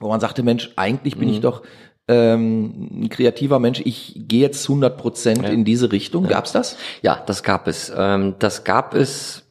wo 0.00 0.08
man 0.08 0.20
sagte, 0.20 0.42
Mensch, 0.42 0.70
eigentlich 0.76 1.16
bin 1.16 1.28
ich 1.28 1.38
Mhm. 1.38 1.42
doch 1.42 1.62
ähm, 2.08 3.04
ein 3.04 3.08
kreativer 3.08 3.58
Mensch, 3.58 3.80
ich 3.84 4.14
gehe 4.16 4.40
jetzt 4.40 4.68
100 4.68 4.98
Prozent 4.98 5.48
in 5.48 5.64
diese 5.64 5.92
Richtung. 5.92 6.26
Gab's 6.26 6.52
das? 6.52 6.76
ja, 7.00 7.22
das 7.26 7.42
gab 7.42 7.68
es. 7.68 7.92
Ähm, 7.96 8.34
das 8.38 8.64
gab 8.64 8.94
es. 8.94 9.44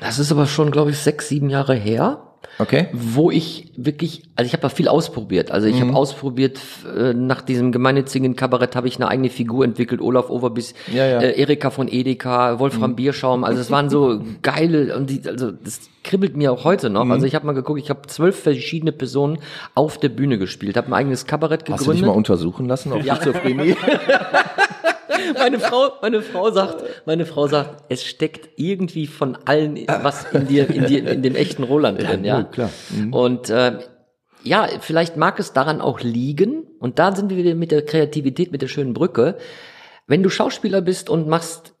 Das 0.00 0.18
ist 0.18 0.32
aber 0.32 0.46
schon, 0.46 0.70
glaube 0.70 0.90
ich, 0.90 0.98
sechs, 0.98 1.28
sieben 1.28 1.50
Jahre 1.50 1.74
her. 1.74 2.31
Okay. 2.58 2.86
wo 2.92 3.30
ich 3.30 3.72
wirklich, 3.76 4.22
also 4.36 4.46
ich 4.46 4.52
habe 4.52 4.60
da 4.62 4.68
viel 4.68 4.86
ausprobiert. 4.86 5.50
Also 5.50 5.66
ich 5.66 5.76
Mhm. 5.76 5.88
habe 5.88 5.96
ausprobiert, 5.96 6.60
äh, 6.96 7.12
nach 7.14 7.40
diesem 7.42 7.72
gemeinnützigen 7.72 8.36
Kabarett 8.36 8.76
habe 8.76 8.86
ich 8.88 8.96
eine 8.96 9.08
eigene 9.08 9.30
Figur 9.30 9.64
entwickelt, 9.64 10.00
Olaf 10.00 10.28
Overbiss, 10.30 10.74
Ja, 10.92 11.06
ja. 11.06 11.20
Äh, 11.20 11.40
Erika 11.40 11.70
von 11.70 11.88
Edeka, 11.88 12.58
Wolfram 12.58 12.94
Bierschaum. 12.94 13.42
Also 13.44 13.60
es 13.60 13.70
waren 13.70 13.88
so 13.90 14.20
geile, 14.42 14.94
und 14.96 15.08
die, 15.10 15.22
also 15.26 15.50
das 15.50 15.80
kribbelt 16.04 16.36
mir 16.36 16.52
auch 16.52 16.64
heute 16.64 16.90
noch. 16.90 17.04
Mhm. 17.06 17.12
Also 17.12 17.26
ich 17.26 17.34
habe 17.34 17.46
mal 17.46 17.52
geguckt, 17.52 17.80
ich 17.80 17.90
habe 17.90 18.02
zwölf 18.06 18.38
verschiedene 18.40 18.92
Personen 18.92 19.38
auf 19.74 19.98
der 19.98 20.10
Bühne 20.10 20.36
gespielt, 20.38 20.76
habe 20.76 20.88
ein 20.88 20.94
eigenes 20.94 21.26
Kabarett 21.26 21.60
Hast 21.62 21.68
du 21.68 21.72
dich 21.72 21.78
gegründet. 21.84 22.06
mal 22.06 22.12
untersuchen 22.12 22.68
lassen 22.68 22.92
auf 22.92 23.02
Schizophrenie? 23.02 23.76
meine 25.38 25.58
Frau, 25.58 25.92
meine 26.00 26.22
Frau 26.22 26.50
sagt, 26.50 26.84
meine 27.06 27.26
Frau 27.26 27.46
sagt, 27.46 27.84
es 27.88 28.04
steckt 28.04 28.50
irgendwie 28.56 29.06
von 29.06 29.36
allen 29.44 29.76
was 29.86 30.26
in 30.32 30.46
dir, 30.46 30.68
in 30.70 30.86
dir, 30.86 31.08
in 31.08 31.22
dem 31.22 31.34
echten 31.34 31.62
Roland 31.62 32.00
drin, 32.00 32.24
ja. 32.24 32.38
wohl, 32.38 32.44
klar. 32.44 32.70
Und 33.10 33.50
äh, 33.50 33.78
ja, 34.44 34.68
vielleicht 34.80 35.16
mag 35.16 35.38
es 35.38 35.52
daran 35.52 35.80
auch 35.80 36.00
liegen. 36.00 36.64
Und 36.78 36.98
da 36.98 37.14
sind 37.14 37.30
wir 37.30 37.36
wieder 37.36 37.54
mit 37.54 37.70
der 37.70 37.84
Kreativität, 37.84 38.52
mit 38.52 38.62
der 38.62 38.68
schönen 38.68 38.92
Brücke. 38.92 39.36
Wenn 40.06 40.22
du 40.22 40.30
Schauspieler 40.30 40.80
bist 40.80 41.08
und 41.08 41.28
machst 41.28 41.74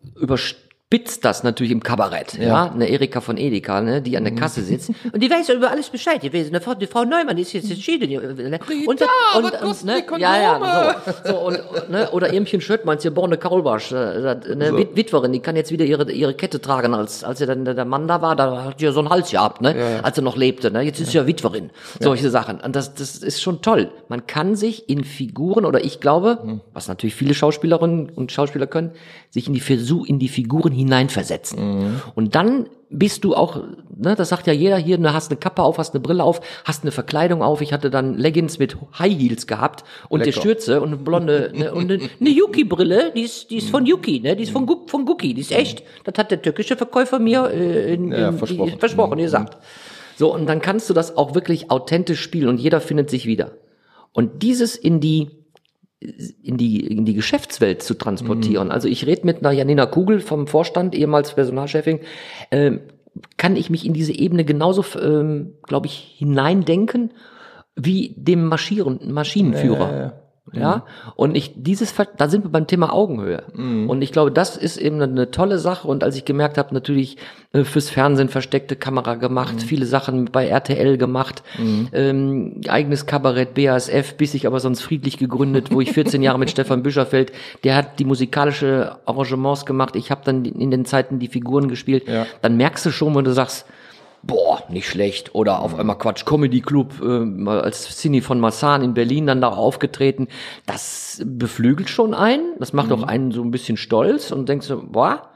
überspitzt 0.92 1.24
das 1.24 1.42
natürlich 1.42 1.72
im 1.72 1.82
Kabarett, 1.82 2.34
ja, 2.38 2.70
eine 2.70 2.88
Erika 2.88 3.20
von 3.20 3.36
Edeka, 3.36 3.80
ne, 3.80 4.02
die 4.02 4.16
an 4.16 4.24
der 4.24 4.34
Kasse 4.34 4.62
sitzt. 4.62 4.90
Und 5.12 5.22
die 5.22 5.30
weiß 5.30 5.48
ja 5.48 5.54
über 5.54 5.70
alles 5.70 5.88
Bescheid. 5.88 6.20
Gewesen. 6.20 6.50
Eine 6.54 6.60
Frau, 6.60 6.74
die 6.74 6.86
Frau 6.86 7.04
Neumann 7.04 7.36
die 7.36 7.42
ist 7.42 7.52
jetzt 7.52 7.70
entschieden. 7.70 8.08
die- 8.08 8.14
äh, 8.16 8.58
Und, 8.86 9.00
und, 9.36 9.44
und, 9.44 9.62
und, 9.62 9.84
ne, 9.84 10.04
ja, 10.18 10.40
ja, 10.40 10.94
so, 11.24 11.30
so 11.30 11.38
und, 11.38 11.58
ne, 11.90 12.10
oder 12.12 12.32
Irmchen 12.32 12.60
Schöttmanns, 12.60 13.02
hier 13.02 13.10
Borne 13.10 13.38
Kaulbarsch, 13.38 13.92
äh, 13.92 13.96
eine 13.96 14.76
Wit 14.76 14.94
Witwerin, 14.96 15.32
die 15.32 15.40
kann 15.40 15.56
jetzt 15.56 15.70
wieder 15.72 15.84
ihre 15.84 16.10
ihre 16.12 16.34
Kette 16.34 16.60
tragen, 16.60 16.94
als 16.94 17.24
als 17.24 17.40
ja 17.40 17.46
dann 17.46 17.64
der 17.64 17.84
Mann 17.84 18.06
da 18.08 18.20
war, 18.22 18.36
da 18.36 18.64
hat 18.64 18.78
sie 18.78 18.84
ja 18.86 18.92
so 18.92 19.00
einen 19.00 19.08
Hals 19.10 19.30
gehabt, 19.30 19.60
ne, 19.62 19.74
als 20.02 20.18
er 20.18 20.22
noch 20.24 20.36
lebte, 20.36 20.70
ne, 20.70 20.82
jetzt 20.82 21.00
ist 21.00 21.10
sie 21.12 21.16
ja 21.18 21.26
Witwerin, 21.26 21.70
solche 22.00 22.28
Sachen. 22.30 22.60
Und 22.60 22.76
das 22.76 22.94
das 22.94 23.16
ist 23.16 23.40
schon 23.40 23.62
toll. 23.62 23.90
Man 24.08 24.26
kann 24.26 24.54
sich 24.56 24.88
in 24.88 25.04
Figuren 25.04 25.64
oder 25.64 25.82
ich 25.84 26.00
glaube, 26.00 26.60
was 26.74 26.88
natürlich 26.88 27.14
viele 27.14 27.34
Schauspielerinnen 27.34 28.10
und 28.10 28.30
Schauspieler 28.32 28.66
können, 28.66 28.92
sich 29.30 29.46
in 29.48 29.54
die 29.54 29.60
Versuch 29.60 30.06
in 30.06 30.18
die 30.18 30.28
Figuren 30.28 30.72
hineinversetzen. 30.82 32.00
Und 32.14 32.34
dann 32.34 32.66
bist 32.94 33.24
du 33.24 33.34
auch, 33.34 33.56
ne, 33.96 34.14
das 34.14 34.28
sagt 34.28 34.46
ja 34.46 34.52
jeder 34.52 34.76
hier, 34.76 34.98
du 34.98 35.12
hast 35.12 35.30
eine 35.30 35.38
Kappe 35.40 35.62
auf, 35.62 35.78
hast 35.78 35.94
eine 35.94 36.00
Brille 36.00 36.22
auf, 36.22 36.42
hast 36.64 36.82
eine 36.84 36.92
Verkleidung 36.92 37.42
auf. 37.42 37.62
Ich 37.62 37.72
hatte 37.72 37.88
dann 37.90 38.18
Leggings 38.18 38.58
mit 38.58 38.76
High 38.98 39.18
Heels 39.18 39.46
gehabt 39.46 39.82
und 40.10 40.20
eine 40.20 40.26
Lecker. 40.26 40.40
Stürze 40.40 40.80
und 40.82 40.88
eine 40.88 40.96
blonde, 40.98 41.52
ne, 41.54 41.72
und 41.72 41.90
eine, 41.90 42.02
eine 42.20 42.30
Yuki-Brille, 42.30 43.12
die 43.16 43.22
ist, 43.22 43.50
die 43.50 43.56
ist 43.56 43.70
von 43.70 43.86
Yuki, 43.86 44.20
ne, 44.20 44.36
die 44.36 44.42
ist 44.42 44.52
von, 44.52 44.66
Gu- 44.66 44.86
von 44.86 45.06
Gucki, 45.06 45.32
die 45.32 45.40
ist 45.40 45.52
echt. 45.52 45.82
Das 46.04 46.14
hat 46.18 46.30
der 46.30 46.42
türkische 46.42 46.76
Verkäufer 46.76 47.18
mir 47.18 47.50
äh, 47.50 47.94
in, 47.94 48.12
in, 48.12 48.20
Ja, 48.20 48.30
die- 48.30 48.36
versprochen. 48.38 48.78
versprochen 48.78 49.18
gesagt. 49.18 49.56
So, 50.16 50.34
und 50.34 50.44
dann 50.46 50.60
kannst 50.60 50.90
du 50.90 50.94
das 50.94 51.16
auch 51.16 51.34
wirklich 51.34 51.70
authentisch 51.70 52.20
spielen 52.20 52.48
und 52.48 52.58
jeder 52.60 52.80
findet 52.82 53.08
sich 53.08 53.24
wieder. 53.24 53.52
Und 54.12 54.42
dieses 54.42 54.76
in 54.76 55.00
die, 55.00 55.30
in 56.42 56.56
die, 56.56 56.86
in 56.86 57.04
die 57.04 57.14
Geschäftswelt 57.14 57.82
zu 57.82 57.94
transportieren. 57.94 58.70
Also 58.70 58.88
ich 58.88 59.06
rede 59.06 59.26
mit 59.26 59.38
einer 59.38 59.52
Janina 59.52 59.86
Kugel 59.86 60.20
vom 60.20 60.46
Vorstand, 60.46 60.94
ehemals 60.94 61.34
Personalchefin, 61.34 62.00
ähm, 62.50 62.80
kann 63.36 63.56
ich 63.56 63.70
mich 63.70 63.86
in 63.86 63.92
diese 63.92 64.12
Ebene 64.12 64.44
genauso, 64.44 64.84
ähm, 64.98 65.54
glaube 65.62 65.86
ich, 65.86 66.14
hineindenken 66.18 67.12
wie 67.76 68.14
dem 68.16 68.46
Marschieren, 68.46 69.12
Maschinenführer. 69.12 70.21
Ja, 70.52 70.84
und 71.14 71.36
ich 71.36 71.52
dieses, 71.54 71.94
da 72.16 72.28
sind 72.28 72.44
wir 72.44 72.50
beim 72.50 72.66
Thema 72.66 72.92
Augenhöhe. 72.92 73.44
Und 73.88 74.02
ich 74.02 74.10
glaube, 74.10 74.32
das 74.32 74.56
ist 74.56 74.76
eben 74.76 75.00
eine 75.00 75.30
tolle 75.30 75.58
Sache. 75.58 75.86
Und 75.86 76.02
als 76.02 76.16
ich 76.16 76.24
gemerkt 76.24 76.58
habe, 76.58 76.74
natürlich 76.74 77.16
äh, 77.52 77.62
fürs 77.62 77.88
Fernsehen 77.88 78.28
versteckte 78.28 78.74
Kamera 78.74 79.14
gemacht, 79.14 79.62
viele 79.62 79.86
Sachen 79.86 80.24
bei 80.26 80.48
RTL 80.48 80.98
gemacht, 80.98 81.44
ähm, 81.92 82.60
eigenes 82.66 83.06
Kabarett, 83.06 83.54
BASF, 83.54 84.14
bis 84.16 84.34
ich 84.34 84.48
aber 84.48 84.58
sonst 84.58 84.82
friedlich 84.82 85.16
gegründet, 85.16 85.72
wo 85.72 85.80
ich 85.80 85.92
14 85.92 86.22
Jahre 86.22 86.40
mit 86.40 86.50
Stefan 86.50 86.82
Büscherfeld, 86.82 87.30
der 87.62 87.76
hat 87.76 88.00
die 88.00 88.04
musikalische 88.04 88.96
Arrangements 89.06 89.64
gemacht. 89.64 89.94
Ich 89.94 90.10
habe 90.10 90.22
dann 90.24 90.44
in 90.44 90.72
den 90.72 90.84
Zeiten 90.84 91.20
die 91.20 91.28
Figuren 91.28 91.68
gespielt. 91.68 92.08
Ja. 92.08 92.26
Dann 92.42 92.56
merkst 92.56 92.84
du 92.84 92.90
schon, 92.90 93.14
wenn 93.14 93.24
du 93.24 93.32
sagst, 93.32 93.64
boah, 94.22 94.62
nicht 94.68 94.88
schlecht. 94.88 95.34
Oder 95.34 95.60
auf 95.60 95.78
einmal 95.78 95.98
Quatsch 95.98 96.24
Comedy 96.24 96.60
Club, 96.60 97.00
äh, 97.02 97.48
als 97.48 98.00
Cine 98.00 98.22
von 98.22 98.40
Massan 98.40 98.82
in 98.82 98.94
Berlin 98.94 99.26
dann 99.26 99.40
da 99.40 99.48
aufgetreten. 99.48 100.28
Das 100.66 101.22
beflügelt 101.24 101.90
schon 101.90 102.14
einen. 102.14 102.54
Das 102.58 102.72
macht 102.72 102.92
auch 102.92 103.02
einen 103.02 103.32
so 103.32 103.42
ein 103.42 103.50
bisschen 103.50 103.76
stolz 103.76 104.30
und 104.30 104.48
denkst 104.48 104.66
so, 104.66 104.82
boah. 104.84 105.31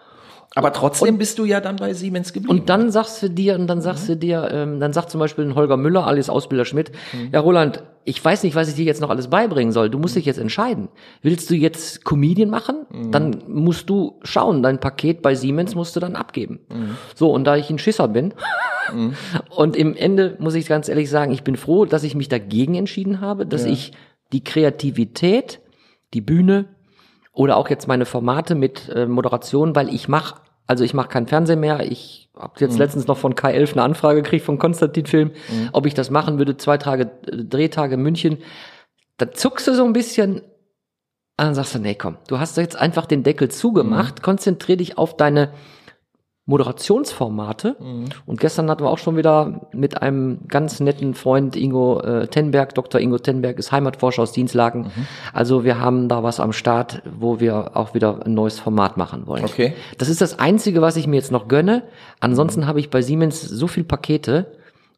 Aber 0.56 0.72
trotzdem 0.72 1.18
bist 1.18 1.38
du 1.38 1.44
ja 1.44 1.60
dann 1.60 1.76
bei 1.76 1.92
Siemens 1.92 2.32
geblieben. 2.32 2.58
Und 2.58 2.70
dann 2.70 2.90
sagst 2.90 3.22
du 3.22 3.28
dir, 3.28 3.56
und 3.56 3.66
dann 3.66 3.82
sagst 3.82 4.08
du 4.08 4.16
dir, 4.16 4.48
ähm, 4.50 4.80
dann 4.80 4.94
sagt 4.94 5.10
zum 5.10 5.20
Beispiel 5.20 5.44
ein 5.44 5.54
Holger 5.54 5.76
Müller, 5.76 6.06
alias 6.06 6.30
Ausbilder 6.30 6.64
Schmidt, 6.64 6.92
ja 7.30 7.40
Roland, 7.40 7.82
ich 8.04 8.24
weiß 8.24 8.42
nicht, 8.42 8.54
was 8.54 8.68
ich 8.70 8.74
dir 8.74 8.86
jetzt 8.86 9.02
noch 9.02 9.10
alles 9.10 9.28
beibringen 9.28 9.70
soll. 9.70 9.90
Du 9.90 9.98
musst 9.98 10.16
dich 10.16 10.24
jetzt 10.24 10.38
entscheiden. 10.38 10.88
Willst 11.20 11.50
du 11.50 11.54
jetzt 11.54 12.06
Comedian 12.06 12.48
machen? 12.48 12.86
Dann 13.10 13.42
musst 13.48 13.90
du 13.90 14.18
schauen, 14.22 14.62
dein 14.62 14.80
Paket 14.80 15.20
bei 15.20 15.34
Siemens 15.34 15.74
musst 15.74 15.94
du 15.94 16.00
dann 16.00 16.16
abgeben. 16.16 16.60
So, 17.14 17.30
und 17.32 17.44
da 17.44 17.56
ich 17.56 17.68
ein 17.68 17.78
Schisser 17.78 18.08
bin, 18.08 18.32
und 19.50 19.76
im 19.76 19.94
Ende 19.94 20.36
muss 20.38 20.54
ich 20.54 20.66
ganz 20.66 20.88
ehrlich 20.88 21.10
sagen, 21.10 21.32
ich 21.32 21.42
bin 21.42 21.56
froh, 21.56 21.84
dass 21.84 22.02
ich 22.02 22.14
mich 22.14 22.28
dagegen 22.28 22.76
entschieden 22.76 23.20
habe, 23.20 23.44
dass 23.44 23.64
ich 23.66 23.92
die 24.32 24.42
Kreativität, 24.42 25.60
die 26.14 26.22
Bühne 26.22 26.66
oder 27.32 27.58
auch 27.58 27.68
jetzt 27.68 27.86
meine 27.86 28.06
Formate 28.06 28.54
mit 28.54 28.88
äh, 28.88 29.04
Moderation, 29.06 29.76
weil 29.76 29.92
ich 29.92 30.08
mache, 30.08 30.36
also 30.66 30.84
ich 30.84 30.94
mache 30.94 31.08
kein 31.08 31.26
Fernsehen 31.26 31.60
mehr. 31.60 31.80
Ich 31.80 32.30
habe 32.36 32.54
jetzt 32.58 32.78
letztens 32.78 33.06
noch 33.06 33.18
von 33.18 33.34
K11 33.34 33.72
eine 33.72 33.82
Anfrage 33.82 34.22
gekriegt 34.22 34.44
von 34.44 34.58
Konstantin 34.58 35.06
Film, 35.06 35.30
ob 35.72 35.86
ich 35.86 35.94
das 35.94 36.10
machen 36.10 36.38
würde, 36.38 36.56
zwei 36.56 36.76
Tage 36.76 37.10
äh, 37.26 37.44
Drehtage 37.44 37.94
in 37.94 38.02
München. 38.02 38.38
Da 39.16 39.30
zuckst 39.32 39.66
du 39.66 39.74
so 39.74 39.84
ein 39.84 39.92
bisschen, 39.92 40.42
dann 41.36 41.54
sagst 41.54 41.74
du, 41.74 41.78
nee, 41.78 41.94
komm, 41.94 42.18
du 42.28 42.38
hast 42.38 42.56
jetzt 42.56 42.76
einfach 42.76 43.06
den 43.06 43.22
Deckel 43.22 43.50
zugemacht, 43.50 44.22
konzentrier 44.22 44.76
dich 44.76 44.98
auf 44.98 45.16
deine 45.16 45.52
Moderationsformate. 46.46 47.74
Und 48.24 48.40
gestern 48.40 48.70
hatten 48.70 48.84
wir 48.84 48.90
auch 48.90 48.98
schon 48.98 49.16
wieder 49.16 49.68
mit 49.72 50.00
einem 50.00 50.46
ganz 50.46 50.78
netten 50.78 51.14
Freund 51.14 51.56
Ingo 51.56 52.00
äh, 52.00 52.28
Tenberg, 52.28 52.72
Dr. 52.74 53.00
Ingo 53.00 53.18
Tenberg 53.18 53.58
ist 53.58 53.72
Heimatforscher 53.72 54.22
aus 54.22 54.30
Dienstlagen. 54.30 54.92
Also 55.32 55.64
wir 55.64 55.80
haben 55.80 56.08
da 56.08 56.22
was 56.22 56.38
am 56.38 56.52
Start, 56.52 57.02
wo 57.18 57.40
wir 57.40 57.76
auch 57.76 57.94
wieder 57.94 58.24
ein 58.24 58.34
neues 58.34 58.60
Format 58.60 58.96
machen 58.96 59.26
wollen. 59.26 59.44
Okay. 59.44 59.74
Das 59.98 60.08
ist 60.08 60.20
das 60.20 60.38
Einzige, 60.38 60.80
was 60.80 60.96
ich 60.96 61.08
mir 61.08 61.16
jetzt 61.16 61.32
noch 61.32 61.48
gönne. 61.48 61.82
Ansonsten 62.20 62.68
habe 62.68 62.78
ich 62.78 62.90
bei 62.90 63.02
Siemens 63.02 63.40
so 63.42 63.66
viel 63.66 63.84
Pakete. 63.84 64.46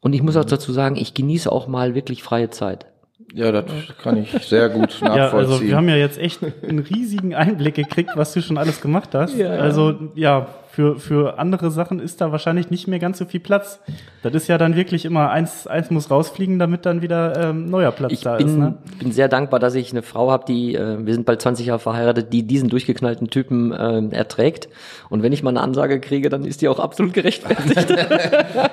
Und 0.01 0.13
ich 0.13 0.21
muss 0.21 0.37
auch 0.37 0.45
dazu 0.45 0.71
sagen, 0.71 0.95
ich 0.95 1.13
genieße 1.13 1.51
auch 1.51 1.67
mal 1.67 1.95
wirklich 1.95 2.23
freie 2.23 2.51
Zeit. 2.51 2.85
Ja, 3.33 3.51
das 3.51 3.65
kann 4.01 4.17
ich 4.17 4.31
sehr 4.31 4.69
gut 4.69 4.97
nachvollziehen. 5.01 5.09
Ja, 5.15 5.31
also 5.31 5.61
wir 5.61 5.75
haben 5.75 5.89
ja 5.89 5.95
jetzt 5.95 6.17
echt 6.17 6.39
einen 6.43 6.79
riesigen 6.79 7.35
Einblick 7.35 7.75
gekriegt, 7.75 8.11
was 8.15 8.33
du 8.33 8.41
schon 8.41 8.57
alles 8.57 8.81
gemacht 8.81 9.13
hast. 9.13 9.37
Ja. 9.37 9.51
Also 9.51 9.95
ja, 10.15 10.47
für, 10.71 10.99
für 10.99 11.39
andere 11.39 11.71
Sachen 11.71 11.99
ist 11.99 12.21
da 12.21 12.31
wahrscheinlich 12.31 12.69
nicht 12.69 12.87
mehr 12.87 12.99
ganz 12.99 13.17
so 13.17 13.25
viel 13.25 13.39
Platz. 13.39 13.79
Das 14.23 14.33
ist 14.33 14.47
ja 14.47 14.57
dann 14.57 14.75
wirklich 14.75 15.03
immer 15.03 15.29
eins, 15.29 15.67
eins 15.67 15.89
muss 15.89 16.09
rausfliegen, 16.09 16.57
damit 16.57 16.85
dann 16.85 17.01
wieder 17.01 17.49
ähm, 17.49 17.65
neuer 17.65 17.91
Platz 17.91 18.13
Ich 18.13 18.21
da 18.21 18.37
bin, 18.37 18.47
ist. 18.47 18.55
Ne? 18.55 18.77
bin 18.99 19.11
sehr 19.11 19.27
dankbar, 19.27 19.59
dass 19.59 19.75
ich 19.75 19.91
eine 19.91 20.03
Frau 20.03 20.31
habe, 20.31 20.45
die, 20.47 20.75
äh, 20.75 21.05
wir 21.05 21.13
sind 21.13 21.25
bald 21.25 21.41
20 21.41 21.65
Jahre 21.65 21.79
verheiratet, 21.79 22.31
die 22.31 22.43
diesen 22.43 22.69
durchgeknallten 22.69 23.29
Typen 23.29 23.71
äh, 23.71 24.15
erträgt. 24.15 24.69
Und 25.09 25.21
wenn 25.21 25.33
ich 25.33 25.43
mal 25.43 25.49
eine 25.49 25.61
Ansage 25.61 25.99
kriege, 25.99 26.29
dann 26.29 26.45
ist 26.45 26.61
die 26.61 26.67
auch 26.67 26.79
absolut 26.79 27.13
gerechtfertigt. 27.13 27.93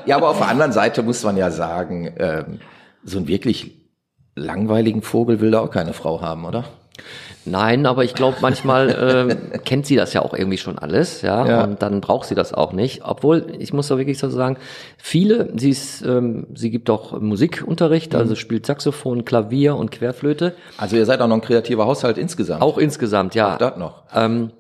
Ja, 0.06 0.16
aber 0.16 0.30
auf 0.30 0.38
der 0.38 0.48
anderen 0.48 0.72
Seite 0.72 1.02
muss 1.02 1.24
man 1.24 1.36
ja 1.36 1.50
sagen, 1.50 2.12
ähm, 2.18 2.60
so 3.02 3.18
einen 3.18 3.26
wirklich 3.26 3.75
langweiligen 4.36 5.02
Vogel 5.02 5.40
will 5.40 5.50
da 5.50 5.60
auch 5.60 5.70
keine 5.70 5.92
Frau 5.92 6.20
haben, 6.20 6.44
oder? 6.44 6.64
Nein, 7.44 7.86
aber 7.86 8.02
ich 8.04 8.14
glaube, 8.14 8.38
manchmal 8.40 9.26
ähm, 9.30 9.62
kennt 9.64 9.86
sie 9.86 9.94
das 9.96 10.12
ja 10.12 10.22
auch 10.22 10.34
irgendwie 10.34 10.58
schon 10.58 10.78
alles, 10.78 11.22
ja, 11.22 11.46
Ja. 11.46 11.64
und 11.64 11.80
dann 11.82 12.00
braucht 12.00 12.26
sie 12.26 12.34
das 12.34 12.52
auch 12.52 12.72
nicht. 12.72 13.02
Obwohl, 13.04 13.46
ich 13.58 13.72
muss 13.72 13.88
da 13.88 13.98
wirklich 13.98 14.18
so 14.18 14.28
sagen, 14.28 14.56
viele, 14.98 15.50
sie 15.56 15.70
ist, 15.70 16.02
ähm, 16.02 16.46
sie 16.54 16.70
gibt 16.70 16.90
auch 16.90 17.20
Musikunterricht, 17.20 18.14
also 18.14 18.34
spielt 18.34 18.66
Saxophon, 18.66 19.24
Klavier 19.24 19.76
und 19.76 19.90
Querflöte. 19.92 20.54
Also 20.76 20.96
ihr 20.96 21.06
seid 21.06 21.20
auch 21.20 21.28
noch 21.28 21.36
ein 21.36 21.40
kreativer 21.42 21.86
Haushalt 21.86 22.18
insgesamt. 22.18 22.62
Auch 22.62 22.78
insgesamt, 22.78 23.34
ja. 23.34 23.56
das 23.58 23.76
noch. 23.76 24.02
Ähm, 24.14 24.50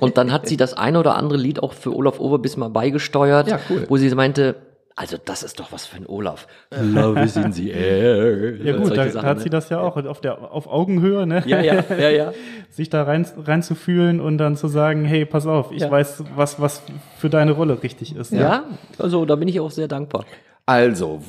und 0.00 0.16
dann 0.16 0.32
hat 0.32 0.46
sie 0.48 0.56
das 0.56 0.74
eine 0.74 0.98
oder 1.00 1.16
andere 1.16 1.38
Lied 1.38 1.62
auch 1.62 1.72
für 1.72 1.94
Olaf 1.94 2.20
Overbiss 2.20 2.56
mal 2.56 2.70
beigesteuert, 2.70 3.48
Ja, 3.48 3.58
cool. 3.68 3.84
wo 3.88 3.96
sie 3.96 4.08
meinte, 4.14 4.54
also 4.98 5.18
das 5.22 5.42
ist 5.42 5.60
doch 5.60 5.72
was 5.72 5.84
für 5.86 5.96
ein 5.96 6.06
Olaf. 6.06 6.46
Love 6.70 7.20
is 7.20 7.36
in 7.36 7.52
the 7.52 7.70
air. 7.70 8.56
Ja 8.56 8.76
gut, 8.76 8.92
da, 8.92 9.04
da 9.04 9.10
Sachen, 9.10 9.28
hat 9.28 9.36
ne? 9.36 9.42
sie 9.42 9.50
das 9.50 9.68
ja 9.68 9.78
auch 9.80 9.96
auf 9.96 10.20
der 10.22 10.50
auf 10.52 10.66
Augenhöhe, 10.66 11.26
ne? 11.26 11.42
Ja, 11.46 11.60
ja, 11.60 11.84
ja, 11.98 12.08
ja. 12.10 12.32
sich 12.70 12.88
da 12.88 13.02
rein 13.02 13.26
reinzufühlen 13.44 14.20
und 14.20 14.38
dann 14.38 14.56
zu 14.56 14.68
sagen, 14.68 15.04
hey, 15.04 15.26
pass 15.26 15.46
auf, 15.46 15.70
ich 15.70 15.82
Ja. 15.82 15.90
weiß, 15.90 16.24
was 16.34 16.60
was 16.60 16.82
für 17.18 17.28
deine 17.28 17.52
Rolle 17.52 17.82
richtig 17.82 18.16
ist. 18.16 18.32
ne? 18.32 18.40
Ja, 18.40 18.64
also 18.98 19.26
da 19.26 19.36
bin 19.36 19.48
ich 19.48 19.60
auch 19.60 19.70
sehr 19.70 19.86
dankbar. 19.88 20.24
Also, 20.68 21.22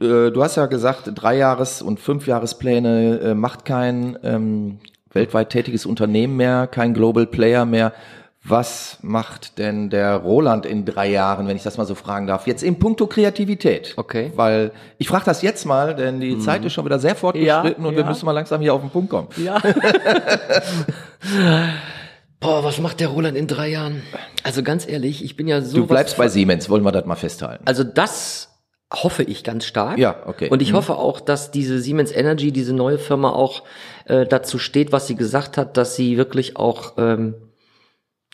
äh, 0.00 0.30
du 0.30 0.42
hast 0.42 0.56
ja 0.56 0.66
gesagt, 0.66 1.10
Dreijahres- 1.18 1.82
und 1.82 1.98
Fünfjahrespläne 1.98 3.18
äh, 3.20 3.34
macht 3.34 3.64
kein 3.64 4.16
ähm, 4.22 4.78
weltweit 5.12 5.50
tätiges 5.50 5.84
Unternehmen 5.86 6.36
mehr, 6.36 6.66
kein 6.66 6.94
Global 6.94 7.26
Player 7.26 7.64
mehr. 7.64 7.92
Was 8.44 8.98
macht 9.02 9.58
denn 9.58 9.88
der 9.88 10.16
Roland 10.16 10.66
in 10.66 10.84
drei 10.84 11.08
Jahren, 11.08 11.46
wenn 11.46 11.56
ich 11.56 11.62
das 11.62 11.78
mal 11.78 11.84
so 11.86 11.94
fragen 11.94 12.26
darf? 12.26 12.48
Jetzt 12.48 12.64
in 12.64 12.76
puncto 12.78 13.06
Kreativität. 13.06 13.94
Okay. 13.96 14.30
Mhm. 14.30 14.36
Weil 14.36 14.70
ich 14.98 15.06
frage 15.08 15.24
das 15.24 15.42
jetzt 15.42 15.64
mal, 15.64 15.94
denn 15.94 16.18
die 16.20 16.38
Zeit 16.40 16.64
ist 16.64 16.72
schon 16.72 16.84
wieder 16.84 16.98
sehr 16.98 17.14
fortgeschritten 17.14 17.82
Ja, 17.84 17.88
und 17.88 17.94
wir 17.94 18.02
ja. 18.02 18.08
müssen 18.08 18.26
mal 18.26 18.32
langsam 18.32 18.60
hier 18.60 18.74
auf 18.74 18.80
den 18.80 18.90
Punkt 18.90 19.10
kommen. 19.10 19.28
Ja. 19.36 19.60
Boah, 22.40 22.64
was 22.64 22.78
macht 22.80 22.98
der 22.98 23.08
Roland 23.08 23.36
in 23.36 23.46
drei 23.46 23.68
Jahren? 23.68 24.02
Also 24.42 24.64
ganz 24.64 24.88
ehrlich, 24.88 25.24
ich 25.24 25.36
bin 25.36 25.46
ja 25.46 25.60
so. 25.62 25.76
Du 25.76 25.86
bleibst 25.86 26.16
bei 26.16 26.26
Siemens, 26.28 26.68
wollen 26.68 26.82
wir 26.82 26.90
das 26.90 27.04
mal 27.06 27.14
festhalten. 27.14 27.62
Also 27.66 27.84
das 27.84 28.48
hoffe 28.92 29.22
ich 29.22 29.44
ganz 29.44 29.64
stark. 29.64 29.96
Ja, 29.98 30.16
okay. 30.26 30.48
Und 30.50 30.60
ich 30.60 30.72
Mhm. 30.72 30.76
hoffe 30.76 30.96
auch, 30.96 31.20
dass 31.20 31.52
diese 31.52 31.78
Siemens 31.78 32.10
Energy, 32.10 32.50
diese 32.50 32.74
neue 32.74 32.98
Firma 32.98 33.30
auch 33.30 33.62
äh, 34.06 34.26
dazu 34.26 34.58
steht, 34.58 34.90
was 34.90 35.06
sie 35.06 35.14
gesagt 35.14 35.56
hat, 35.56 35.76
dass 35.76 35.94
sie 35.94 36.16
wirklich 36.16 36.56
auch 36.56 36.94
ähm, 36.98 37.34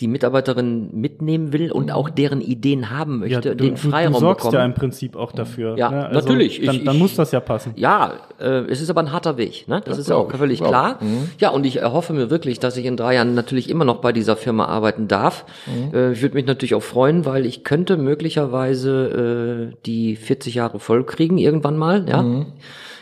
die 0.00 0.06
Mitarbeiterinnen 0.06 0.90
mitnehmen 0.92 1.52
will 1.52 1.72
und 1.72 1.90
auch 1.90 2.08
deren 2.08 2.40
Ideen 2.40 2.90
haben 2.90 3.14
Ja, 3.26 3.36
möchte, 3.38 3.56
du, 3.56 3.64
den 3.64 3.76
Freiraum 3.76 4.12
du 4.14 4.20
sorgst 4.20 4.44
bekommen. 4.44 4.60
ja 4.60 4.64
im 4.64 4.74
Prinzip 4.74 5.16
auch 5.16 5.32
dafür. 5.32 5.76
Ja, 5.76 5.90
ne? 5.90 6.06
Also 6.06 6.20
natürlich. 6.20 6.60
Ich- 6.60 6.66
Dann, 6.66 6.84
dann 6.84 6.94
ich- 6.94 7.00
muss 7.02 7.16
das 7.16 7.32
ja 7.32 7.40
passen. 7.40 7.72
Ja, 7.74 8.12
äh, 8.38 8.60
es 8.70 8.80
ist 8.80 8.90
aber 8.90 9.00
ein 9.00 9.10
harter 9.12 9.36
Weg, 9.36 9.66
ne? 9.66 9.76
Das, 9.84 9.96
Das 9.96 9.98
ist 9.98 10.10
ja 10.10 10.14
auch 10.16 10.30
völlig 10.30 10.60
klar. 10.62 10.98
Ja, 11.38 11.50
und 11.50 11.66
ich 11.66 11.78
erhoffe 11.78 12.12
mir 12.12 12.30
wirklich, 12.30 12.60
dass 12.60 12.76
ich 12.76 12.86
in 12.86 12.96
drei 12.96 13.14
Jahren 13.16 13.34
natürlich 13.34 13.68
immer 13.68 13.84
noch 13.84 13.96
bei 13.96 14.12
dieser 14.12 14.36
Firma 14.36 14.66
arbeiten 14.66 15.08
darf. 15.08 15.44
Äh, 15.92 16.12
ich 16.12 16.22
würde 16.22 16.36
mich 16.36 16.46
natürlich 16.46 16.74
auch 16.76 16.82
freuen, 16.82 17.24
weil 17.26 17.44
ich 17.44 17.64
könnte 17.64 17.96
möglicherweise 17.96 19.70
äh, 19.72 19.76
die 19.84 20.14
40 20.16 20.54
Jahre 20.54 20.78
voll 20.78 21.04
kriegen 21.04 21.38
irgendwann 21.38 21.76
mal, 21.76 22.06
ja. 22.08 22.24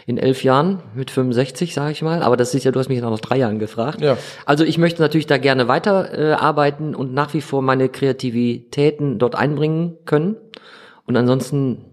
In 0.07 0.19
elf 0.19 0.45
Jahren 0.45 0.83
mit 0.95 1.11
65, 1.11 1.75
sage 1.75 1.91
ich 1.93 2.01
mal. 2.01 2.23
Aber 2.23 2.37
das 2.37 2.55
ist 2.55 2.63
ja, 2.65 2.71
du 2.71 2.79
hast 2.79 2.89
mich 2.89 3.01
ja 3.01 3.11
noch 3.11 3.19
drei 3.21 3.39
Jahren 3.39 3.59
gefragt. 3.59 4.01
Ja. 4.01 4.17
Also 4.45 4.63
ich 4.63 4.79
möchte 4.79 5.03
natürlich 5.03 5.27
da 5.27 5.37
gerne 5.37 5.67
weiter 5.67 6.17
äh, 6.17 6.33
arbeiten 6.33 6.95
und 6.95 7.13
nach 7.13 7.35
wie 7.35 7.41
vor 7.41 7.61
meine 7.61 7.89
Kreativitäten 7.89 9.19
dort 9.19 9.35
einbringen 9.35 9.97
können. 10.05 10.37
Und 11.07 11.17
ansonsten 11.17 11.85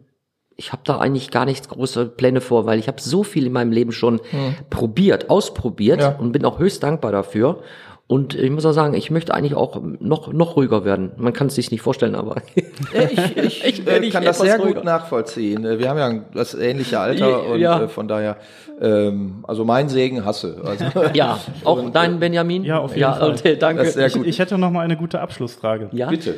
ich 0.55 0.72
habe 0.72 0.84
da 0.86 0.99
eigentlich 0.99 1.32
gar 1.32 1.45
nichts 1.45 1.68
große 1.68 2.05
Pläne 2.05 2.39
vor, 2.39 2.68
weil 2.68 2.78
ich 2.78 2.88
habe 2.88 3.01
so 3.01 3.24
viel 3.24 3.47
in 3.47 3.53
meinem 3.53 3.72
Leben 3.72 3.91
schon 3.91 4.22
probiert, 4.70 5.32
ausprobiert 5.32 6.01
Ja. 6.01 6.16
und 6.16 6.32
bin 6.32 6.45
auch 6.45 6.59
höchst 6.59 6.84
dankbar 6.84 7.11
dafür. 7.11 7.61
Und 8.06 8.36
ich 8.36 8.51
muss 8.51 8.66
auch 8.66 8.74
sagen, 8.74 8.93
ich 8.95 9.10
möchte 9.12 9.34
eigentlich 9.34 9.56
auch 9.56 9.82
noch 9.99 10.32
noch 10.34 10.56
ruhiger 10.58 10.84
werden. 10.84 11.14
Man 11.18 11.32
kann 11.32 11.47
es 11.47 11.56
sich 11.56 11.72
nicht 11.72 11.82
vorstellen, 11.82 12.16
aber 12.16 12.36
Ich, 12.56 13.38
ich, 13.38 13.64
Ich 13.66 13.88
äh, 13.88 14.10
kann 14.10 14.26
das 14.26 14.39
sehr 14.39 14.60
ruhiger. 14.60 14.76
gut 14.76 14.84
nachvollziehen. 14.84 15.64
Äh, 15.66 15.80
Wir 15.80 15.89
haben 15.89 15.97
ja 15.97 16.08
ein- 16.08 16.26
das 16.34 16.54
ähnliche 16.54 16.99
Alter 16.99 17.47
und 17.47 17.60
Ja. 17.60 17.84
äh, 17.84 17.88
von 17.88 18.08
daher, 18.10 18.38
ähm, 18.82 19.43
also 19.47 19.64
mein 19.64 19.88
Segen 19.89 20.26
hasse. 20.26 20.62
Also, 20.66 20.86
ja, 21.14 21.39
auch 21.64 21.89
dein 21.91 22.20
Benjamin. 22.20 22.66
Ja, 22.66 22.80
auf 22.80 22.91
jeden 22.91 23.01
ja, 23.01 23.14
Fall. 23.14 23.30
Und, 23.32 23.45
äh, 23.45 23.58
danke. 23.58 23.86
Sehr 23.86 24.08
Ich, 24.08 24.14
gut. 24.14 24.28
ich 24.28 24.38
hätte 24.38 24.58
noch 24.58 24.70
mal 24.72 24.82
eine 24.82 24.97
gute 24.97 25.22
Abschlussfrage. 25.22 25.89
ja, 25.93 26.10
Bitte. 26.10 26.36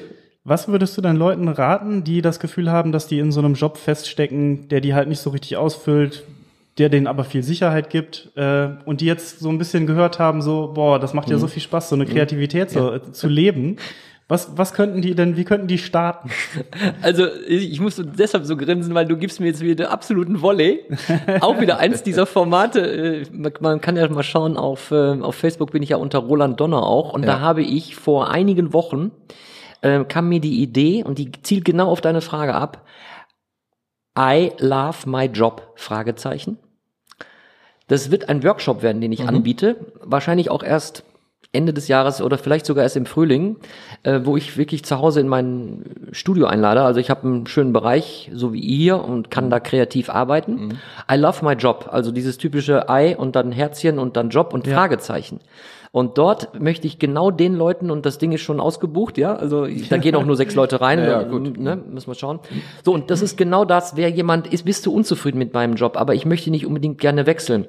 Was 0.47 0.67
würdest 0.67 0.95
du 0.95 1.01
dann 1.01 1.15
Leuten 1.15 1.47
raten, 1.47 2.03
die 2.03 2.21
das 2.21 2.39
Gefühl 2.39 2.71
haben, 2.71 2.91
dass 2.91 3.07
die 3.07 3.17
in 3.17 3.31
so 3.31 3.39
einem 3.39 3.55
Job 3.55 3.77
feststecken, 3.77 4.67
der 4.67 4.79
die 4.79 4.93
halt 4.93 5.07
nicht 5.09 5.19
so 5.19 5.31
richtig 5.31 5.57
ausfüllt, 5.57 6.23
der 6.77 6.89
denen 6.89 7.07
aber 7.07 7.23
viel 7.23 7.41
Sicherheit 7.43 7.89
gibt 7.89 8.31
äh, 8.35 8.67
und 8.85 9.01
die 9.01 9.05
jetzt 9.05 9.39
so 9.39 9.49
ein 9.49 9.57
bisschen 9.57 9.87
gehört 9.87 10.19
haben, 10.19 10.41
so, 10.41 10.71
boah, 10.73 10.99
das 10.99 11.13
macht 11.13 11.29
ja 11.29 11.37
so 11.37 11.47
viel 11.47 11.61
Spaß, 11.61 11.89
so 11.89 11.95
eine 11.95 12.05
Kreativität 12.05 12.69
so, 12.69 12.93
äh, 12.93 13.11
zu 13.11 13.27
leben. 13.27 13.77
Was, 14.27 14.57
was 14.57 14.73
könnten 14.73 15.03
die 15.03 15.13
denn, 15.13 15.37
wie 15.37 15.43
könnten 15.45 15.67
die 15.67 15.77
starten? 15.77 16.31
Also 17.03 17.27
ich 17.47 17.79
muss 17.79 17.95
so 17.95 18.03
deshalb 18.03 18.43
so 18.45 18.57
grinsen, 18.57 18.95
weil 18.95 19.05
du 19.05 19.17
gibst 19.17 19.39
mir 19.39 19.45
jetzt 19.45 19.61
wieder 19.61 19.91
absoluten 19.91 20.41
Volley. 20.41 20.81
Auch 21.41 21.61
wieder 21.61 21.77
eins 21.77 22.01
dieser 22.01 22.25
Formate. 22.25 22.79
äh, 22.81 23.23
Man 23.31 23.53
man 23.59 23.81
kann 23.81 23.95
ja 23.95 24.09
mal 24.09 24.23
schauen, 24.23 24.57
auf, 24.57 24.89
äh, 24.91 25.21
auf 25.21 25.35
Facebook 25.35 25.71
bin 25.71 25.83
ich 25.83 25.89
ja 25.89 25.97
unter 25.97 26.19
Roland 26.19 26.59
Donner 26.59 26.83
auch. 26.83 27.13
Und 27.13 27.23
Ja. 27.23 27.33
da 27.33 27.39
habe 27.39 27.61
ich 27.61 27.95
vor 27.95 28.31
einigen 28.31 28.73
Wochen, 28.73 29.11
äh, 29.81 30.03
kam 30.05 30.27
mir 30.27 30.39
die 30.41 30.59
Idee, 30.61 31.03
und 31.03 31.19
die 31.19 31.31
zielt 31.43 31.63
genau 31.63 31.89
auf 31.89 32.01
deine 32.01 32.21
Frage 32.21 32.55
ab. 32.55 32.83
I 34.17 34.51
love 34.57 35.07
my 35.07 35.25
job? 35.25 35.61
Fragezeichen. 35.75 36.57
Das 37.87 38.11
wird 38.11 38.29
ein 38.29 38.43
Workshop 38.43 38.81
werden, 38.81 39.01
den 39.01 39.11
ich 39.11 39.27
anbiete. 39.27 39.77
Wahrscheinlich 40.01 40.49
auch 40.49 40.63
erst 40.63 41.03
Ende 41.55 41.73
des 41.73 41.87
Jahres 41.87 42.21
oder 42.21 42.37
vielleicht 42.37 42.65
sogar 42.65 42.83
erst 42.83 42.97
im 42.97 43.05
Frühling, 43.05 43.55
äh, 44.03 44.21
wo 44.23 44.37
ich 44.37 44.57
wirklich 44.57 44.83
zu 44.83 44.99
Hause 44.99 45.21
in 45.21 45.27
mein 45.27 45.85
Studio 46.11 46.47
einlade. 46.47 46.81
Also 46.81 46.99
ich 46.99 47.09
habe 47.09 47.25
einen 47.27 47.47
schönen 47.47 47.73
Bereich, 47.73 48.29
so 48.33 48.53
wie 48.53 48.59
ihr, 48.59 49.03
und 49.03 49.31
kann 49.31 49.49
da 49.49 49.59
kreativ 49.59 50.09
arbeiten. 50.09 50.67
Mhm. 50.67 50.71
I 51.11 51.15
love 51.15 51.43
my 51.43 51.53
job. 51.53 51.89
Also 51.91 52.11
dieses 52.11 52.37
typische 52.37 52.89
Ei 52.89 53.15
und 53.17 53.35
dann 53.35 53.51
Herzchen 53.51 53.99
und 53.99 54.17
dann 54.17 54.29
Job 54.29 54.53
und 54.53 54.67
Fragezeichen. 54.67 55.39
Und 55.95 56.17
dort 56.17 56.59
möchte 56.59 56.87
ich 56.87 56.99
genau 56.99 57.31
den 57.31 57.55
Leuten, 57.55 57.89
und 57.89 58.05
das 58.05 58.17
Ding 58.17 58.33
ist 58.33 58.41
schon 58.41 58.59
ausgebucht, 58.59 59.17
ja, 59.17 59.33
also 59.33 59.65
da 59.89 59.95
gehen 59.95 60.13
auch 60.15 60.25
nur 60.25 60.35
sechs 60.35 60.53
Leute 60.53 60.81
rein, 60.81 60.99
Ja, 60.99 61.05
ja, 61.05 61.23
gut. 61.23 61.57
Ne, 61.57 61.77
müssen 61.77 62.07
wir 62.07 62.15
schauen. 62.15 62.41
So, 62.83 62.93
und 62.93 63.09
das 63.09 63.21
ist 63.21 63.37
genau 63.37 63.63
das, 63.63 63.95
wer 63.95 64.09
jemand 64.09 64.51
ist, 64.51 64.63
bist 64.63 64.85
du 64.85 64.93
unzufrieden 64.93 65.37
mit 65.37 65.53
meinem 65.53 65.75
Job, 65.75 65.95
aber 65.95 66.13
ich 66.13 66.25
möchte 66.25 66.51
nicht 66.51 66.65
unbedingt 66.65 66.99
gerne 66.99 67.25
wechseln. 67.27 67.65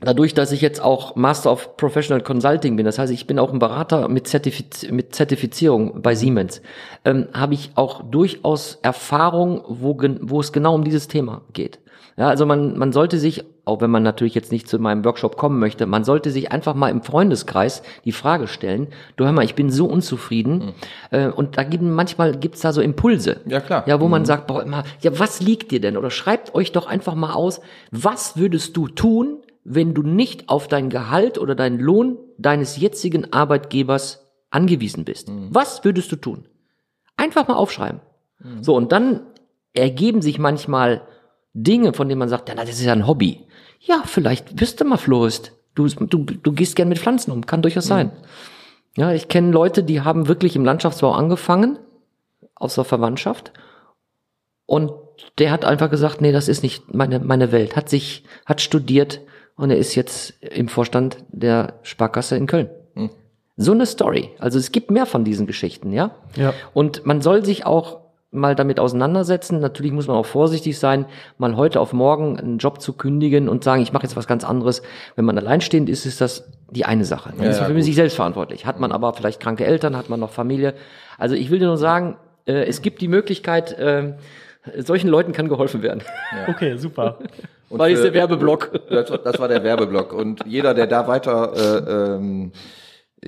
Dadurch, 0.00 0.34
dass 0.34 0.50
ich 0.50 0.62
jetzt 0.62 0.82
auch 0.82 1.14
Master 1.14 1.52
of 1.52 1.76
Professional 1.76 2.20
Consulting 2.20 2.74
bin, 2.74 2.84
das 2.84 2.98
heißt, 2.98 3.12
ich 3.12 3.28
bin 3.28 3.38
auch 3.38 3.52
ein 3.52 3.60
Berater 3.60 4.08
mit, 4.08 4.26
Zertifiz 4.26 4.90
mit 4.90 5.14
Zertifizierung 5.14 6.02
bei 6.02 6.16
Siemens, 6.16 6.60
ähm, 7.04 7.28
habe 7.32 7.54
ich 7.54 7.70
auch 7.76 8.02
durchaus 8.02 8.80
Erfahrung, 8.82 9.62
wo, 9.68 9.96
wo 10.22 10.40
es 10.40 10.52
genau 10.52 10.74
um 10.74 10.82
dieses 10.82 11.06
Thema 11.06 11.42
geht. 11.52 11.78
Ja, 12.16 12.30
also 12.30 12.46
man, 12.46 12.76
man 12.76 12.92
sollte 12.92 13.18
sich, 13.18 13.44
auch 13.64 13.80
wenn 13.80 13.90
man 13.90 14.02
natürlich 14.02 14.34
jetzt 14.34 14.52
nicht 14.52 14.68
zu 14.68 14.78
meinem 14.78 15.04
Workshop 15.04 15.36
kommen 15.36 15.58
möchte, 15.58 15.86
man 15.86 16.04
sollte 16.04 16.30
sich 16.30 16.52
einfach 16.52 16.74
mal 16.74 16.90
im 16.90 17.02
Freundeskreis 17.02 17.82
die 18.04 18.12
Frage 18.12 18.46
stellen, 18.46 18.88
du 19.16 19.24
hör 19.24 19.32
mal, 19.32 19.44
ich 19.44 19.54
bin 19.54 19.70
so 19.70 19.86
unzufrieden, 19.86 20.74
äh, 21.10 21.28
und 21.28 21.56
da 21.56 21.62
gibt 21.62 21.82
manchmal 21.82 22.36
gibt's 22.36 22.60
da 22.60 22.72
so 22.72 22.80
Impulse. 22.80 23.40
Ja, 23.46 23.60
klar. 23.60 23.84
Ja, 23.86 24.00
wo 24.00 24.08
man 24.08 24.24
sagt, 24.24 24.46
boah, 24.46 24.62
immer, 24.62 24.84
ja, 25.00 25.18
was 25.18 25.40
liegt 25.40 25.70
dir 25.70 25.80
denn? 25.80 25.96
Oder 25.96 26.10
schreibt 26.10 26.54
euch 26.54 26.72
doch 26.72 26.86
einfach 26.86 27.14
mal 27.14 27.32
aus, 27.32 27.60
was 27.90 28.36
würdest 28.36 28.76
du 28.76 28.88
tun, 28.88 29.38
wenn 29.64 29.94
du 29.94 30.02
nicht 30.02 30.48
auf 30.48 30.68
dein 30.68 30.90
Gehalt 30.90 31.38
oder 31.38 31.54
deinen 31.54 31.80
Lohn 31.80 32.18
deines 32.36 32.76
jetzigen 32.76 33.32
Arbeitgebers 33.32 34.30
angewiesen 34.50 35.04
bist? 35.04 35.30
Was 35.50 35.84
würdest 35.84 36.12
du 36.12 36.16
tun? 36.16 36.46
Einfach 37.16 37.48
mal 37.48 37.54
aufschreiben. 37.54 38.00
So, 38.60 38.76
und 38.76 38.92
dann 38.92 39.20
ergeben 39.72 40.20
sich 40.20 40.38
manchmal 40.38 41.02
Dinge, 41.54 41.92
von 41.92 42.08
denen 42.08 42.18
man 42.18 42.28
sagt, 42.28 42.48
ja, 42.48 42.54
das 42.54 42.68
ist 42.68 42.84
ja 42.84 42.92
ein 42.92 43.06
Hobby. 43.06 43.46
Ja, 43.84 44.02
vielleicht 44.04 44.56
bist 44.56 44.80
du 44.80 44.84
mal 44.84 44.96
Florist. 44.96 45.52
Du, 45.74 45.86
du, 45.88 46.18
du 46.18 46.52
gehst 46.52 46.76
gern 46.76 46.88
mit 46.88 46.98
Pflanzen 46.98 47.30
um, 47.30 47.46
kann 47.46 47.62
durchaus 47.62 47.86
sein. 47.86 48.12
Ja, 48.96 49.12
ich 49.12 49.28
kenne 49.28 49.50
Leute, 49.50 49.82
die 49.82 50.02
haben 50.02 50.28
wirklich 50.28 50.54
im 50.56 50.64
Landschaftsbau 50.64 51.12
angefangen, 51.12 51.78
aus 52.54 52.76
der 52.76 52.84
Verwandtschaft. 52.84 53.52
Und 54.66 54.92
der 55.38 55.50
hat 55.50 55.64
einfach 55.64 55.90
gesagt, 55.90 56.20
nee, 56.20 56.32
das 56.32 56.48
ist 56.48 56.62
nicht 56.62 56.94
meine, 56.94 57.18
meine 57.18 57.52
Welt. 57.52 57.76
Hat 57.76 57.88
sich, 57.88 58.24
hat 58.46 58.60
studiert 58.60 59.20
und 59.56 59.70
er 59.70 59.78
ist 59.78 59.94
jetzt 59.94 60.42
im 60.42 60.68
Vorstand 60.68 61.18
der 61.28 61.80
Sparkasse 61.82 62.36
in 62.36 62.46
Köln. 62.46 62.70
So 63.56 63.72
eine 63.72 63.86
Story. 63.86 64.30
Also 64.38 64.58
es 64.58 64.72
gibt 64.72 64.90
mehr 64.90 65.06
von 65.06 65.24
diesen 65.24 65.46
Geschichten, 65.46 65.92
ja? 65.92 66.16
Ja. 66.36 66.54
Und 66.72 67.06
man 67.06 67.20
soll 67.20 67.44
sich 67.44 67.64
auch 67.64 68.00
mal 68.34 68.54
damit 68.54 68.80
auseinandersetzen. 68.80 69.60
Natürlich 69.60 69.92
muss 69.92 70.06
man 70.06 70.16
auch 70.16 70.26
vorsichtig 70.26 70.78
sein, 70.78 71.06
mal 71.38 71.56
heute 71.56 71.80
auf 71.80 71.92
morgen 71.92 72.38
einen 72.38 72.58
Job 72.58 72.80
zu 72.80 72.92
kündigen 72.92 73.48
und 73.48 73.64
sagen, 73.64 73.82
ich 73.82 73.92
mache 73.92 74.02
jetzt 74.04 74.16
was 74.16 74.26
ganz 74.26 74.44
anderes. 74.44 74.82
Wenn 75.16 75.24
man 75.24 75.38
alleinstehend 75.38 75.88
ist, 75.88 76.06
ist 76.06 76.20
das 76.20 76.50
die 76.70 76.84
eine 76.84 77.04
Sache. 77.04 77.32
Dann 77.36 77.46
ist 77.46 77.58
ja, 77.60 77.68
man 77.68 77.76
für 77.76 77.82
sich 77.82 77.94
selbst 77.94 78.16
verantwortlich. 78.16 78.66
Hat 78.66 78.80
man 78.80 78.92
aber 78.92 79.14
vielleicht 79.14 79.40
kranke 79.40 79.64
Eltern, 79.64 79.96
hat 79.96 80.08
man 80.10 80.20
noch 80.20 80.30
Familie. 80.30 80.74
Also 81.18 81.34
ich 81.34 81.50
will 81.50 81.58
dir 81.58 81.66
nur 81.66 81.76
sagen, 81.78 82.16
äh, 82.46 82.64
es 82.64 82.82
gibt 82.82 83.00
die 83.00 83.08
Möglichkeit, 83.08 83.72
äh, 83.78 84.14
solchen 84.78 85.08
Leuten 85.08 85.32
kann 85.32 85.48
geholfen 85.48 85.82
werden. 85.82 86.02
Okay, 86.48 86.76
super. 86.76 87.18
Und 87.70 87.80
ist 87.80 87.98
für- 87.98 88.04
der 88.10 88.14
Werbeblock. 88.14 88.70
Das, 88.90 89.10
das 89.24 89.38
war 89.38 89.48
der 89.48 89.62
Werbeblock. 89.64 90.12
Und 90.12 90.44
jeder, 90.46 90.74
der 90.74 90.86
da 90.86 91.06
weiter 91.06 91.52
äh, 91.56 92.16
ähm, 92.16 92.52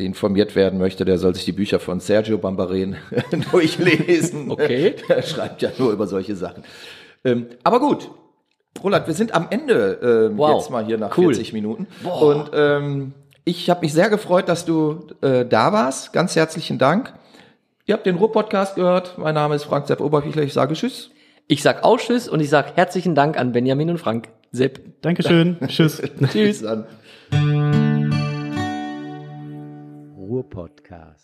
informiert 0.05 0.55
werden 0.55 0.79
möchte, 0.79 1.05
der 1.05 1.19
soll 1.19 1.35
sich 1.35 1.45
die 1.45 1.53
Bücher 1.53 1.79
von 1.81 2.01
Sergio 2.01 2.39
Bambaren 2.39 2.97
durchlesen. 3.51 4.51
Okay. 4.51 4.95
Der 5.09 5.23
schreibt 5.23 5.63
ja 5.63 5.71
nur 5.79 5.93
über 5.93 6.07
solche 6.07 6.37
Sachen. 6.37 6.63
Ähm, 7.25 7.47
aber 7.65 7.81
gut. 7.81 8.11
Roland, 8.85 9.07
wir 9.07 9.15
sind 9.15 9.35
am 9.35 9.47
Ende 9.51 10.29
ähm, 10.31 10.37
Wow. 10.39 10.61
jetzt 10.61 10.71
mal 10.71 10.85
hier 10.85 10.99
nach 10.99 11.17
Cool. 11.17 11.35
40 11.35 11.55
Minuten. 11.55 11.87
Und 12.21 12.51
ähm, 12.53 13.15
ich 13.45 13.71
habe 13.71 13.81
mich 13.81 13.95
sehr 13.95 14.11
gefreut, 14.11 14.49
dass 14.51 14.67
du 14.67 15.07
äh, 15.23 15.47
da 15.47 15.73
warst. 15.73 16.13
Ganz 16.13 16.37
herzlichen 16.37 16.79
Dank. 16.79 17.15
Ihr 17.87 17.95
habt 17.95 18.05
den 18.05 18.17
Ruhr-Podcast 18.17 18.75
gehört. 18.75 19.17
Mein 19.17 19.35
Name 19.35 19.55
ist 19.55 19.65
Frank 19.65 19.87
Sepp 19.87 20.01
Oberfichler. 20.01 20.43
Ich 20.43 20.53
sage 20.53 20.75
Tschüss. 20.75 21.11
Ich 21.49 21.63
sag 21.63 21.85
auch 21.85 21.99
Tschüss 21.99 22.29
und 22.29 22.41
ich 22.41 22.51
sag 22.51 22.77
herzlichen 22.77 23.15
Dank 23.15 23.39
an 23.39 23.53
Benjamin 23.53 23.89
und 23.91 23.99
Frank. 23.99 24.29
Sepp. 24.53 24.81
Dankeschön. 25.01 25.57
Tschüss. 25.69 26.03
Tschüss. 26.33 26.65
Ruhr-Podcast. 30.27 31.23